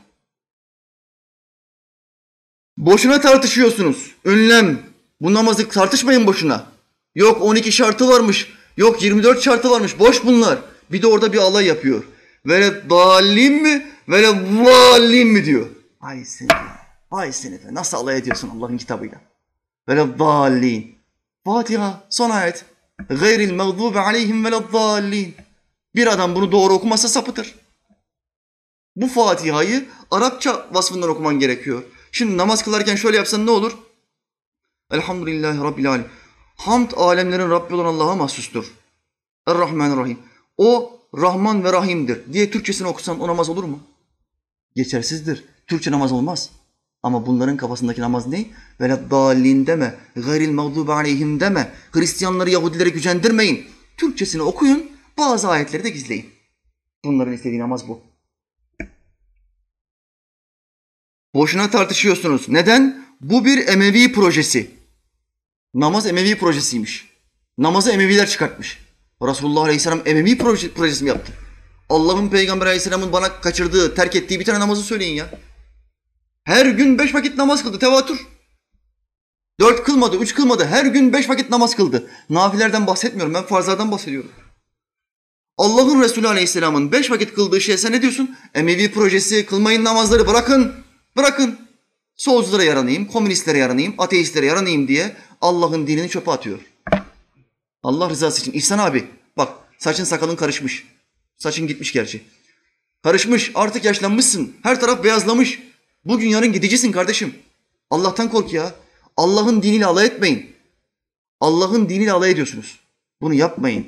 [2.78, 4.16] Boşuna tartışıyorsunuz.
[4.26, 4.80] Ünlem.
[5.22, 6.66] Bu namazı tartışmayın boşuna.
[7.20, 8.54] Yok 12 şartı varmış.
[8.78, 10.00] Yok 24 şartı varmış.
[10.00, 10.60] Boş bunlar.
[10.92, 12.04] Bir de orada bir alay yapıyor.
[12.46, 13.88] Vele dalim mi?
[14.10, 14.28] Vele
[14.66, 15.68] valim mi diyor.
[16.02, 16.48] Ay seni.
[17.12, 17.60] Ay seni.
[17.72, 19.22] Nasıl alay ediyorsun Allah'ın kitabıyla?
[19.90, 20.96] Vele dalin.
[21.46, 22.66] Fatiha son ayet.
[23.10, 25.36] Gayril mağdubi aleyhim vele dalin.
[25.96, 27.56] Bir adam bunu doğru okumasa sapıtır.
[28.96, 31.84] Bu Fatiha'yı Arapça vasfından okuman gerekiyor.
[32.12, 33.78] Şimdi namaz kılarken şöyle yapsan ne olur?
[34.92, 36.08] Elhamdülillahi Rabbil Alemin.
[36.60, 38.74] Hamd alemlerin Rabbi olan Allah'a mahsustur.
[39.48, 40.18] Er-Rahmanir-Rahim.
[40.58, 43.80] O Rahman ve Rahim'dir diye Türkçesini okusan o namaz olur mu?
[44.76, 45.44] Geçersizdir.
[45.68, 46.50] Türkçe namaz olmaz.
[47.04, 48.46] Ama bunların kafasındaki namaz ne?
[48.82, 53.68] Ve dalin deme, gayril mağdubi aleyhim deme, Hristiyanları, Yahudileri gücendirmeyin.
[53.98, 56.30] Türkçesini okuyun, bazı ayetleri de gizleyin.
[57.06, 58.02] Bunların istediği namaz bu.
[61.34, 62.50] Boşuna tartışıyorsunuz.
[62.50, 63.06] Neden?
[63.22, 64.79] Bu bir Emevi projesi.
[65.74, 67.10] Namaz Emevi projesiymiş.
[67.58, 68.80] Namazı Emeviler çıkartmış.
[69.22, 71.34] Resulullah Aleyhisselam Emevi proje, projesi mi yaptı?
[71.90, 75.30] Allah'ın Peygamber Aleyhisselam'ın bana kaçırdığı, terk ettiği bir tane namazı söyleyin ya.
[76.44, 78.28] Her gün beş vakit namaz kıldı, tevatür.
[79.60, 80.66] Dört kılmadı, üç kılmadı.
[80.66, 82.10] Her gün beş vakit namaz kıldı.
[82.30, 84.32] Nafilerden bahsetmiyorum, ben farzlardan bahsediyorum.
[85.58, 88.36] Allah'ın Resulü Aleyhisselam'ın beş vakit kıldığı şeye sen ne diyorsun?
[88.54, 90.74] Emevi projesi, kılmayın namazları bırakın,
[91.18, 91.69] bırakın.
[92.20, 96.60] Solculara yaranayım, komünistlere yaranayım, ateistlere yaranayım diye Allah'ın dinini çöpe atıyor.
[97.84, 98.52] Allah rızası için.
[98.52, 100.88] İhsan abi bak saçın sakalın karışmış.
[101.38, 102.22] Saçın gitmiş gerçi.
[103.04, 104.56] Karışmış, artık yaşlanmışsın.
[104.64, 105.60] Her taraf beyazlamış.
[106.06, 107.36] Bugün yarın gidicisin kardeşim.
[107.90, 108.76] Allah'tan kork ya.
[109.18, 110.56] Allah'ın diniyle alay etmeyin.
[111.40, 112.80] Allah'ın diniyle alay ediyorsunuz.
[113.22, 113.88] Bunu yapmayın.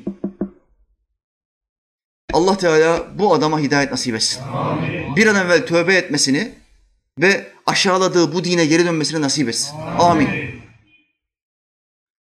[2.34, 4.42] Allah Teala bu adama hidayet nasip etsin.
[4.44, 5.16] Amin.
[5.16, 6.61] Bir an evvel tövbe etmesini
[7.22, 9.76] ve aşağıladığı bu dine geri dönmesini nasip etsin.
[10.00, 10.30] Amin.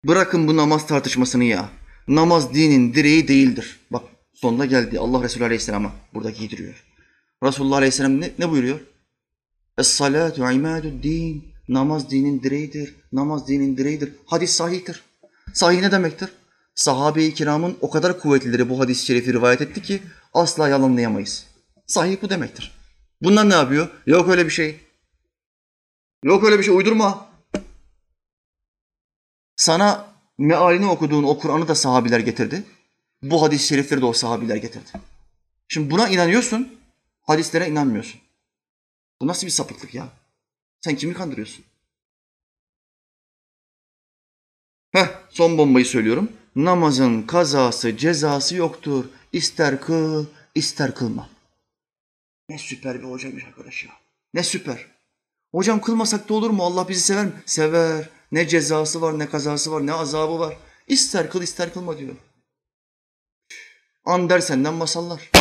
[0.03, 1.69] Bırakın bu namaz tartışmasını ya.
[2.07, 3.79] Namaz dinin direği değildir.
[3.91, 4.03] Bak
[4.33, 4.99] sonunda geldi.
[4.99, 6.83] Allah Resulü Aleyhisselam'a burada giydiriyor.
[7.43, 8.79] Resulullah Aleyhisselam ne, ne buyuruyor?
[9.77, 11.43] Es-salatu imadud din.
[11.67, 12.95] Namaz dinin direğidir.
[13.11, 14.13] Namaz dinin direğidir.
[14.25, 15.03] Hadis sahihtir.
[15.53, 16.29] Sahih ne demektir?
[16.75, 20.01] Sahabe-i kiramın o kadar kuvvetlileri bu hadis-i şerifi rivayet etti ki
[20.33, 21.45] asla yalanlayamayız.
[21.87, 22.78] Sahih bu demektir.
[23.21, 23.89] Bunlar ne yapıyor?
[24.05, 24.79] Yok öyle bir şey.
[26.23, 27.29] Yok öyle bir şey uydurma.
[29.55, 32.63] Sana mealini okuduğun o Kur'an'ı da sahabiler getirdi.
[33.21, 34.89] Bu hadis-i şerifleri de o sahabiler getirdi.
[35.67, 36.79] Şimdi buna inanıyorsun,
[37.21, 38.21] hadislere inanmıyorsun.
[39.21, 40.09] Bu nasıl bir sapıklık ya?
[40.81, 41.65] Sen kimi kandırıyorsun?
[44.91, 46.31] Heh, son bombayı söylüyorum.
[46.55, 49.05] Namazın kazası, cezası yoktur.
[49.33, 50.25] İster kıl,
[50.55, 51.29] ister kılma.
[52.49, 53.91] Ne süper bir hocaymış arkadaş ya.
[54.33, 54.85] Ne süper.
[55.51, 56.63] Hocam kılmasak da olur mu?
[56.63, 57.31] Allah bizi sever mi?
[57.45, 58.09] Sever.
[58.31, 60.57] Ne cezası var, ne kazası var, ne azabı var.
[60.87, 62.15] İster kıl, ister kılma diyor.
[64.05, 65.31] Andersen'den masallar.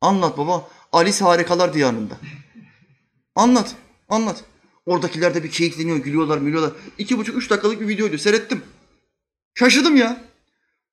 [0.00, 0.68] Anlat baba.
[0.92, 2.18] Alice Harikalar Diyarı'nda.
[3.34, 3.76] Anlat,
[4.08, 4.44] anlat.
[4.86, 6.72] Oradakiler de bir keyifleniyor, gülüyorlar, gülüyorlar.
[6.98, 8.18] İki buçuk, üç dakikalık bir videoydu.
[8.18, 8.62] Seyrettim.
[9.54, 10.24] Şaşırdım ya.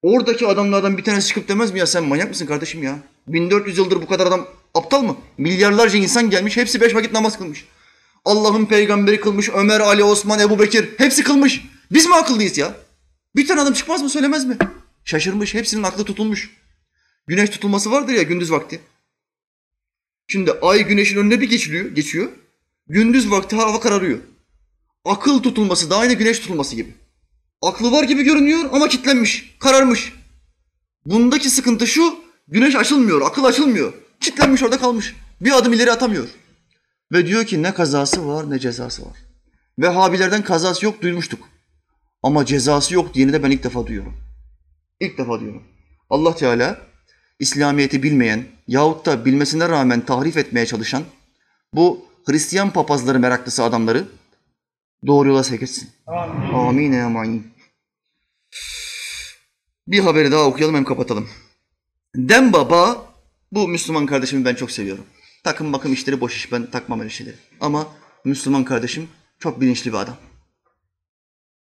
[0.02, 3.00] Oradaki adamlardan bir tanesi çıkıp demez mi ya sen manyak mısın kardeşim ya?
[3.28, 5.18] 1400 yıldır bu kadar adam aptal mı?
[5.38, 7.66] Milyarlarca insan gelmiş, hepsi beş vakit namaz kılmış.
[8.26, 11.62] Allah'ın peygamberi kılmış, Ömer, Ali, Osman, Ebu Bekir hepsi kılmış.
[11.92, 12.76] Biz mi akıllıyız ya?
[13.36, 14.58] Bir tane adam çıkmaz mı söylemez mi?
[15.06, 16.50] Şaşırmış, hepsinin aklı tutulmuş.
[17.28, 18.82] Güneş tutulması vardır ya gündüz vakti.
[20.28, 22.30] Şimdi ay güneşin önüne bir geçiliyor, geçiyor.
[22.88, 24.20] Gündüz vakti hava kararıyor.
[25.06, 26.94] Akıl tutulması da aynı güneş tutulması gibi.
[27.62, 30.14] Aklı var gibi görünüyor ama kitlenmiş, kararmış.
[31.06, 33.94] Bundaki sıkıntı şu, güneş açılmıyor, akıl açılmıyor.
[34.24, 35.16] Kitlenmiş orada kalmış.
[35.42, 36.28] Bir adım ileri atamıyor.
[37.12, 39.18] Ve diyor ki ne kazası var ne cezası var.
[39.80, 41.50] Vehhabilerden kazası yok duymuştuk.
[42.24, 44.18] Ama cezası yok diyeni de ben ilk defa duyuyorum.
[45.00, 45.64] İlk defa diyorum.
[46.10, 46.82] Allah Teala
[47.40, 51.04] İslamiyet'i bilmeyen yahut da bilmesine rağmen tahrif etmeye çalışan
[51.74, 54.08] bu Hristiyan papazları meraklısı adamları
[55.08, 55.90] doğru yola sevk etsin.
[56.08, 56.54] Amin.
[56.54, 57.00] Amin.
[57.00, 57.54] Amin.
[59.88, 61.30] Bir haberi daha okuyalım hem kapatalım.
[62.16, 63.13] Dem Baba,
[63.54, 65.06] bu Müslüman kardeşimi ben çok seviyorum.
[65.44, 67.36] Takım bakım işleri boş iş, ben takmam öyle şeyleri.
[67.62, 67.88] Ama
[68.26, 69.10] Müslüman kardeşim
[69.40, 70.18] çok bilinçli bir adam.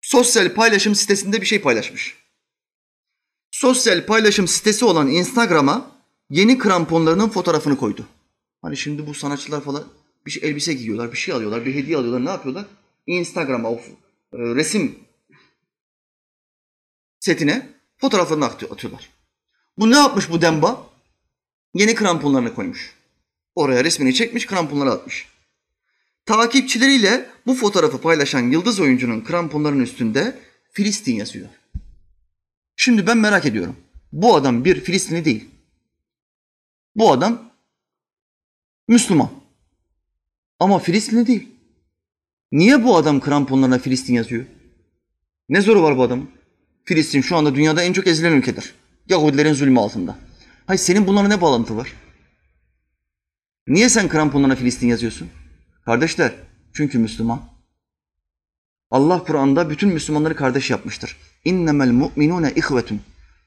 [0.00, 2.16] Sosyal paylaşım sitesinde bir şey paylaşmış.
[3.50, 5.90] Sosyal paylaşım sitesi olan Instagram'a
[6.30, 8.06] yeni kramponlarının fotoğrafını koydu.
[8.62, 9.84] Hani şimdi bu sanatçılar falan
[10.26, 12.24] bir şey, elbise giyiyorlar, bir şey alıyorlar, bir hediye alıyorlar.
[12.24, 12.66] Ne yapıyorlar?
[13.06, 13.80] Instagram'a o
[14.32, 14.98] e, resim
[17.20, 19.10] setine fotoğraflarını atıyorlar.
[19.78, 20.88] Bu ne yapmış bu Demba?
[21.78, 22.94] Yeni kramponlarını koymuş.
[23.54, 25.28] Oraya resmini çekmiş, kramponları atmış.
[26.26, 30.38] Takipçileriyle bu fotoğrafı paylaşan yıldız oyuncunun kramponlarının üstünde
[30.72, 31.48] Filistin yazıyor.
[32.76, 33.76] Şimdi ben merak ediyorum.
[34.12, 35.48] Bu adam bir Filistinli değil.
[36.96, 37.50] Bu adam
[38.88, 39.30] Müslüman.
[40.60, 41.48] Ama Filistinli değil.
[42.52, 44.44] Niye bu adam kramponlarına Filistin yazıyor?
[45.48, 46.30] Ne zoru var bu adamın?
[46.84, 48.74] Filistin şu anda dünyada en çok ezilen ülkedir.
[49.08, 50.27] Yahudilerin zulmü altında.
[50.68, 51.92] Hayır senin bunlara ne bağlantı var?
[53.66, 55.30] Niye sen kramponlarına Filistin yazıyorsun?
[55.84, 56.32] Kardeşler,
[56.72, 57.42] çünkü Müslüman.
[58.90, 61.16] Allah Kur'an'da bütün Müslümanları kardeş yapmıştır.
[61.44, 63.00] İnnemel mu'minune ihvetun.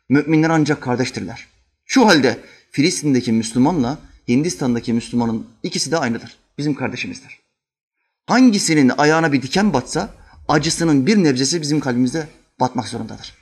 [0.10, 1.48] Müminler ancak kardeştirler.
[1.85, 2.39] Şu halde
[2.72, 6.38] Filistin'deki Müslümanla Hindistan'daki Müslümanın ikisi de aynıdır.
[6.57, 7.39] Bizim kardeşimizdir.
[8.27, 10.14] Hangisinin ayağına bir diken batsa
[10.48, 12.27] acısının bir nebzesi bizim kalbimizde
[12.60, 13.40] batmak zorundadır.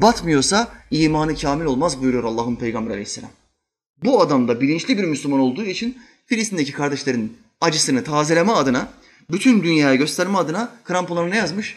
[0.00, 3.30] Batmıyorsa imanı kamil olmaz buyuruyor Allah'ın Peygamberi Aleyhisselam.
[4.04, 8.88] Bu adam da bilinçli bir Müslüman olduğu için Filistin'deki kardeşlerin acısını tazeleme adına,
[9.30, 11.76] bütün dünyaya gösterme adına kramponlarına ne yazmış?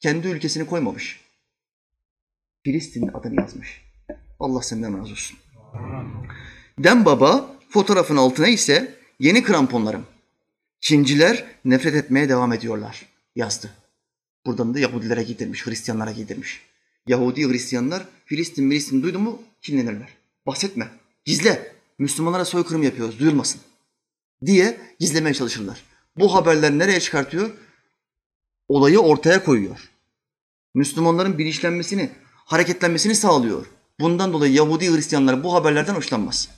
[0.00, 1.20] Kendi ülkesini koymamış.
[2.64, 3.82] Filistin'in adını yazmış.
[4.40, 5.38] Allah senden razı olsun.
[6.78, 10.06] Dem Baba fotoğrafın altına ise yeni kramponlarım.
[10.80, 13.06] Çinciler nefret etmeye devam ediyorlar
[13.36, 13.70] yazdı.
[14.46, 16.65] Buradan da Yahudilere giydirmiş, Hristiyanlara giydirmiş.
[17.06, 20.08] Yahudi Hristiyanlar Filistin, Filistin duydu mu kinlenirler.
[20.46, 20.88] Bahsetme,
[21.24, 21.76] gizle.
[21.98, 23.60] Müslümanlara soykırım yapıyoruz, duyulmasın.
[24.46, 25.82] Diye gizlemeye çalışırlar.
[26.16, 27.50] Bu haberler nereye çıkartıyor?
[28.68, 29.90] Olayı ortaya koyuyor.
[30.74, 33.66] Müslümanların bilinçlenmesini, hareketlenmesini sağlıyor.
[34.00, 36.48] Bundan dolayı Yahudi Hristiyanlar bu haberlerden hoşlanmaz.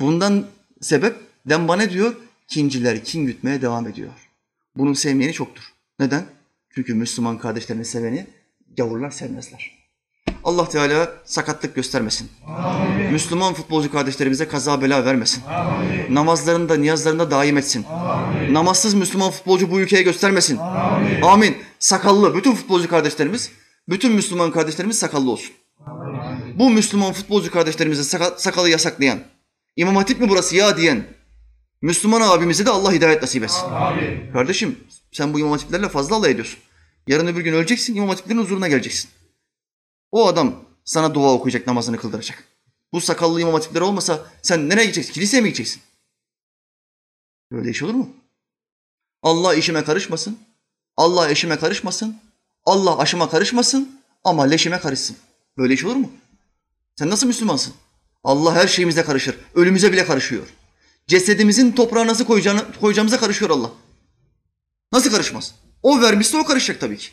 [0.00, 0.46] Bundan
[0.80, 1.16] sebep
[1.46, 2.16] demba ne diyor?
[2.48, 4.12] Kinciler kin gütmeye devam ediyor.
[4.76, 5.72] Bunun sevmeyeni çoktur.
[5.98, 6.26] Neden?
[6.70, 8.26] Çünkü Müslüman kardeşlerini seveni
[8.76, 9.76] gavurlar sevmezler.
[10.44, 12.30] Allah Teala sakatlık göstermesin.
[12.46, 13.12] Amin.
[13.12, 15.42] Müslüman futbolcu kardeşlerimize kaza bela vermesin.
[15.44, 16.14] Amin.
[16.14, 17.84] Namazlarında, niyazlarında daim etsin.
[17.90, 18.54] Amin.
[18.54, 20.56] Namazsız Müslüman futbolcu bu ülkeye göstermesin.
[20.56, 21.22] Amin.
[21.22, 21.56] Amin.
[21.78, 23.50] Sakallı bütün futbolcu kardeşlerimiz,
[23.88, 25.52] bütün Müslüman kardeşlerimiz sakallı olsun.
[25.86, 26.58] Amin.
[26.58, 29.18] Bu Müslüman futbolcu kardeşlerimize sakalı yasaklayan,
[29.76, 31.04] İmam Hatip mi burası ya diyen
[31.82, 33.66] Müslüman abimize de Allah hidayet nasip etsin.
[33.70, 34.32] Amin.
[34.32, 34.78] Kardeşim
[35.12, 36.58] sen bu imam hatiplerle fazla alay ediyorsun.
[37.06, 39.10] Yarın öbür gün öleceksin, imam hatiplerin huzuruna geleceksin.
[40.12, 42.44] O adam sana dua okuyacak, namazını kıldıracak.
[42.92, 45.12] Bu sakallı imam hatipleri olmasa sen nereye gideceksin?
[45.12, 45.82] Kiliseye mi gideceksin?
[47.52, 48.08] Böyle iş olur mu?
[49.22, 50.38] Allah işime karışmasın.
[50.96, 52.16] Allah eşime karışmasın.
[52.64, 55.16] Allah aşıma karışmasın ama leşime karışsın.
[55.58, 56.10] Böyle iş olur mu?
[56.98, 57.74] Sen nasıl Müslümansın?
[58.24, 59.38] Allah her şeyimize karışır.
[59.54, 60.46] Ölümüze bile karışıyor.
[61.06, 63.70] Cesedimizin toprağa nasıl koyacağını, koyacağımıza karışıyor Allah.
[64.92, 65.54] Nasıl karışmaz?
[65.82, 67.08] O vermişse o karışacak tabii ki.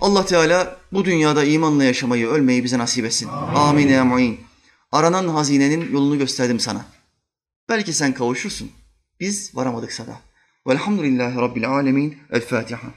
[0.00, 3.28] Allah Teala bu dünyada imanla yaşamayı, ölmeyi bize nasip etsin.
[3.54, 4.40] Amin ya mu'in.
[4.92, 6.84] Aranan hazinenin yolunu gösterdim sana.
[7.68, 8.70] Belki sen kavuşursun.
[9.20, 10.20] Biz varamadık sana.
[10.66, 12.18] Velhamdülillahi Rabbil alemin.
[12.30, 12.88] El Fatiha.